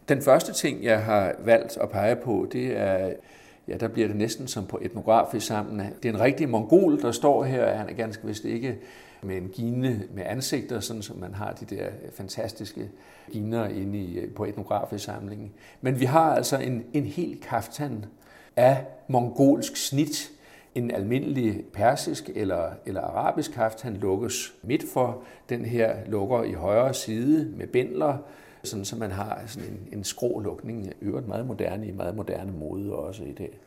Den 0.10 0.22
første 0.22 0.54
ting, 0.54 0.84
jeg 0.84 1.04
har 1.04 1.36
valgt 1.40 1.78
at 1.78 1.90
pege 1.90 2.16
på, 2.16 2.48
det 2.52 2.78
er, 2.78 3.14
ja, 3.68 3.78
der 3.78 3.88
bliver 3.88 4.08
det 4.08 4.18
næsten 4.18 4.48
som 4.48 4.66
på 4.66 4.80
etnografisk 4.82 5.48
sammen. 5.48 5.80
Det 6.04 6.10
er 6.10 6.14
en 6.14 6.20
rigtig 6.20 6.50
mongol, 6.50 7.02
der 7.02 7.12
står 7.12 7.44
her. 7.44 7.74
Han 7.74 7.90
er 7.90 7.94
ganske 7.94 8.28
vist 8.28 8.46
ikke 8.46 8.78
med 9.24 9.38
en 9.38 9.50
gine 9.50 10.04
med 10.14 10.24
ansigter, 10.26 10.80
sådan 10.80 11.02
som 11.02 11.18
man 11.18 11.34
har 11.34 11.54
de 11.54 11.76
der 11.76 11.90
fantastiske 12.14 12.90
giner 13.32 13.68
inde 13.68 14.00
i, 14.00 14.20
øh, 14.20 14.34
på 14.34 14.46
etnografisk 14.46 15.06
samling. 15.06 15.54
Men 15.82 16.00
vi 16.00 16.06
har 16.06 16.36
altså 16.36 16.58
en, 16.58 16.86
en 16.94 17.06
hel 17.06 17.40
kaftan 17.42 18.06
af 18.56 18.86
mongolsk 19.08 19.76
snit. 19.76 20.32
En 20.76 20.92
almindelig 20.92 21.66
persisk 21.74 22.30
eller, 22.36 22.70
eller 22.86 23.02
arabisk 23.02 23.52
kaftan 23.52 23.94
lukkes 23.94 24.54
midt 24.64 24.84
for. 24.94 25.24
Den 25.50 25.66
her 25.66 25.96
lukker 26.08 26.44
i 26.44 26.54
højre 26.54 26.94
side 26.94 27.52
med 27.58 27.68
bindler, 27.68 28.18
sådan 28.64 28.86
så 28.86 28.96
man 28.96 29.12
har 29.12 29.42
sådan 29.48 29.70
en, 29.70 29.98
en 29.98 30.04
skrålukning, 30.04 30.94
øvrigt 31.02 31.28
meget 31.28 31.48
moderne 31.48 31.88
i 31.88 31.92
meget 31.92 32.16
moderne 32.16 32.52
mode 32.52 32.96
også 32.96 33.24
i 33.24 33.34
dag. 33.34 33.60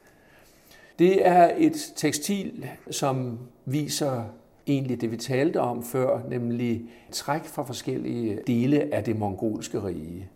Det 0.98 1.26
er 1.26 1.50
et 1.56 1.92
tekstil, 1.96 2.66
som 2.90 3.38
viser 3.64 4.24
egentlig 4.66 5.00
det, 5.00 5.10
vi 5.10 5.16
talte 5.16 5.60
om 5.60 5.82
før, 5.82 6.20
nemlig 6.28 6.82
træk 7.10 7.44
fra 7.44 7.62
forskellige 7.62 8.38
dele 8.46 8.94
af 8.94 9.04
det 9.04 9.18
mongolske 9.18 9.84
rige. 9.84 10.28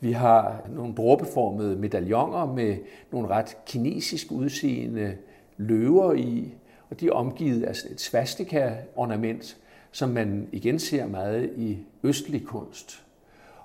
Vi 0.00 0.12
har 0.12 0.62
nogle 0.74 0.94
dråbeformede 0.94 1.76
medaljoner 1.76 2.46
med 2.46 2.76
nogle 3.12 3.28
ret 3.28 3.56
kinesisk 3.66 4.32
udseende 4.32 5.16
løver 5.56 6.12
i, 6.12 6.54
og 6.90 7.00
de 7.00 7.06
er 7.06 7.12
omgivet 7.12 7.62
af 7.62 7.70
et 7.90 8.00
svastika-ornament, 8.00 9.56
som 9.92 10.08
man 10.08 10.48
igen 10.52 10.78
ser 10.78 11.06
meget 11.06 11.52
i 11.56 11.78
østlig 12.02 12.44
kunst. 12.44 13.04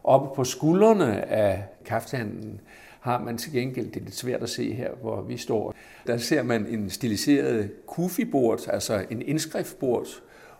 Oppe 0.03 0.35
på 0.35 0.43
skuldrene 0.43 1.25
af 1.25 1.63
kaftanen 1.85 2.61
har 2.99 3.23
man 3.23 3.37
til 3.37 3.51
gengæld, 3.51 3.91
det 3.91 3.99
er 3.99 4.03
lidt 4.03 4.15
svært 4.15 4.43
at 4.43 4.49
se 4.49 4.73
her, 4.73 4.91
hvor 5.01 5.21
vi 5.21 5.37
står, 5.37 5.75
der 6.07 6.17
ser 6.17 6.43
man 6.43 6.65
en 6.65 6.89
stiliseret 6.89 7.71
kufibord, 7.87 8.67
altså 8.67 9.05
en 9.09 9.21
indskriftbord, 9.21 10.07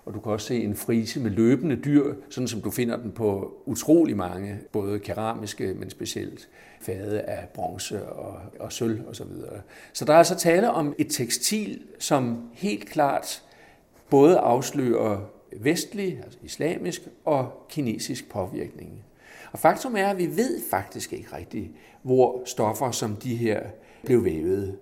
og 0.05 0.13
du 0.13 0.19
kan 0.19 0.31
også 0.31 0.47
se 0.47 0.63
en 0.63 0.75
frise 0.75 1.19
med 1.19 1.31
løbende 1.31 1.75
dyr, 1.75 2.13
sådan 2.29 2.47
som 2.47 2.61
du 2.61 2.71
finder 2.71 2.97
den 2.97 3.11
på 3.11 3.57
utrolig 3.65 4.17
mange, 4.17 4.59
både 4.71 4.99
keramiske, 4.99 5.73
men 5.73 5.89
specielt 5.89 6.49
fade 6.81 7.21
af 7.21 7.47
bronze 7.53 8.05
og, 8.05 8.39
og 8.59 8.71
sølv 8.73 9.01
osv. 9.07 9.13
Så, 9.13 9.23
videre. 9.23 9.61
så 9.93 10.05
der 10.05 10.13
er 10.13 10.17
altså 10.17 10.35
tale 10.35 10.71
om 10.71 10.95
et 10.97 11.07
tekstil, 11.09 11.81
som 11.99 12.49
helt 12.53 12.89
klart 12.89 13.43
både 14.09 14.37
afslører 14.37 15.19
vestlig, 15.57 16.21
altså 16.23 16.39
islamisk 16.43 17.01
og 17.25 17.65
kinesisk 17.69 18.29
påvirkning. 18.29 19.03
Og 19.51 19.59
faktum 19.59 19.95
er, 19.95 20.07
at 20.07 20.17
vi 20.17 20.27
ved 20.27 20.61
faktisk 20.69 21.13
ikke 21.13 21.35
rigtigt, 21.35 21.71
hvor 22.01 22.41
stoffer 22.45 22.91
som 22.91 23.15
de 23.15 23.35
her 23.35 23.61
blev 24.05 24.25
vævet. 24.25 24.77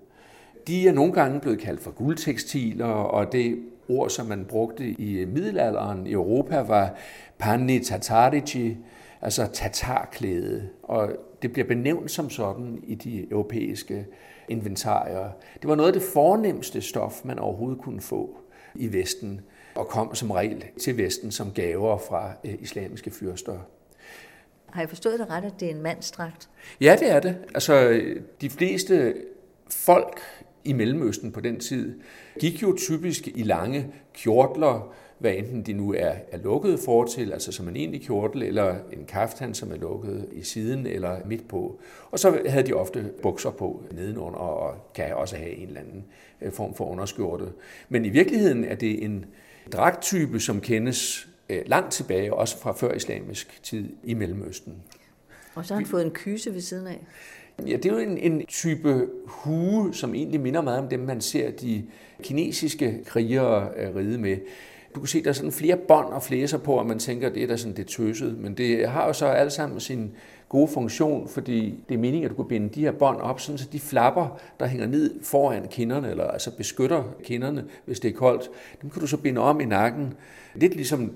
De 0.67 0.87
er 0.87 0.93
nogle 0.93 1.13
gange 1.13 1.39
blevet 1.39 1.59
kaldt 1.59 1.81
for 1.81 1.91
guldtekstiler, 1.91 2.85
og 2.85 3.31
det 3.31 3.59
ord, 3.89 4.09
som 4.09 4.25
man 4.25 4.45
brugte 4.45 4.89
i 4.89 5.25
middelalderen 5.25 6.07
i 6.07 6.11
Europa, 6.11 6.59
var 6.59 6.95
panni 7.37 7.79
tatarici, 7.79 8.77
altså 9.21 9.47
tatarklæde. 9.53 10.69
Og 10.83 11.09
det 11.41 11.53
bliver 11.53 11.67
benævnt 11.67 12.11
som 12.11 12.29
sådan 12.29 12.79
i 12.83 12.95
de 12.95 13.31
europæiske 13.31 14.05
inventarier. 14.49 15.29
Det 15.61 15.69
var 15.69 15.75
noget 15.75 15.87
af 15.87 15.93
det 15.93 16.09
fornemmeste 16.13 16.81
stof, 16.81 17.25
man 17.25 17.39
overhovedet 17.39 17.81
kunne 17.81 18.01
få 18.01 18.37
i 18.75 18.93
Vesten, 18.93 19.41
og 19.75 19.87
kom 19.87 20.15
som 20.15 20.31
regel 20.31 20.65
til 20.79 20.97
Vesten 20.97 21.31
som 21.31 21.51
gaver 21.51 21.97
fra 21.97 22.31
eh, 22.43 22.55
islamiske 22.59 23.11
fyrster. 23.11 23.57
Har 24.71 24.81
jeg 24.81 24.89
forstået 24.89 25.19
det 25.19 25.29
ret, 25.29 25.43
at 25.45 25.53
det 25.59 25.65
er 25.65 25.75
en 25.75 25.81
mandstragt? 25.81 26.49
Ja, 26.81 26.95
det 26.99 27.11
er 27.11 27.19
det. 27.19 27.37
Altså, 27.53 28.01
de 28.41 28.49
fleste 28.49 29.13
folk 29.69 30.19
i 30.63 30.73
Mellemøsten 30.73 31.31
på 31.31 31.39
den 31.39 31.59
tid 31.59 31.99
gik 32.39 32.61
jo 32.61 32.75
typisk 32.77 33.27
i 33.27 33.43
lange 33.43 33.93
kjortler, 34.13 34.93
hvad 35.19 35.33
enten 35.33 35.61
de 35.61 35.73
nu 35.73 35.93
er, 35.93 36.13
er 36.31 36.37
lukket 36.37 36.79
fortil, 36.79 37.33
altså 37.33 37.51
som 37.51 37.67
en 37.67 37.75
egentlig 37.75 38.01
kjortel, 38.01 38.43
eller 38.43 38.75
en 38.93 39.05
kaftan, 39.05 39.53
som 39.53 39.71
er 39.71 39.75
lukket 39.75 40.29
i 40.31 40.43
siden 40.43 40.87
eller 40.87 41.17
midt 41.25 41.47
på. 41.47 41.79
Og 42.11 42.19
så 42.19 42.41
havde 42.47 42.67
de 42.67 42.73
ofte 42.73 43.11
bukser 43.21 43.51
på 43.51 43.83
nedenunder, 43.91 44.39
og 44.39 44.93
kan 44.95 45.15
også 45.15 45.35
have 45.35 45.51
en 45.51 45.67
eller 45.67 45.81
anden 45.81 46.05
øh, 46.41 46.51
form 46.51 46.73
for 46.73 46.85
underskjorte. 46.85 47.45
Men 47.89 48.05
i 48.05 48.09
virkeligheden 48.09 48.63
er 48.63 48.75
det 48.75 49.03
en 49.03 49.25
dragttype, 49.73 50.39
som 50.39 50.61
kendes 50.61 51.27
langt 51.49 51.91
tilbage, 51.91 52.33
også 52.33 52.57
fra 52.57 52.71
før 52.71 52.93
islamisk 52.93 53.59
tid 53.63 53.89
i 54.03 54.13
Mellemøsten. 54.13 54.73
Og 55.55 55.65
så 55.65 55.73
har 55.73 55.79
han 55.81 55.87
fået 55.87 56.05
en 56.05 56.11
kyse 56.11 56.53
ved 56.53 56.61
siden 56.61 56.87
af. 56.87 56.99
Ja, 57.67 57.75
det 57.75 57.85
er 57.85 57.89
jo 57.93 57.97
en, 57.97 58.17
en 58.17 58.45
type 58.45 59.07
hue, 59.25 59.93
som 59.93 60.15
egentlig 60.15 60.39
minder 60.39 60.61
meget 60.61 60.79
om 60.79 60.87
dem, 60.87 60.99
man 60.99 61.21
ser 61.21 61.51
de 61.51 61.83
kinesiske 62.23 63.03
krigere 63.05 63.69
øh, 63.77 63.95
ride 63.95 64.17
med. 64.17 64.37
Du 64.95 64.99
kan 64.99 65.07
se, 65.07 65.23
der 65.23 65.29
er 65.29 65.33
sådan 65.33 65.51
flere 65.51 65.77
bånd 65.77 66.05
og 66.05 66.23
flæser 66.23 66.57
på, 66.57 66.73
og 66.73 66.85
man 66.85 66.99
tænker, 66.99 67.29
det 67.29 67.43
er 67.43 67.47
da 67.47 67.57
sådan 67.57 67.77
det 67.77 67.87
tøset. 67.87 68.37
Men 68.37 68.57
det 68.57 68.89
har 68.89 69.07
jo 69.07 69.13
så 69.13 69.25
alt 69.25 69.53
sammen 69.53 69.79
sin 69.79 70.11
gode 70.49 70.67
funktion, 70.67 71.27
fordi 71.27 71.79
det 71.89 71.95
er 71.95 71.99
meningen, 71.99 72.23
at 72.23 72.31
du 72.31 72.35
kan 72.35 72.47
binde 72.47 72.69
de 72.69 72.81
her 72.81 72.91
bånd 72.91 73.17
op, 73.17 73.39
sådan 73.39 73.57
så 73.57 73.67
de 73.71 73.79
flapper, 73.79 74.39
der 74.59 74.65
hænger 74.65 74.87
ned 74.87 75.23
foran 75.23 75.67
kinderne, 75.67 76.09
eller 76.09 76.23
altså 76.23 76.57
beskytter 76.57 77.03
kinderne, 77.23 77.65
hvis 77.85 77.99
det 77.99 78.09
er 78.09 78.15
koldt, 78.15 78.49
dem 78.81 78.89
kan 78.89 79.01
du 79.01 79.07
så 79.07 79.17
binde 79.17 79.41
om 79.41 79.61
i 79.61 79.65
nakken. 79.65 80.13
Lidt 80.55 80.75
ligesom 80.75 81.13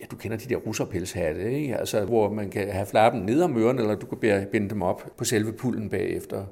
ja, 0.00 0.06
du 0.10 0.16
kender 0.16 0.36
de 0.36 0.48
der 0.48 0.56
russerpelshatte, 0.56 1.52
ikke? 1.52 1.76
Altså, 1.76 2.04
hvor 2.04 2.30
man 2.30 2.50
kan 2.50 2.70
have 2.70 2.86
flappen 2.86 3.22
ned 3.22 3.42
om 3.42 3.56
ørerne, 3.56 3.80
eller 3.80 3.94
du 3.94 4.06
kan 4.06 4.46
binde 4.52 4.68
dem 4.68 4.82
op 4.82 5.12
på 5.16 5.24
selve 5.24 5.52
pullen 5.52 5.90
bagefter. 5.90 6.44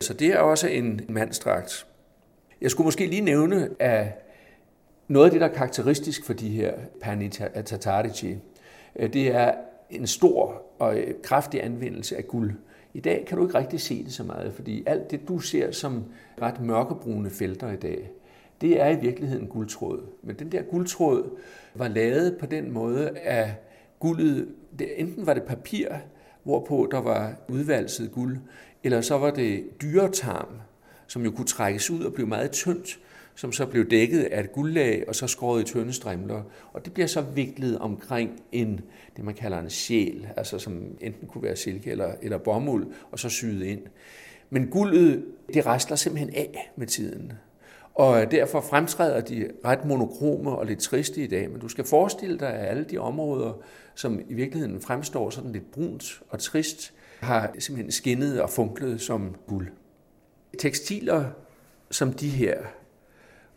Så 0.00 0.14
det 0.14 0.28
er 0.28 0.38
også 0.38 0.68
en 0.68 1.00
mandstragt. 1.08 1.86
Jeg 2.60 2.70
skulle 2.70 2.84
måske 2.84 3.06
lige 3.06 3.20
nævne, 3.20 3.68
at 3.78 4.06
noget 5.08 5.26
af 5.26 5.30
det, 5.30 5.40
der 5.40 5.48
er 5.48 5.54
karakteristisk 5.54 6.26
for 6.26 6.32
de 6.32 6.48
her 6.48 6.74
panitatardici, 7.00 8.36
øh, 8.96 9.12
det 9.12 9.34
er 9.34 9.54
en 9.90 10.06
stor 10.06 10.62
og 10.78 10.98
øh, 10.98 11.14
kraftig 11.22 11.64
anvendelse 11.64 12.16
af 12.16 12.26
guld. 12.26 12.52
I 12.94 13.00
dag 13.00 13.24
kan 13.26 13.38
du 13.38 13.46
ikke 13.46 13.58
rigtig 13.58 13.80
se 13.80 14.04
det 14.04 14.12
så 14.12 14.24
meget, 14.24 14.54
fordi 14.54 14.82
alt 14.86 15.10
det, 15.10 15.28
du 15.28 15.38
ser 15.38 15.70
som 15.70 16.04
ret 16.42 16.60
mørkebrune 16.60 17.30
felter 17.30 17.72
i 17.72 17.76
dag, 17.76 18.10
det 18.62 18.80
er 18.80 18.88
i 18.88 19.00
virkeligheden 19.00 19.46
guldtråd. 19.46 20.02
Men 20.22 20.36
den 20.36 20.52
der 20.52 20.62
guldtråd 20.62 21.38
var 21.74 21.88
lavet 21.88 22.36
på 22.40 22.46
den 22.46 22.72
måde, 22.72 23.18
at 23.18 23.48
guldet, 24.00 24.48
det, 24.78 25.00
enten 25.00 25.26
var 25.26 25.34
det 25.34 25.42
papir, 25.42 25.88
hvorpå 26.42 26.88
der 26.90 26.98
var 26.98 27.34
udvalset 27.48 28.12
guld, 28.12 28.38
eller 28.84 29.00
så 29.00 29.18
var 29.18 29.30
det 29.30 29.64
dyretarm, 29.82 30.48
som 31.06 31.24
jo 31.24 31.30
kunne 31.30 31.46
trækkes 31.46 31.90
ud 31.90 32.04
og 32.04 32.12
blive 32.12 32.26
meget 32.26 32.50
tyndt, 32.50 32.98
som 33.34 33.52
så 33.52 33.66
blev 33.66 33.90
dækket 33.90 34.22
af 34.22 34.40
et 34.40 34.52
guldlag 34.52 35.04
og 35.08 35.14
så 35.14 35.26
skåret 35.26 35.60
i 35.60 35.64
tynde 35.64 35.92
strimler. 35.92 36.42
Og 36.72 36.84
det 36.84 36.92
bliver 36.92 37.06
så 37.06 37.20
viklet 37.20 37.78
omkring 37.78 38.30
en, 38.52 38.80
det 39.16 39.24
man 39.24 39.34
kalder 39.34 39.58
en 39.58 39.70
sjæl, 39.70 40.28
altså 40.36 40.58
som 40.58 40.82
enten 41.00 41.28
kunne 41.28 41.42
være 41.42 41.56
silke 41.56 41.90
eller, 41.90 42.12
eller 42.22 42.38
bomuld, 42.38 42.86
og 43.10 43.18
så 43.18 43.28
syet 43.28 43.64
ind. 43.64 43.82
Men 44.50 44.68
guldet, 44.68 45.24
det 45.54 45.66
restler 45.66 45.96
simpelthen 45.96 46.34
af 46.34 46.72
med 46.76 46.86
tiden. 46.86 47.32
Og 47.94 48.30
derfor 48.30 48.60
fremtræder 48.60 49.20
de 49.20 49.50
ret 49.64 49.84
monokrome 49.84 50.50
og 50.50 50.66
lidt 50.66 50.78
triste 50.78 51.24
i 51.24 51.26
dag. 51.26 51.50
Men 51.50 51.60
du 51.60 51.68
skal 51.68 51.84
forestille 51.84 52.38
dig, 52.38 52.48
at 52.48 52.68
alle 52.68 52.84
de 52.84 52.98
områder, 52.98 53.52
som 53.94 54.20
i 54.28 54.34
virkeligheden 54.34 54.80
fremstår 54.80 55.30
sådan 55.30 55.52
lidt 55.52 55.70
brunt 55.70 56.22
og 56.28 56.38
trist, 56.38 56.92
har 57.20 57.54
simpelthen 57.58 57.92
skinnet 57.92 58.42
og 58.42 58.50
funklet 58.50 59.00
som 59.00 59.36
guld. 59.46 59.68
Tekstiler 60.58 61.24
som 61.90 62.12
de 62.12 62.28
her, 62.28 62.58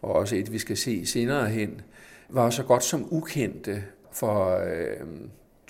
og 0.02 0.12
også 0.12 0.36
et, 0.36 0.52
vi 0.52 0.60
skal 0.60 0.78
se 0.78 1.06
senere 1.06 1.50
hen, 1.50 1.82
var 2.30 2.50
så 2.50 2.64
godt 2.64 2.84
som 2.84 3.08
ukendte 3.14 3.84
for 4.12 4.58
øh, 4.58 5.08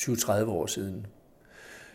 20-30 0.01 0.43
år 0.45 0.66
siden. 0.66 1.07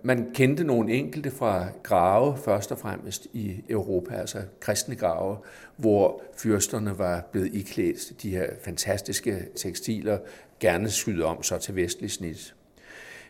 Man 0.02 0.30
kendte 0.34 0.64
nogle 0.64 0.92
enkelte 0.92 1.30
fra 1.30 1.66
grave, 1.82 2.36
først 2.36 2.72
og 2.72 2.78
fremmest 2.78 3.26
i 3.32 3.64
Europa, 3.68 4.14
altså 4.14 4.38
kristne 4.60 4.94
grave, 4.94 5.36
hvor 5.76 6.22
fyrsterne 6.36 6.98
var 6.98 7.28
blevet 7.32 7.54
iklædt 7.54 8.22
de 8.22 8.30
her 8.30 8.46
fantastiske 8.64 9.46
tekstiler, 9.56 10.18
gerne 10.60 10.90
skyde 10.90 11.24
om 11.24 11.42
så 11.42 11.58
til 11.58 11.76
vestlig 11.76 12.10
snit. 12.10 12.54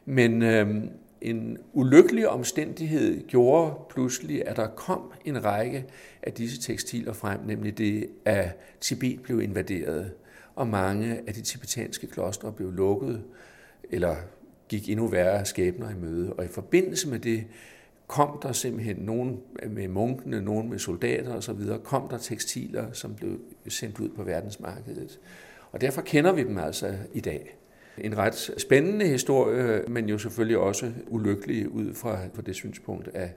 Men 0.05 0.43
øh, 0.43 0.85
en 1.21 1.59
ulykkelig 1.73 2.29
omstændighed 2.29 3.27
gjorde 3.27 3.75
pludselig, 3.91 4.49
at 4.49 4.57
der 4.57 4.67
kom 4.67 5.13
en 5.25 5.45
række 5.45 5.85
af 6.23 6.33
disse 6.33 6.61
tekstiler 6.61 7.13
frem, 7.13 7.41
nemlig 7.47 7.79
det, 7.79 8.07
at 8.25 8.57
Tibet 8.81 9.23
blev 9.23 9.41
invaderet, 9.41 10.13
og 10.55 10.67
mange 10.67 11.21
af 11.27 11.35
de 11.35 11.41
tibetanske 11.41 12.07
klostre 12.07 12.53
blev 12.53 12.73
lukket, 12.73 13.23
eller 13.91 14.17
gik 14.71 14.89
endnu 14.89 15.07
værre 15.07 15.45
skæbner 15.45 15.91
i 15.91 15.95
møde. 15.95 16.33
Og 16.33 16.45
i 16.45 16.49
forbindelse 16.49 17.09
med 17.09 17.19
det 17.19 17.45
kom 18.07 18.39
der 18.43 18.53
simpelthen 18.53 18.97
nogen 18.97 19.41
med 19.69 19.89
munkene, 19.89 20.43
nogen 20.43 20.71
med 20.71 20.79
soldater 20.79 21.35
osv., 21.35 21.61
kom 21.85 22.09
der 22.09 22.19
tekstiler, 22.19 22.93
som 22.93 23.15
blev 23.15 23.39
sendt 23.69 24.01
ud 24.01 24.09
på 24.09 24.23
verdensmarkedet. 24.23 25.21
Og 25.73 25.81
derfor 25.81 26.03
kender 26.03 26.33
vi 26.33 26.43
dem 26.43 26.59
altså 26.59 26.95
i 27.15 27.21
dag. 27.21 27.57
En 27.99 28.19
ret 28.19 28.51
spændende 28.59 29.07
historie, 29.07 29.83
men 29.89 30.09
jo 30.09 30.19
selvfølgelig 30.19 30.59
også 30.59 30.93
ulykkelig 31.09 31.69
ud 31.69 31.95
fra, 31.95 32.19
fra 32.35 32.43
det 32.43 32.55
synspunkt, 32.55 33.09
at, 33.15 33.31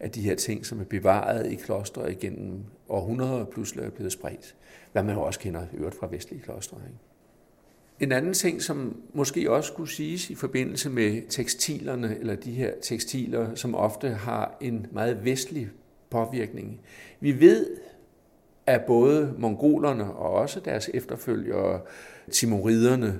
at 0.00 0.14
de 0.14 0.22
her 0.22 0.34
ting, 0.34 0.66
som 0.66 0.80
er 0.80 0.84
bevaret 0.84 1.52
i 1.52 1.54
klostre 1.54 2.12
igennem 2.12 2.64
århundreder, 2.88 3.44
pludselig 3.44 3.84
er 3.84 3.90
blevet 3.90 4.12
spredt. 4.12 4.54
Hvad 4.92 5.02
man 5.02 5.14
jo 5.14 5.22
også 5.22 5.40
kender 5.40 5.66
øvrigt 5.74 5.96
fra 5.98 6.08
vestlige 6.10 6.42
klostre. 6.42 6.76
Ikke? 6.86 7.07
En 8.00 8.12
anden 8.12 8.32
ting, 8.32 8.62
som 8.62 9.02
måske 9.12 9.50
også 9.50 9.72
skulle 9.72 9.90
siges 9.90 10.30
i 10.30 10.34
forbindelse 10.34 10.90
med 10.90 11.22
tekstilerne, 11.28 12.16
eller 12.18 12.34
de 12.34 12.52
her 12.52 12.72
tekstiler, 12.82 13.54
som 13.54 13.74
ofte 13.74 14.08
har 14.08 14.56
en 14.60 14.86
meget 14.92 15.24
vestlig 15.24 15.70
påvirkning. 16.10 16.80
Vi 17.20 17.40
ved, 17.40 17.66
at 18.66 18.84
både 18.86 19.34
mongolerne 19.38 20.12
og 20.14 20.30
også 20.30 20.60
deres 20.60 20.90
efterfølgere, 20.94 21.80
timoriderne, 22.30 23.18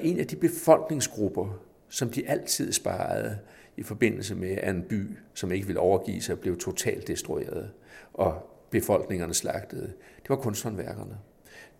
en 0.00 0.18
af 0.20 0.26
de 0.26 0.36
befolkningsgrupper, 0.36 1.60
som 1.88 2.10
de 2.10 2.28
altid 2.28 2.72
sparede 2.72 3.38
i 3.76 3.82
forbindelse 3.82 4.34
med, 4.34 4.50
at 4.50 4.74
en 4.74 4.82
by, 4.82 5.06
som 5.34 5.52
ikke 5.52 5.66
ville 5.66 5.80
overgive 5.80 6.20
sig, 6.20 6.40
blev 6.40 6.58
totalt 6.58 7.08
destrueret, 7.08 7.70
og 8.14 8.50
befolkningerne 8.70 9.34
slagtede, 9.34 9.92
det 10.22 10.28
var 10.28 10.36
kunsthåndværkerne. 10.36 11.18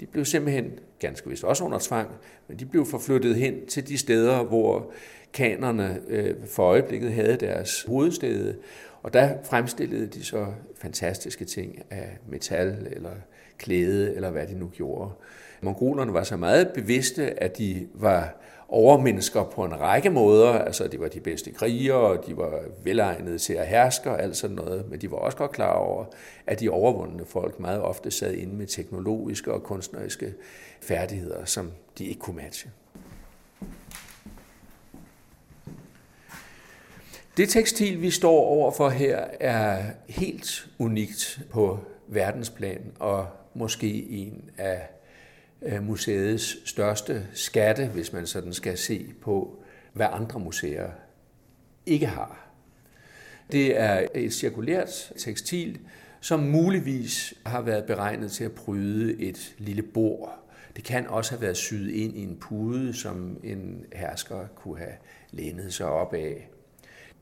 De 0.00 0.06
blev 0.06 0.24
simpelthen, 0.24 0.72
ganske 0.98 1.30
vist 1.30 1.44
også 1.44 1.64
under 1.64 1.78
tvang, 1.78 2.10
men 2.48 2.58
de 2.58 2.66
blev 2.66 2.86
forflyttet 2.86 3.34
hen 3.34 3.66
til 3.66 3.88
de 3.88 3.98
steder, 3.98 4.42
hvor 4.42 4.92
kanerne 5.32 6.00
øh, 6.08 6.34
for 6.46 6.62
øjeblikket 6.62 7.12
havde 7.12 7.36
deres 7.36 7.82
hovedstede, 7.82 8.56
og 9.02 9.12
der 9.12 9.34
fremstillede 9.44 10.06
de 10.06 10.24
så 10.24 10.46
fantastiske 10.76 11.44
ting 11.44 11.82
af 11.90 12.18
metal 12.28 12.88
eller 12.90 13.10
klæde, 13.58 14.14
eller 14.14 14.30
hvad 14.30 14.46
de 14.46 14.58
nu 14.58 14.68
gjorde. 14.68 15.10
Mongolerne 15.60 16.12
var 16.12 16.22
så 16.22 16.36
meget 16.36 16.68
bevidste, 16.74 17.42
at 17.42 17.58
de 17.58 17.88
var 17.94 18.40
overmennesker 18.68 19.44
på 19.44 19.64
en 19.64 19.80
række 19.80 20.10
måder. 20.10 20.52
Altså, 20.52 20.88
de 20.88 21.00
var 21.00 21.08
de 21.08 21.20
bedste 21.20 21.50
krigere, 21.50 22.18
de 22.26 22.36
var 22.36 22.60
velegnede 22.82 23.38
til 23.38 23.52
at 23.52 23.66
herske 23.66 24.10
og 24.10 24.22
alt 24.22 24.36
sådan 24.36 24.56
noget, 24.56 24.90
men 24.90 25.00
de 25.00 25.10
var 25.10 25.16
også 25.16 25.38
godt 25.38 25.52
klar 25.52 25.72
over, 25.72 26.04
at 26.46 26.60
de 26.60 26.68
overvundne 26.68 27.24
folk 27.24 27.60
meget 27.60 27.82
ofte 27.82 28.10
sad 28.10 28.34
inde 28.34 28.54
med 28.54 28.66
teknologiske 28.66 29.52
og 29.52 29.62
kunstneriske 29.62 30.34
færdigheder, 30.80 31.44
som 31.44 31.72
de 31.98 32.04
ikke 32.04 32.20
kunne 32.20 32.36
matche. 32.36 32.70
Det 37.36 37.48
tekstil, 37.48 38.02
vi 38.02 38.10
står 38.10 38.40
overfor 38.40 38.88
her, 38.88 39.24
er 39.40 39.82
helt 40.08 40.68
unikt 40.78 41.40
på 41.50 41.78
verdensplan, 42.06 42.92
og 42.98 43.26
måske 43.54 44.06
en 44.10 44.50
af 44.58 44.88
Øh, 45.62 45.82
museets 45.82 46.68
største 46.68 47.26
skatte, 47.32 47.86
hvis 47.86 48.12
man 48.12 48.26
sådan 48.26 48.52
skal 48.52 48.78
se 48.78 49.06
på, 49.20 49.62
hvad 49.92 50.06
andre 50.10 50.40
museer 50.40 50.90
ikke 51.86 52.06
har. 52.06 52.50
Det 53.52 53.80
er 53.80 54.06
et 54.14 54.32
cirkulært 54.32 55.12
tekstil, 55.16 55.78
som 56.20 56.40
muligvis 56.40 57.34
har 57.46 57.60
været 57.60 57.84
beregnet 57.84 58.30
til 58.30 58.44
at 58.44 58.52
bryde 58.52 59.22
et 59.22 59.54
lille 59.58 59.82
bord. 59.82 60.38
Det 60.76 60.84
kan 60.84 61.06
også 61.06 61.30
have 61.30 61.42
været 61.42 61.56
syet 61.56 61.90
ind 61.90 62.16
i 62.16 62.22
en 62.22 62.36
pude, 62.40 62.94
som 62.94 63.40
en 63.44 63.84
hersker 63.92 64.46
kunne 64.46 64.78
have 64.78 64.94
lænet 65.30 65.74
sig 65.74 65.86
op 65.86 66.14
af. 66.14 66.50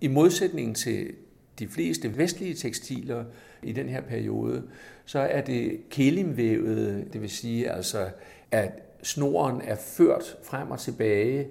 I 0.00 0.08
modsætning 0.08 0.76
til 0.76 1.14
de 1.58 1.68
fleste 1.68 2.18
vestlige 2.18 2.54
tekstiler 2.54 3.24
i 3.66 3.72
den 3.72 3.88
her 3.88 4.00
periode, 4.00 4.62
så 5.04 5.18
er 5.18 5.40
det 5.40 5.80
kelimvævet, 5.90 7.12
det 7.12 7.22
vil 7.22 7.30
sige 7.30 7.70
altså, 7.70 8.06
at 8.50 8.70
snoren 9.02 9.60
er 9.64 9.76
ført 9.76 10.36
frem 10.42 10.70
og 10.70 10.78
tilbage 10.78 11.46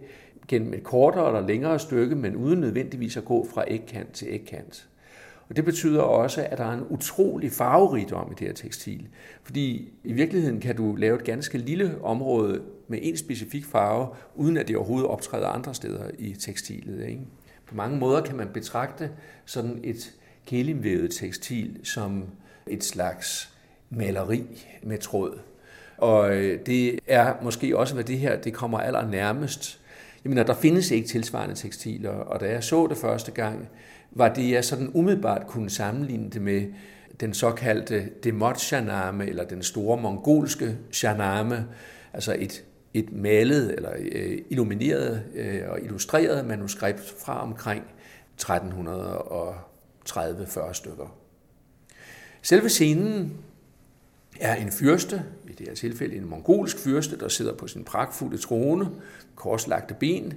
gennem 0.48 0.74
et 0.74 0.84
kortere 0.84 1.28
eller 1.28 1.48
længere 1.48 1.80
stykke, 1.80 2.16
men 2.16 2.36
uden 2.36 2.60
nødvendigvis 2.60 3.18
at 3.18 3.26
gå 3.26 3.48
fra 3.54 3.64
ægkant 3.68 4.12
til 4.12 4.28
ægkant. 4.32 4.88
Og 5.50 5.56
det 5.56 5.66
betyder 5.66 6.02
også, 6.02 6.48
at 6.52 6.58
der 6.58 6.66
er 6.66 6.74
en 6.74 6.86
utrolig 6.90 7.52
farverigdom 7.52 8.32
i 8.32 8.36
det 8.40 8.48
her 8.48 8.54
tekstil. 8.54 9.08
Fordi 9.44 9.94
i 10.04 10.14
virkeligheden 10.14 10.60
kan 10.60 10.76
du 10.76 10.96
lave 10.96 11.16
et 11.16 11.24
ganske 11.24 11.58
lille 11.58 12.02
område 12.02 12.62
med 12.88 13.00
en 13.02 13.18
specifik 13.18 13.66
farve, 13.66 14.08
uden 14.36 14.58
at 14.58 14.68
det 14.68 14.78
overhovedet 14.78 15.10
optræder 15.10 15.48
andre 15.48 15.74
steder 15.74 16.04
i 16.20 16.34
tekstilet. 16.34 17.08
Ikke? 17.08 17.22
På 17.66 17.76
mange 17.76 17.98
måder 17.98 18.22
kan 18.22 18.36
man 18.36 18.48
betragte 18.54 19.10
sådan 19.46 19.80
et 19.84 20.14
gelimvævet 20.46 21.12
tekstil 21.12 21.80
som 21.84 22.24
et 22.68 22.84
slags 22.84 23.50
maleri 23.90 24.44
med 24.84 24.98
tråd. 24.98 25.40
Og 25.98 26.36
øh, 26.36 26.60
det 26.66 27.00
er 27.08 27.34
måske 27.42 27.78
også, 27.78 27.94
hvad 27.94 28.04
det 28.04 28.18
her 28.18 28.36
det 28.36 28.54
kommer 28.54 28.80
allernærmest. 28.80 29.80
Jeg 30.24 30.30
mener, 30.30 30.44
der 30.44 30.54
findes 30.54 30.92
ikke 30.92 31.08
tilsvarende 31.08 31.56
tekstiler, 31.56 32.12
og 32.12 32.40
da 32.40 32.50
jeg 32.50 32.64
så 32.64 32.88
det 32.88 32.98
første 32.98 33.32
gang, 33.32 33.68
var 34.12 34.34
det, 34.34 34.52
jeg 34.52 34.66
sådan 34.66 34.92
umiddelbart 34.94 35.48
kunne 35.48 35.70
sammenligne 35.70 36.30
det 36.30 36.42
med 36.42 36.62
den 37.20 37.34
såkaldte 37.34 38.10
demot 38.24 38.60
shaname 38.60 39.28
eller 39.28 39.44
den 39.44 39.64
store 39.64 40.02
mongolske 40.02 40.78
shaname, 40.92 41.66
altså 42.14 42.36
et 42.40 42.64
et 42.96 43.12
malet 43.12 43.76
eller 43.76 43.92
øh, 44.12 44.38
illumineret 44.50 45.24
øh, 45.36 45.62
og 45.68 45.80
illustreret 45.82 46.46
manuskript 46.46 47.14
fra 47.26 47.44
omkring 47.44 47.84
1300 48.36 49.18
og 49.18 49.56
30-40 50.10 50.74
stykker. 50.74 51.18
Selve 52.42 52.70
scenen 52.70 53.38
er 54.40 54.56
en 54.56 54.72
fyrste, 54.72 55.24
i 55.50 55.54
det 55.54 55.68
her 55.68 55.76
tilfælde 55.76 56.16
en 56.16 56.30
mongolsk 56.30 56.80
fyrste, 56.80 57.20
der 57.20 57.28
sidder 57.28 57.54
på 57.54 57.68
sin 57.68 57.84
pragtfulde 57.84 58.38
trone, 58.38 58.90
korslagte 59.36 59.94
ben, 59.94 60.34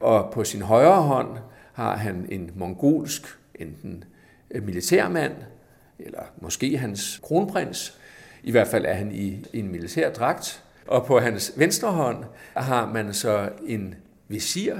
og 0.00 0.32
på 0.32 0.44
sin 0.44 0.62
højre 0.62 1.02
hånd 1.02 1.38
har 1.72 1.96
han 1.96 2.26
en 2.28 2.50
mongolsk, 2.54 3.38
enten 3.54 4.04
øh, 4.50 4.62
militærmand, 4.62 5.32
eller 5.98 6.22
måske 6.40 6.78
hans 6.78 7.20
kronprins. 7.22 7.98
I 8.42 8.50
hvert 8.50 8.68
fald 8.68 8.84
er 8.84 8.94
han 8.94 9.12
i 9.12 9.44
en 9.52 9.72
militær 9.72 10.12
dragt, 10.12 10.64
og 10.86 11.06
på 11.06 11.20
hans 11.20 11.52
venstre 11.56 11.90
hånd 11.90 12.24
har 12.56 12.92
man 12.92 13.14
så 13.14 13.50
en 13.66 13.94
visir, 14.28 14.76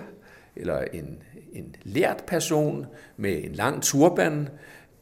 eller 0.57 0.84
en, 0.93 1.18
en 1.59 1.76
lært 1.82 2.24
person 2.26 2.86
med 3.16 3.44
en 3.44 3.52
lang 3.52 3.82
turban, 3.82 4.48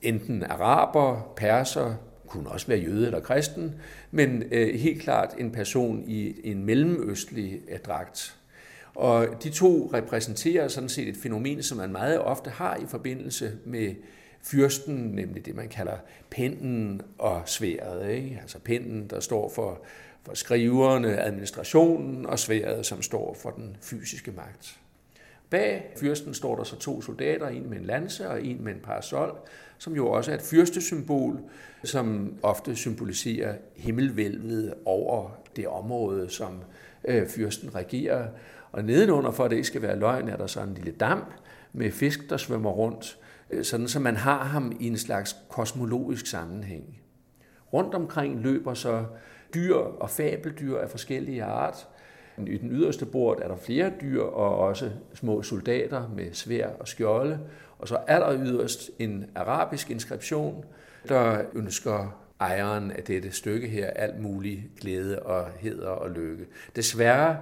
enten 0.02 0.42
araber, 0.42 1.32
perser, 1.36 1.94
kunne 2.26 2.50
også 2.50 2.66
være 2.66 2.78
jøde 2.78 3.06
eller 3.06 3.20
kristen, 3.20 3.74
men 4.10 4.42
øh, 4.52 4.74
helt 4.74 5.02
klart 5.02 5.34
en 5.38 5.52
person 5.52 6.04
i 6.06 6.34
en 6.50 6.64
mellemøstlig 6.64 7.60
øh, 7.68 7.78
dragt. 7.78 8.36
Og 8.94 9.26
de 9.42 9.50
to 9.50 9.90
repræsenterer 9.94 10.68
sådan 10.68 10.88
set 10.88 11.08
et 11.08 11.16
fænomen, 11.16 11.62
som 11.62 11.78
man 11.78 11.92
meget 11.92 12.20
ofte 12.20 12.50
har 12.50 12.76
i 12.76 12.86
forbindelse 12.88 13.52
med 13.64 13.94
fyrsten, 14.42 14.94
nemlig 14.94 15.46
det, 15.46 15.54
man 15.54 15.68
kalder 15.68 15.96
pinden 16.30 17.02
og 17.18 17.42
sværet. 17.46 18.10
Ikke? 18.10 18.38
Altså 18.42 18.58
pinden, 18.58 19.06
der 19.10 19.20
står 19.20 19.48
for 19.48 19.80
for 20.26 20.34
skriverne, 20.34 21.20
administrationen 21.20 22.26
og 22.26 22.38
sværet, 22.38 22.86
som 22.86 23.02
står 23.02 23.36
for 23.42 23.50
den 23.50 23.76
fysiske 23.80 24.30
magt. 24.30 24.78
Bag 25.50 25.92
fyrsten 25.96 26.34
står 26.34 26.56
der 26.56 26.64
så 26.64 26.76
to 26.76 27.02
soldater, 27.02 27.48
en 27.48 27.70
med 27.70 27.78
en 27.78 27.84
lanse 27.84 28.28
og 28.28 28.44
en 28.44 28.64
med 28.64 28.72
en 28.72 28.80
parasol, 28.80 29.38
som 29.78 29.96
jo 29.96 30.10
også 30.10 30.30
er 30.30 30.34
et 30.34 30.42
fyrstesymbol, 30.42 31.40
som 31.84 32.34
ofte 32.42 32.76
symboliserer 32.76 33.54
himmelvælvet 33.76 34.74
over 34.84 35.30
det 35.56 35.68
område, 35.68 36.30
som 36.30 36.62
øh, 37.04 37.28
fyrsten 37.28 37.74
regerer. 37.74 38.28
Og 38.72 38.84
nedenunder, 38.84 39.30
for 39.30 39.44
at 39.44 39.50
det 39.50 39.56
ikke 39.56 39.68
skal 39.68 39.82
være 39.82 39.98
løgn, 39.98 40.28
er 40.28 40.36
der 40.36 40.46
så 40.46 40.60
en 40.60 40.74
lille 40.74 40.92
dam 40.92 41.24
med 41.72 41.90
fisk, 41.90 42.30
der 42.30 42.36
svømmer 42.36 42.70
rundt, 42.70 43.18
øh, 43.50 43.64
sådan 43.64 43.88
så 43.88 44.00
man 44.00 44.16
har 44.16 44.44
ham 44.44 44.76
i 44.80 44.86
en 44.86 44.98
slags 44.98 45.36
kosmologisk 45.48 46.26
sammenhæng. 46.26 47.00
Rundt 47.72 47.94
omkring 47.94 48.40
løber 48.40 48.74
så 48.74 49.04
dyr 49.54 49.74
og 49.74 50.10
fabeldyr 50.10 50.78
af 50.78 50.90
forskellige 50.90 51.44
art. 51.44 51.88
I 52.38 52.56
den 52.58 52.70
yderste 52.70 53.06
bord 53.06 53.38
er 53.42 53.48
der 53.48 53.56
flere 53.56 53.92
dyr 54.00 54.22
og 54.22 54.58
også 54.58 54.90
små 55.14 55.42
soldater 55.42 56.08
med 56.08 56.32
svær 56.32 56.68
og 56.68 56.88
skjolde. 56.88 57.40
Og 57.78 57.88
så 57.88 57.98
er 58.06 58.18
der 58.18 58.38
yderst 58.44 58.90
en 58.98 59.24
arabisk 59.34 59.90
inskription, 59.90 60.64
der 61.08 61.42
ønsker 61.54 62.22
ejeren 62.40 62.90
af 62.90 63.02
dette 63.02 63.32
stykke 63.32 63.68
her 63.68 63.86
alt 63.86 64.20
mulig 64.20 64.70
glæde 64.80 65.22
og 65.22 65.46
heder 65.58 65.88
og 65.88 66.10
lykke. 66.10 66.46
Desværre 66.76 67.38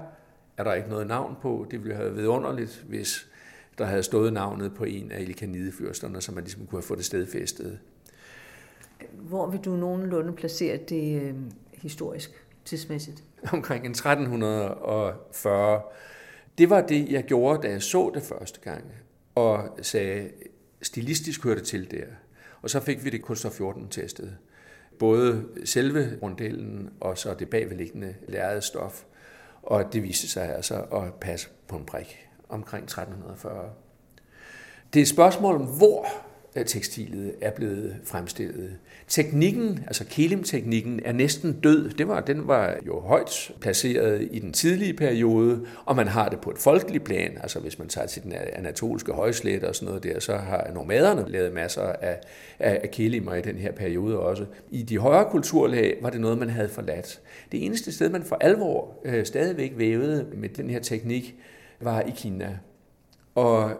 er 0.57 0.65
der 0.65 0.75
ikke 0.75 0.89
noget 0.89 1.07
navn 1.07 1.37
på. 1.43 1.67
Det 1.71 1.83
ville 1.83 1.97
have 1.97 2.17
været 2.17 2.27
underligt, 2.27 2.85
hvis 2.89 3.31
der 3.79 3.85
havde 3.85 4.03
stået 4.03 4.33
navnet 4.33 4.75
på 4.75 4.85
en 4.85 5.13
af 5.13 5.21
Ilkanidefyrsterne, 5.21 6.21
så 6.21 6.33
man 6.33 6.45
ligesom 6.45 6.67
kunne 6.67 6.79
have 6.79 6.87
fået 6.87 6.99
det 6.99 7.07
stedfæstet. 7.07 7.79
Hvor 9.13 9.47
vil 9.51 9.61
du 9.61 9.71
nogenlunde 9.71 10.33
placere 10.33 10.77
det 10.77 11.23
øh, 11.23 11.35
historisk, 11.73 12.47
tidsmæssigt? 12.65 13.25
Omkring 13.53 13.85
en 13.85 13.91
1340. 13.91 15.83
Det 16.59 16.71
var 16.71 16.81
det, 16.81 17.11
jeg 17.11 17.25
gjorde, 17.25 17.63
da 17.63 17.73
jeg 17.73 17.83
så 17.83 18.11
det 18.15 18.23
første 18.23 18.61
gang, 18.61 18.85
og 19.35 19.79
sagde, 19.83 20.31
stilistisk 20.83 21.45
hørte 21.45 21.61
til 21.61 21.91
der. 21.91 22.05
Og 22.63 22.71
så 22.71 22.81
fik 22.81 23.05
vi 23.05 23.11
det 23.11 23.23
kunstner 23.23 23.51
14 23.51 23.89
testet. 23.89 24.37
Både 24.99 25.45
selve 25.65 26.19
rondellen 26.23 26.91
og 27.01 27.19
så 27.19 27.35
det 27.35 27.51
bagvedliggende 27.51 28.15
lærrede 28.29 28.63
stof. 28.63 29.05
Og 29.63 29.93
det 29.93 30.03
viste 30.03 30.29
sig 30.29 30.57
altså 30.57 30.81
at 30.81 31.15
passe 31.15 31.49
på 31.69 31.77
en 31.77 31.85
prik 31.85 32.29
omkring 32.49 32.85
1340. 32.85 33.71
Det 34.93 35.01
er 35.01 35.03
et 35.03 35.09
spørgsmål 35.09 35.55
om, 35.55 35.67
hvor 35.67 36.07
tekstilet 36.63 37.35
er 37.41 37.51
blevet 37.51 37.97
fremstillet. 38.05 38.71
Teknikken, 39.09 39.85
altså 39.87 40.05
kelimteknikken, 40.11 41.01
er 41.05 41.13
næsten 41.13 41.61
død. 41.61 41.91
Det 41.91 42.09
var, 42.09 42.21
den 42.21 42.49
var 42.49 42.77
jo 42.87 43.01
højt 43.01 43.53
placeret 43.61 44.29
i 44.31 44.39
den 44.39 44.53
tidlige 44.53 44.95
periode, 44.95 45.67
og 45.85 45.97
man 45.97 46.09
har 46.09 46.29
det 46.29 46.41
på 46.41 46.51
et 46.51 46.59
folkeligt 46.59 47.05
plan. 47.05 47.39
Altså 47.43 47.61
hvis 47.61 47.79
man 47.79 47.89
tager 47.89 48.07
til 48.07 48.23
den 48.23 48.33
anatolske 48.53 49.13
højslet 49.13 49.65
og 49.65 49.75
sådan 49.75 49.87
noget 49.87 50.03
der, 50.03 50.21
så 50.21 50.37
har 50.37 50.71
nomaderne 50.75 51.29
lavet 51.29 51.53
masser 51.53 51.83
af, 51.83 52.21
af, 52.59 52.81
af 52.83 52.91
kelimer 52.91 53.35
i 53.35 53.43
den 53.43 53.57
her 53.57 53.73
periode 53.73 54.19
også. 54.21 54.47
I 54.71 54.83
de 54.83 54.99
højere 54.99 55.31
kulturlag 55.31 55.99
var 56.03 56.11
det 56.11 56.21
noget, 56.21 56.39
man 56.39 56.51
havde 56.51 56.69
forladt. 56.69 57.21
Det 57.53 57.65
eneste 57.65 57.93
sted, 57.93 58.09
man 58.09 58.23
for 58.23 58.37
alvor 58.41 58.99
øh, 59.05 59.27
stadigvæk 59.27 59.73
vævede 59.77 60.27
med 60.35 60.49
den 60.49 60.71
her 60.71 60.81
teknik, 60.81 61.35
var 61.81 62.01
i 62.01 62.13
Kina. 62.17 62.59
Og 63.35 63.71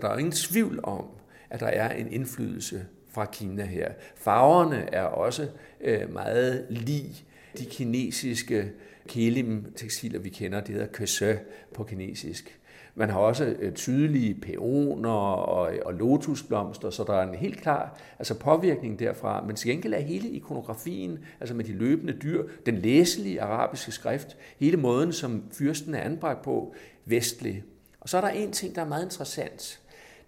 der 0.00 0.08
er 0.08 0.18
ingen 0.18 0.32
tvivl 0.32 0.80
om, 0.82 1.04
at 1.50 1.60
der 1.60 1.66
er 1.66 1.92
en 1.92 2.12
indflydelse 2.12 2.86
fra 3.08 3.24
Kina 3.24 3.64
her. 3.64 3.92
Farverne 4.16 4.94
er 4.94 5.02
også 5.02 5.48
øh, 5.80 6.12
meget 6.12 6.66
lige 6.70 7.24
de 7.58 7.64
kinesiske 7.64 8.72
kelim-tekstiler, 9.08 10.18
vi 10.18 10.28
kender. 10.28 10.60
Det 10.60 10.74
hedder 10.74 10.86
køse 10.86 11.38
på 11.74 11.84
kinesisk. 11.84 12.60
Man 12.94 13.10
har 13.10 13.18
også 13.18 13.44
øh, 13.44 13.72
tydelige 13.72 14.34
peoner 14.34 15.10
og, 15.10 15.72
og 15.84 15.94
lotusblomster, 15.94 16.90
så 16.90 17.04
der 17.04 17.14
er 17.14 17.28
en 17.28 17.34
helt 17.34 17.60
klar 17.60 17.98
altså 18.18 18.38
påvirkning 18.38 18.98
derfra. 18.98 19.44
Men 19.46 19.56
til 19.56 19.70
gengæld 19.70 19.94
er 19.94 19.98
hele 19.98 20.28
ikonografien, 20.28 21.18
altså 21.40 21.54
med 21.54 21.64
de 21.64 21.72
løbende 21.72 22.12
dyr, 22.12 22.44
den 22.66 22.78
læselige 22.78 23.42
arabiske 23.42 23.92
skrift, 23.92 24.36
hele 24.58 24.76
måden, 24.76 25.12
som 25.12 25.42
fyrsten 25.52 25.94
er 25.94 26.00
anbragt 26.00 26.42
på, 26.42 26.74
vestlig. 27.04 27.62
Og 28.00 28.08
så 28.08 28.16
er 28.16 28.20
der 28.20 28.28
en 28.28 28.52
ting, 28.52 28.74
der 28.74 28.82
er 28.82 28.88
meget 28.88 29.04
interessant. 29.04 29.80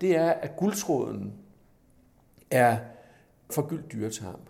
Det 0.03 0.17
er, 0.17 0.31
at 0.31 0.57
guldtråden 0.57 1.33
er 2.51 2.79
forgyldt 3.51 3.93
dyretarm. 3.93 4.41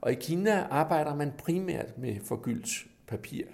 Og 0.00 0.12
i 0.12 0.14
Kina 0.14 0.66
arbejder 0.70 1.14
man 1.14 1.32
primært 1.38 1.98
med 1.98 2.16
forgyldt 2.24 2.86
papir. 3.06 3.44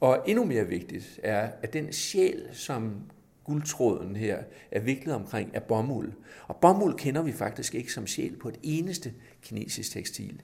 Og 0.00 0.24
endnu 0.26 0.44
mere 0.44 0.66
vigtigt 0.66 1.20
er, 1.22 1.50
at 1.62 1.72
den 1.72 1.92
sjæl, 1.92 2.48
som 2.52 3.10
guldtråden 3.44 4.16
her 4.16 4.42
er 4.70 4.80
viklet 4.80 5.14
omkring, 5.14 5.50
er 5.54 5.60
bomuld. 5.60 6.12
Og 6.48 6.56
bomuld 6.56 6.94
kender 6.94 7.22
vi 7.22 7.32
faktisk 7.32 7.74
ikke 7.74 7.92
som 7.92 8.06
sjæl 8.06 8.36
på 8.36 8.48
et 8.48 8.58
eneste 8.62 9.14
kinesisk 9.42 9.92
tekstil. 9.92 10.42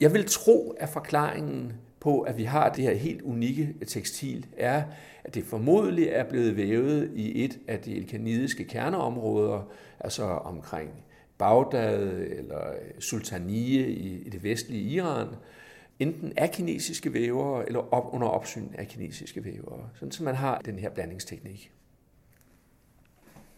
Jeg 0.00 0.12
vil 0.12 0.26
tro, 0.26 0.70
at 0.70 0.88
forklaringen 0.88 1.72
på, 2.02 2.20
at 2.20 2.38
vi 2.38 2.44
har 2.44 2.72
det 2.72 2.84
her 2.84 2.94
helt 2.94 3.22
unikke 3.22 3.74
tekstil, 3.86 4.46
er, 4.56 4.82
at 5.24 5.34
det 5.34 5.44
formodentlig 5.44 6.08
er 6.08 6.24
blevet 6.24 6.56
vævet 6.56 7.10
i 7.14 7.44
et 7.44 7.58
af 7.68 7.80
de 7.80 7.96
elkanidiske 7.96 8.64
kerneområder, 8.64 9.72
altså 10.00 10.24
omkring 10.24 10.90
Bagdad 11.38 12.12
eller 12.12 12.72
Sultanie 12.98 13.88
i 13.90 14.28
det 14.28 14.42
vestlige 14.42 14.82
Iran, 14.82 15.28
enten 15.98 16.32
af 16.36 16.50
kinesiske 16.50 17.12
vævere 17.12 17.66
eller 17.66 17.94
op, 17.94 18.14
under 18.14 18.28
opsyn 18.28 18.68
af 18.74 18.88
kinesiske 18.88 19.44
vævere, 19.44 19.88
sådan 19.94 20.12
så 20.12 20.24
man 20.24 20.34
har 20.34 20.58
den 20.58 20.78
her 20.78 20.90
blandingsteknik. 20.90 21.72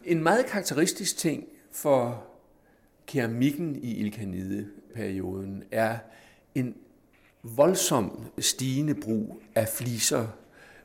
En 0.04 0.22
meget 0.22 0.46
karakteristisk 0.46 1.18
ting 1.18 1.44
for 1.72 2.24
keramikken 3.06 3.76
i 3.76 3.94
Ilkanide-perioden 3.96 5.62
er 5.70 5.98
en 6.54 6.74
voldsom 7.44 8.22
stigende 8.38 8.94
brug 8.94 9.42
af 9.54 9.68
fliser, 9.68 10.26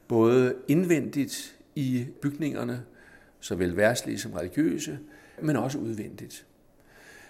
både 0.08 0.56
indvendigt 0.68 1.58
i 1.76 2.06
bygningerne, 2.22 2.84
såvel 3.40 3.78
værtslige 3.78 4.20
som 4.20 4.34
religiøse, 4.34 5.00
men 5.42 5.56
også 5.56 5.78
udvendigt. 5.78 6.46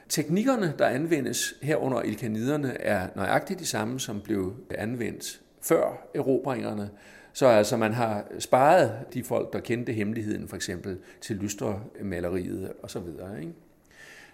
Teknikkerne, 0.09 0.73
der 0.79 0.85
anvendes 0.85 1.55
herunder 1.61 2.01
ilkaniderne, 2.01 2.81
er 2.81 3.07
nøjagtigt 3.15 3.59
de 3.59 3.65
samme, 3.65 3.99
som 3.99 4.21
blev 4.21 4.55
anvendt 4.71 5.41
før 5.61 6.07
erobringerne. 6.15 6.89
Så 7.33 7.47
altså 7.47 7.77
man 7.77 7.93
har 7.93 8.27
sparet 8.39 8.91
de 9.13 9.23
folk, 9.23 9.53
der 9.53 9.59
kendte 9.59 9.93
hemmeligheden, 9.93 10.47
for 10.47 10.55
eksempel 10.55 10.97
til 11.21 11.35
lystermaleriet 11.35 12.71
osv. 12.83 13.07
Ikke? 13.39 13.53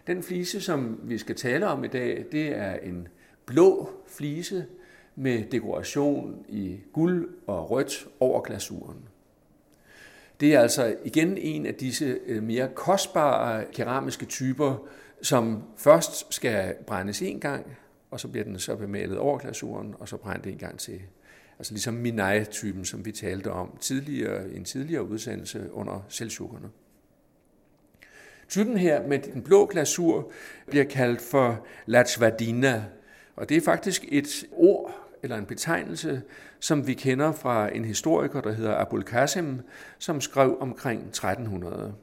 Den 0.08 0.24
flise, 0.24 0.62
som 0.62 1.00
vi 1.04 1.18
skal 1.18 1.36
tale 1.36 1.68
om 1.68 1.84
i 1.84 1.88
dag, 1.88 2.26
det 2.32 2.48
er 2.48 2.74
en 2.74 3.08
blå 3.46 3.90
flise 4.08 4.66
med 5.16 5.44
dekoration 5.52 6.46
i 6.50 6.80
guld 6.94 7.30
og 7.48 7.72
rødt 7.72 8.08
over 8.20 8.42
glasuren. 8.42 8.98
Det 10.40 10.54
er 10.54 10.60
altså 10.60 10.96
igen 11.06 11.38
en 11.38 11.66
af 11.66 11.76
disse 11.76 12.20
øh, 12.26 12.44
mere 12.44 12.70
kostbare 12.76 13.66
keramiske 13.74 14.26
typer, 14.26 14.88
som 15.22 15.64
først 15.78 16.34
skal 16.34 16.76
brændes 16.88 17.22
en 17.22 17.40
gang, 17.40 17.78
og 18.12 18.20
så 18.20 18.28
bliver 18.28 18.44
den 18.44 18.60
så 18.60 18.76
bemalet 18.76 19.18
over 19.18 19.38
glasuren, 19.38 19.96
og 20.00 20.08
så 20.08 20.18
brændt 20.18 20.48
en 20.48 20.58
gang 20.58 20.80
til. 20.80 21.02
Altså 21.60 21.74
ligesom 21.74 21.94
Minai-typen, 21.94 22.86
som 22.86 23.06
vi 23.06 23.12
talte 23.12 23.52
om 23.52 23.78
tidligere 23.80 24.50
i 24.52 24.58
en 24.58 24.66
tidligere 24.66 25.08
udsendelse 25.08 25.70
under 25.72 26.06
Seldsjukkerne. 26.10 26.70
Typen 28.50 28.78
her 28.78 29.08
med 29.08 29.20
den 29.20 29.42
blå 29.42 29.66
glasur 29.66 30.32
bliver 30.68 30.86
kaldt 30.86 31.22
for 31.22 31.66
Lachvadina, 31.86 32.86
og 33.36 33.50
det 33.50 33.58
er 33.58 33.62
faktisk 33.62 34.06
et 34.08 34.46
ord 34.52 35.05
eller 35.26 35.38
en 35.38 35.46
betegnelse, 35.46 36.22
som 36.60 36.88
vi 36.88 36.94
kender 36.94 37.32
fra 37.32 37.76
en 37.76 37.86
historiker, 37.86 38.42
der 38.42 38.52
hedder 38.52 38.78
Abul 38.78 39.04
Qasim, 39.04 39.62
som 40.00 40.22
skrev 40.22 40.58
omkring 40.60 41.08
1300. 41.08 41.94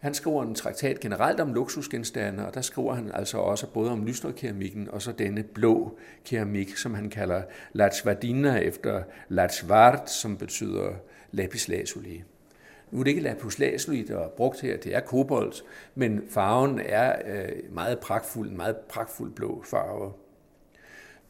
Han 0.00 0.14
skriver 0.14 0.42
en 0.42 0.54
traktat 0.54 1.00
generelt 1.00 1.40
om 1.40 1.54
luksusgenstande, 1.54 2.46
og 2.46 2.54
der 2.54 2.60
skriver 2.60 2.94
han 2.94 3.10
altså 3.14 3.38
også 3.38 3.66
både 3.66 3.90
om 3.90 4.06
lysnerkeramikken 4.06 4.88
og 4.90 5.02
så 5.02 5.12
denne 5.12 5.42
blå 5.42 5.98
keramik, 6.24 6.76
som 6.76 6.94
han 6.94 7.10
kalder 7.10 7.42
Latsvardina 7.72 8.56
efter 8.56 9.02
Latsvart, 9.28 10.10
som 10.10 10.36
betyder 10.36 10.92
lapis 11.32 11.68
lazuli. 11.68 12.22
Nu 12.90 13.00
er 13.00 13.04
det 13.04 13.10
ikke 13.10 13.22
lapis 13.22 13.58
lazuli, 13.58 14.02
der 14.02 14.18
er 14.18 14.28
brugt 14.28 14.60
her, 14.60 14.76
det 14.76 14.96
er 14.96 15.00
kobolt, 15.00 15.62
men 15.94 16.22
farven 16.30 16.80
er 16.84 17.16
øh, 17.26 17.74
meget 17.74 17.98
pragtfuld, 17.98 18.50
en 18.50 18.56
meget 18.56 18.76
pragtfuld 18.76 19.32
blå 19.32 19.62
farve. 19.66 20.12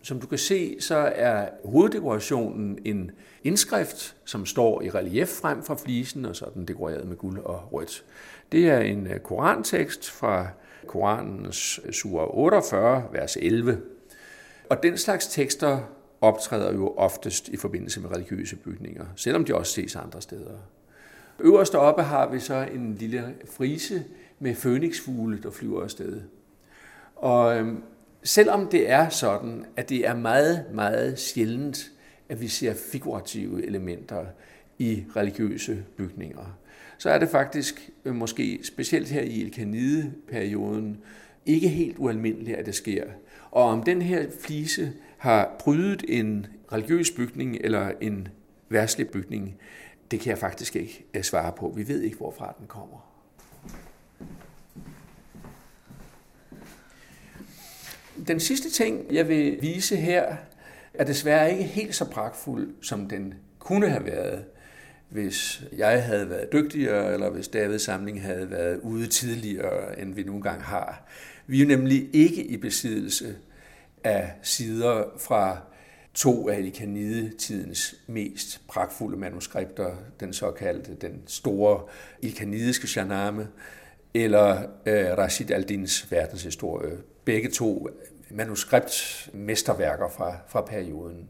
Som 0.03 0.21
du 0.21 0.27
kan 0.27 0.39
se, 0.39 0.77
så 0.81 1.13
er 1.15 1.49
hoveddekorationen 1.65 2.79
en 2.85 3.11
indskrift, 3.45 4.17
som 4.25 4.47
står 4.47 4.83
i 4.83 4.91
relief 4.91 5.29
frem 5.29 5.63
fra 5.63 5.75
flisen, 5.75 6.25
og 6.25 6.37
så 6.37 6.45
er 6.45 6.51
den 6.51 6.69
dekoreret 6.69 7.09
med 7.09 7.17
guld 7.17 7.39
og 7.39 7.73
rødt. 7.73 8.05
Det 8.53 8.69
er 8.69 8.79
en 8.79 9.07
øh, 9.07 9.21
korantekst 9.21 10.11
fra 10.11 10.47
Koranens 10.87 11.81
sura 11.91 12.37
48, 12.37 13.05
vers 13.13 13.37
11. 13.37 13.81
Og 14.71 14.83
den 14.83 14.99
slags 14.99 15.27
tekster 15.27 15.79
optræder 16.21 16.73
jo 16.73 16.95
oftest 16.97 17.49
i 17.49 17.57
forbindelse 17.57 18.01
med 18.01 18.11
religiøse 18.11 18.57
bygninger, 18.57 19.07
selvom 19.17 19.45
de 19.45 19.55
også 19.55 19.73
ses 19.73 19.97
andre 19.97 20.23
steder. 20.23 20.55
Øverst 21.41 21.75
oppe 21.75 22.03
har 22.03 22.29
vi 22.31 22.41
så 22.41 22.69
en 22.75 22.95
lille 22.95 23.35
frise 23.51 24.05
med 24.39 24.55
fønixfugle, 24.55 25.43
der 25.43 25.51
flyver 25.51 25.83
afsted. 25.83 26.21
Og 27.17 27.57
øhm, 27.57 27.83
selvom 28.23 28.68
det 28.68 28.91
er 28.91 29.09
sådan, 29.09 29.64
at 29.77 29.89
det 29.89 30.07
er 30.07 30.14
meget, 30.14 30.64
meget 30.75 31.18
sjældent, 31.18 31.91
at 32.29 32.41
vi 32.41 32.49
ser 32.49 32.75
figurative 32.75 33.66
elementer 33.66 34.25
i 34.79 35.05
religiøse 35.16 35.85
bygninger, 35.97 36.59
så 36.99 37.11
er 37.11 37.18
det 37.18 37.29
faktisk 37.29 37.91
øh, 38.05 38.14
måske 38.14 38.61
specielt 38.62 39.09
her 39.09 39.23
i 39.23 39.43
Elkanide-perioden 39.43 40.99
ikke 41.47 41.68
helt 41.68 41.99
ualmindeligt, 41.99 42.57
at 42.57 42.66
det 42.66 42.75
sker. 42.75 43.05
Og 43.51 43.64
om 43.64 43.83
den 43.83 44.03
her 44.03 44.27
flise 44.41 44.93
har 45.18 45.57
brydet 45.59 46.05
en 46.09 46.47
religiøs 46.73 47.11
bygning 47.11 47.57
eller 47.61 47.91
en 48.01 48.29
værtslig 48.68 49.09
bygning, 49.09 49.57
det 50.11 50.20
kan 50.20 50.31
jeg 50.31 50.39
faktisk 50.39 50.77
ikke 50.77 51.05
øh, 51.14 51.23
svare 51.23 51.53
på. 51.53 51.73
Vi 51.77 51.89
ved 51.89 52.01
ikke, 52.01 52.16
hvorfra 52.16 52.55
den 52.59 52.66
kommer. 52.66 53.12
Den 58.27 58.41
sidste 58.41 58.71
ting, 58.71 59.05
jeg 59.11 59.29
vil 59.29 59.59
vise 59.63 59.97
her, 59.97 60.37
er 60.95 61.05
desværre 61.05 61.51
ikke 61.51 61.65
helt 61.65 61.95
så 61.95 62.05
pragtfuld, 62.05 62.75
som 62.83 63.09
den 63.09 63.35
kunne 63.59 63.89
have 63.89 64.05
været, 64.05 64.45
hvis 65.09 65.63
jeg 65.77 66.05
havde 66.05 66.31
været 66.31 66.53
dygtigere, 66.53 67.13
eller 67.13 67.31
hvis 67.31 67.49
Davids 67.49 67.83
samling 67.83 68.23
havde 68.23 68.51
været 68.51 68.81
ude 68.81 69.07
tidligere, 69.07 70.01
end 70.01 70.15
vi 70.15 70.23
nogle 70.23 70.43
gange 70.43 70.63
har. 70.63 71.09
Vi 71.47 71.57
er 71.57 71.63
jo 71.63 71.69
nemlig 71.69 72.09
ikke 72.13 72.45
i 72.45 72.57
besiddelse 72.57 73.37
af 74.05 74.33
sider 74.43 75.05
fra 75.19 75.59
to 76.15 76.49
af 76.49 76.59
Ilkanide-tidens 76.59 77.95
mest 78.07 78.61
pragtfulde 78.69 79.19
manuskripter, 79.19 79.91
den 80.21 80.33
såkaldte, 80.33 80.95
den 80.95 81.23
store 81.27 81.83
ilkanidiske 82.23 82.87
Shahnameh, 82.87 83.47
eller 84.15 84.63
øh, 84.87 85.19
Rashid 85.19 85.51
al-Dins 85.51 86.13
verdenshistorie. 86.13 86.99
Begge 87.25 87.51
to 87.51 87.89
manuskriptmesterværker 88.31 90.09
fra, 90.09 90.37
fra 90.49 90.61
perioden. 90.61 91.29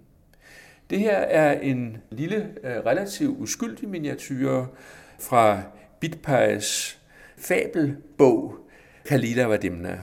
Det 0.91 1.01
her 1.01 1.17
er 1.17 1.61
en 1.61 1.97
lille, 2.11 2.55
øh, 2.65 2.77
relativt 2.77 3.39
uskyldig 3.39 3.89
miniatyr 3.89 4.65
fra 5.19 5.63
Bitpais 6.01 6.99
fabelbog 7.37 8.57
Kalila 9.05 9.45
Vadimna. 9.45 9.99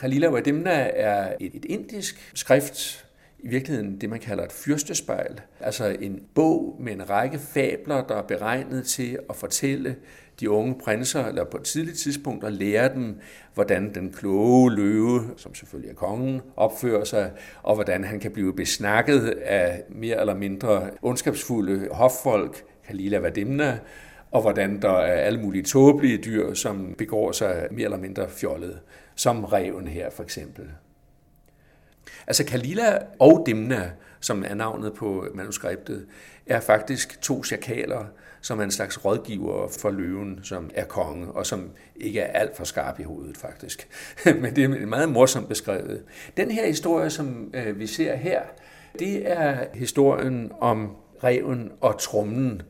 Kalila 0.00 0.28
Vadimna 0.28 0.90
er 0.94 1.32
et, 1.40 1.54
et 1.54 1.64
indisk 1.64 2.32
skrift, 2.34 3.06
i 3.38 3.48
virkeligheden 3.48 4.00
det, 4.00 4.10
man 4.10 4.20
kalder 4.20 4.44
et 4.44 4.52
fyrstespejl. 4.52 5.40
Altså 5.60 5.96
en 6.00 6.22
bog 6.34 6.76
med 6.80 6.92
en 6.92 7.10
række 7.10 7.38
fabler, 7.38 8.06
der 8.06 8.16
er 8.16 8.22
beregnet 8.22 8.86
til 8.86 9.18
at 9.30 9.36
fortælle 9.36 9.96
de 10.40 10.50
unge 10.50 10.74
prinser, 10.84 11.26
eller 11.26 11.44
på 11.44 11.56
et 11.56 11.62
tidligt 11.62 11.98
tidspunkt 11.98 12.44
og 12.44 12.52
lære 12.52 12.94
dem, 12.94 13.20
hvordan 13.54 13.94
den 13.94 14.12
kloge 14.12 14.74
løve, 14.74 15.20
som 15.36 15.54
selvfølgelig 15.54 15.90
er 15.90 15.94
kongen, 15.94 16.40
opfører 16.56 17.04
sig, 17.04 17.30
og 17.62 17.74
hvordan 17.74 18.04
han 18.04 18.20
kan 18.20 18.30
blive 18.30 18.54
besnakket 18.54 19.26
af 19.44 19.82
mere 19.88 20.20
eller 20.20 20.34
mindre 20.34 20.90
ondskabsfulde 21.02 21.88
hoffolk, 21.92 22.64
Kalila 22.86 23.18
Vadimna, 23.18 23.78
og 24.30 24.42
hvordan 24.42 24.82
der 24.82 24.90
er 24.90 25.20
alle 25.20 25.40
mulige 25.40 25.62
tåbelige 25.62 26.18
dyr, 26.18 26.54
som 26.54 26.94
begår 26.98 27.32
sig 27.32 27.68
mere 27.70 27.84
eller 27.84 27.98
mindre 27.98 28.28
fjollet, 28.28 28.80
som 29.14 29.44
reven 29.44 29.88
her 29.88 30.10
for 30.10 30.22
eksempel. 30.22 30.64
Altså 32.26 32.44
Kalila 32.44 32.98
og 33.18 33.42
Dimna, 33.46 33.90
som 34.20 34.44
er 34.46 34.54
navnet 34.54 34.94
på 34.94 35.26
manuskriptet, 35.34 36.06
er 36.46 36.60
faktisk 36.60 37.20
to 37.20 37.44
chakaler, 37.44 38.04
som 38.46 38.60
er 38.60 38.64
en 38.64 38.70
slags 38.70 39.04
rådgiver 39.04 39.68
for 39.68 39.90
løven, 39.90 40.40
som 40.42 40.70
er 40.74 40.84
konge, 40.84 41.26
og 41.26 41.46
som 41.46 41.70
ikke 41.96 42.20
er 42.20 42.40
alt 42.40 42.56
for 42.56 42.64
skarp 42.64 43.00
i 43.00 43.02
hovedet 43.02 43.36
faktisk. 43.36 43.88
Men 44.42 44.56
det 44.56 44.64
er 44.64 44.86
meget 44.86 45.08
morsomt 45.08 45.48
beskrevet. 45.48 46.02
Den 46.36 46.50
her 46.50 46.66
historie, 46.66 47.10
som 47.10 47.50
øh, 47.54 47.78
vi 47.78 47.86
ser 47.86 48.16
her, 48.16 48.42
det 48.98 49.30
er 49.30 49.64
historien 49.74 50.52
om 50.60 50.96
reven 51.24 51.72
og 51.80 51.98
trummen. 51.98 52.62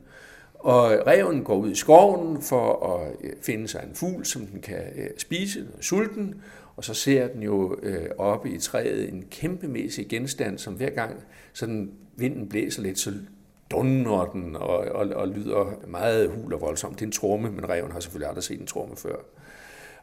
Og 0.54 1.06
reven 1.06 1.44
går 1.44 1.56
ud 1.56 1.70
i 1.70 1.74
skoven 1.74 2.42
for 2.42 2.94
at 2.94 3.12
øh, 3.24 3.30
finde 3.42 3.68
sig 3.68 3.84
en 3.88 3.94
fugl, 3.94 4.24
som 4.24 4.46
den 4.46 4.60
kan 4.60 4.82
øh, 4.96 5.08
spise, 5.18 5.52
spise, 5.52 5.66
sulten, 5.80 6.34
og 6.76 6.84
så 6.84 6.94
ser 6.94 7.28
den 7.28 7.42
jo 7.42 7.76
øh, 7.82 8.06
oppe 8.18 8.50
i 8.50 8.58
træet 8.58 9.12
en 9.12 9.24
kæmpemæssig 9.30 10.08
genstand, 10.08 10.58
som 10.58 10.74
hver 10.74 10.90
gang 10.90 11.16
sådan 11.52 11.90
vinden 12.16 12.48
blæser 12.48 12.82
lidt, 12.82 12.98
så 12.98 13.12
dunner 13.70 14.24
den 14.24 14.56
og, 14.56 14.78
og, 14.78 15.06
og 15.14 15.28
lyder 15.28 15.78
meget 15.86 16.30
hul 16.30 16.54
og 16.54 16.60
voldsomt. 16.60 16.94
Det 16.94 17.02
er 17.02 17.06
en 17.06 17.12
tromme, 17.12 17.50
men 17.50 17.68
reven 17.68 17.92
har 17.92 18.00
selvfølgelig 18.00 18.28
aldrig 18.28 18.44
set 18.44 18.60
en 18.60 18.66
tromme 18.66 18.96
før. 18.96 19.16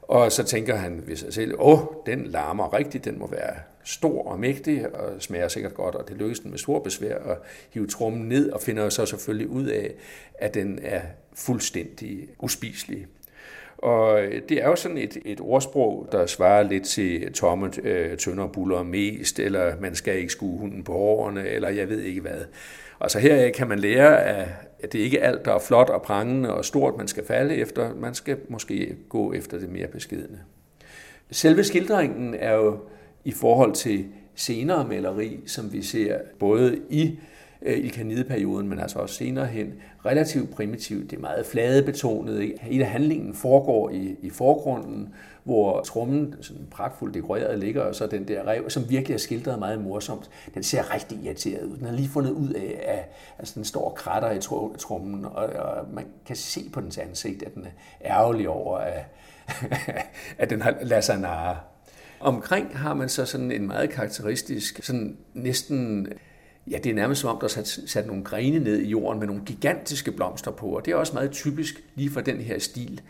Og 0.01 0.31
så 0.31 0.43
tænker 0.43 0.75
han 0.75 1.03
ved 1.07 1.15
sig 1.15 1.33
selv, 1.33 1.55
åh, 1.59 1.79
den 2.05 2.23
larmer 2.23 2.73
rigtigt, 2.73 3.05
den 3.05 3.19
må 3.19 3.27
være 3.27 3.55
stor 3.83 4.27
og 4.27 4.39
mægtig, 4.39 4.95
og 4.95 5.21
smager 5.21 5.47
sikkert 5.47 5.73
godt, 5.73 5.95
og 5.95 6.07
det 6.07 6.17
lykkes 6.17 6.39
den 6.39 6.51
med 6.51 6.59
stor 6.59 6.79
besvær 6.79 7.17
at 7.17 7.37
hive 7.69 7.87
trummen 7.87 8.29
ned, 8.29 8.51
og 8.51 8.61
finder 8.61 8.89
så 8.89 9.05
selvfølgelig 9.05 9.47
ud 9.47 9.65
af, 9.65 9.93
at 10.33 10.53
den 10.53 10.79
er 10.81 11.01
fuldstændig 11.33 12.27
uspiselig. 12.39 13.07
Og 13.77 14.21
det 14.49 14.63
er 14.63 14.67
jo 14.67 14.75
sådan 14.75 14.97
et, 14.97 15.17
et 15.25 15.41
ordsprog, 15.41 16.07
der 16.11 16.25
svarer 16.25 16.63
lidt 16.63 16.83
til 16.83 17.33
tomme 17.33 17.71
øh, 17.83 18.17
tønder 18.17 18.47
buller 18.47 18.83
mest, 18.83 19.39
eller 19.39 19.79
man 19.79 19.95
skal 19.95 20.17
ikke 20.17 20.31
skue 20.31 20.59
hunden 20.59 20.83
på 20.83 20.91
hårene, 20.91 21.47
eller 21.47 21.69
jeg 21.69 21.89
ved 21.89 22.01
ikke 22.01 22.21
hvad. 22.21 22.41
Altså 23.03 23.19
her 23.19 23.51
kan 23.51 23.67
man 23.67 23.79
lære, 23.79 24.23
at 24.79 24.93
det 24.93 24.99
ikke 24.99 25.19
er 25.19 25.27
alt, 25.27 25.45
der 25.45 25.53
er 25.53 25.59
flot 25.59 25.89
og 25.89 26.01
prangende 26.01 26.53
og 26.53 26.65
stort, 26.65 26.97
man 26.97 27.07
skal 27.07 27.25
falde 27.25 27.55
efter. 27.55 27.95
Man 27.95 28.13
skal 28.13 28.37
måske 28.49 28.95
gå 29.09 29.33
efter 29.33 29.59
det 29.59 29.69
mere 29.69 29.87
beskedende. 29.87 30.39
Selve 31.31 31.63
skildringen 31.63 32.35
er 32.39 32.53
jo 32.53 32.79
i 33.23 33.31
forhold 33.31 33.73
til 33.73 34.05
senere 34.35 34.87
maleri, 34.87 35.39
som 35.45 35.73
vi 35.73 35.81
ser 35.81 36.17
både 36.39 36.79
i 36.89 37.19
øh, 37.61 38.25
perioden, 38.27 38.69
men 38.69 38.79
altså 38.79 38.99
også 38.99 39.15
senere 39.15 39.45
hen, 39.45 39.73
relativt 40.05 40.51
primitivt. 40.51 41.11
Det 41.11 41.17
er 41.17 41.21
meget 41.21 41.45
fladebetonet. 41.45 42.35
betonet. 42.35 42.59
Hele 42.61 42.85
handlingen 42.85 43.33
foregår 43.33 43.89
i, 43.89 44.15
i 44.21 44.29
forgrunden, 44.29 45.13
hvor 45.43 45.81
trummen, 45.81 46.35
sådan 46.41 46.67
pragtfuldt 46.71 47.13
dekoreret, 47.13 47.59
ligger, 47.59 47.81
og 47.81 47.95
så 47.95 48.07
den 48.07 48.27
der 48.27 48.47
rev, 48.47 48.69
som 48.69 48.89
virkelig 48.89 49.13
er 49.13 49.19
skildret 49.19 49.59
meget 49.59 49.81
morsomt. 49.81 50.29
Den 50.53 50.63
ser 50.63 50.93
rigtig 50.93 51.19
irriteret 51.23 51.63
ud. 51.63 51.77
Den 51.77 51.85
har 51.85 51.93
lige 51.93 52.09
fundet 52.09 52.31
ud 52.31 52.49
af, 52.49 52.83
at 52.87 53.15
altså, 53.39 53.53
den 53.55 53.65
står 53.65 53.89
og 53.89 53.95
kratter 53.95 54.31
i 54.31 54.39
trummen, 54.77 55.25
og, 55.25 55.45
og 55.45 55.85
man 55.93 56.05
kan 56.25 56.35
se 56.35 56.69
på 56.73 56.81
dens 56.81 56.97
ansigt, 56.97 57.43
at 57.43 57.55
den 57.55 57.65
er 57.65 57.69
ærgerlig 58.13 58.49
over, 58.49 58.77
at, 58.77 59.05
at 60.37 60.49
den 60.49 60.61
har 60.61 60.75
ladet 60.81 61.03
sig 61.03 61.19
narre. 61.19 61.57
Omkring 62.19 62.77
har 62.77 62.93
man 62.93 63.09
så 63.09 63.25
sådan 63.25 63.51
en 63.51 63.67
meget 63.67 63.89
karakteristisk, 63.89 64.83
sådan 64.83 65.17
næsten 65.33 66.07
Ja, 66.71 66.77
det 66.77 66.89
er 66.89 66.93
nærmest 66.93 67.21
som 67.21 67.29
om, 67.29 67.37
der 67.39 67.43
er 67.43 67.49
sat, 67.49 67.67
sat 67.67 68.07
nogle 68.07 68.23
grene 68.23 68.59
ned 68.59 68.79
i 68.79 68.87
jorden 68.87 69.19
med 69.19 69.27
nogle 69.27 69.41
gigantiske 69.45 70.11
blomster 70.11 70.51
på, 70.51 70.65
og 70.65 70.85
det 70.85 70.91
er 70.91 70.95
også 70.95 71.13
meget 71.13 71.31
typisk 71.31 71.83
lige 71.95 72.09
for 72.11 72.21
den 72.21 72.37
her 72.37 72.59
stil. 72.59 73.01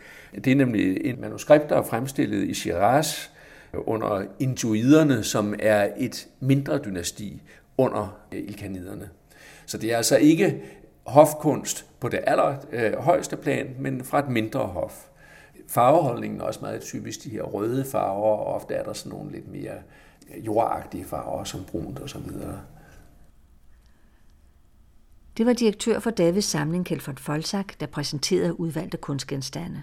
Det 0.44 0.46
er 0.46 0.56
nemlig 0.56 1.04
en 1.04 1.20
manuskript, 1.20 1.68
der 1.68 1.76
er 1.76 1.82
fremstillet 1.82 2.48
i 2.48 2.54
Shiraz 2.54 3.28
under 3.72 4.24
Intuiderne, 4.38 5.22
som 5.22 5.54
er 5.58 5.88
et 5.96 6.28
mindre 6.40 6.78
dynasti 6.78 7.42
under 7.78 8.18
Ilkaniderne. 8.32 9.08
Så 9.66 9.78
det 9.78 9.92
er 9.92 9.96
altså 9.96 10.16
ikke 10.16 10.62
hofkunst 11.04 11.86
på 12.00 12.08
det 12.08 12.20
allerhøjeste 12.26 13.36
øh, 13.36 13.42
plan, 13.42 13.76
men 13.78 14.04
fra 14.04 14.18
et 14.18 14.28
mindre 14.28 14.60
hof. 14.60 15.04
Farveholdningen 15.68 16.40
er 16.40 16.44
også 16.44 16.60
meget 16.62 16.80
typisk 16.80 17.24
de 17.24 17.30
her 17.30 17.42
røde 17.42 17.84
farver, 17.84 18.36
og 18.36 18.54
ofte 18.54 18.74
er 18.74 18.84
der 18.84 18.92
sådan 18.92 19.18
nogle 19.18 19.32
lidt 19.32 19.52
mere 19.52 19.74
jordagtige 20.36 21.04
farver, 21.04 21.44
som 21.44 21.64
brunt 21.64 21.98
og 21.98 22.08
så 22.08 22.18
videre. 22.18 22.60
Det 25.36 25.46
var 25.46 25.52
direktør 25.52 25.98
for 25.98 26.10
Davids 26.10 26.44
samling, 26.44 26.86
Kjeld 26.86 27.00
von 27.06 27.18
Folsak, 27.18 27.80
der 27.80 27.86
præsenterede 27.86 28.60
udvalgte 28.60 28.96
kunstgenstande. 28.96 29.82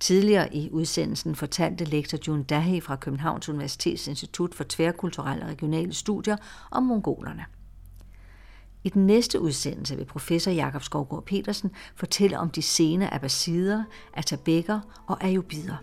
Tidligere 0.00 0.54
i 0.54 0.70
udsendelsen 0.70 1.34
fortalte 1.34 1.84
lektor 1.84 2.18
Jun 2.28 2.42
Dahi 2.42 2.80
fra 2.80 2.96
Københavns 2.96 3.48
Universitets 3.48 4.08
Institut 4.08 4.54
for 4.54 4.64
Tværkulturelle 4.68 5.44
og 5.44 5.48
Regionale 5.48 5.94
Studier 5.94 6.36
om 6.70 6.82
mongolerne. 6.82 7.44
I 8.84 8.88
den 8.88 9.06
næste 9.06 9.40
udsendelse 9.40 9.96
vil 9.96 10.04
professor 10.04 10.50
Jakob 10.50 10.82
Skovgaard 10.82 11.24
Petersen 11.24 11.70
fortælle 11.96 12.38
om 12.38 12.50
de 12.50 12.62
sene 12.62 13.14
abbasider, 13.14 13.84
atabækker 14.14 14.80
og 15.06 15.24
ayubider. 15.24 15.76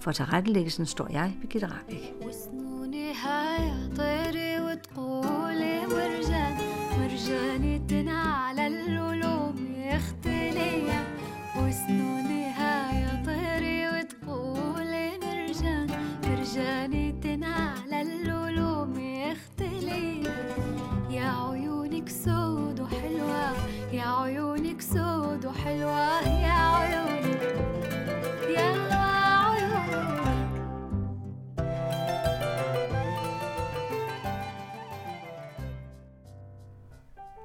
For 0.00 0.12
tilrettelæggelsen 0.12 0.86
står 0.86 1.08
jeg, 1.12 1.34
Birgitte 1.40 1.66
Rabeck. 1.66 2.14
مرجاني 7.24 7.78
على 8.08 8.66
وسنونها 11.56 12.92
مرجان. 15.22 15.86
مرجاني 16.24 17.12
على 17.44 18.02
القلوب 18.02 18.98
يا 21.10 21.30
عيونك 21.48 22.08
سود 22.08 22.80
وحلوة 22.80 23.52
يا 23.92 24.06
عيونك 24.22 24.80
سود 24.80 25.46
وحلوة 25.46 26.28
يا 26.28 26.52
عيونك. 26.52 27.42
يا 28.48 28.93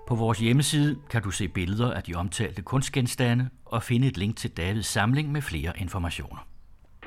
På 0.10 0.16
vores 0.16 0.39
hjemmeside 0.39 0.97
kan 1.10 1.22
du 1.22 1.32
se 1.32 1.47
billeder 1.47 1.93
af 1.93 2.03
de 2.03 2.16
omtalte 2.16 2.62
kunstgenstande 2.62 3.49
og 3.66 3.84
finde 3.84 4.07
et 4.07 4.18
link 4.18 4.38
til 4.38 4.49
Davids 4.49 4.88
samling 4.88 5.32
med 5.32 5.41
flere 5.41 5.74
informationer. 5.78 6.47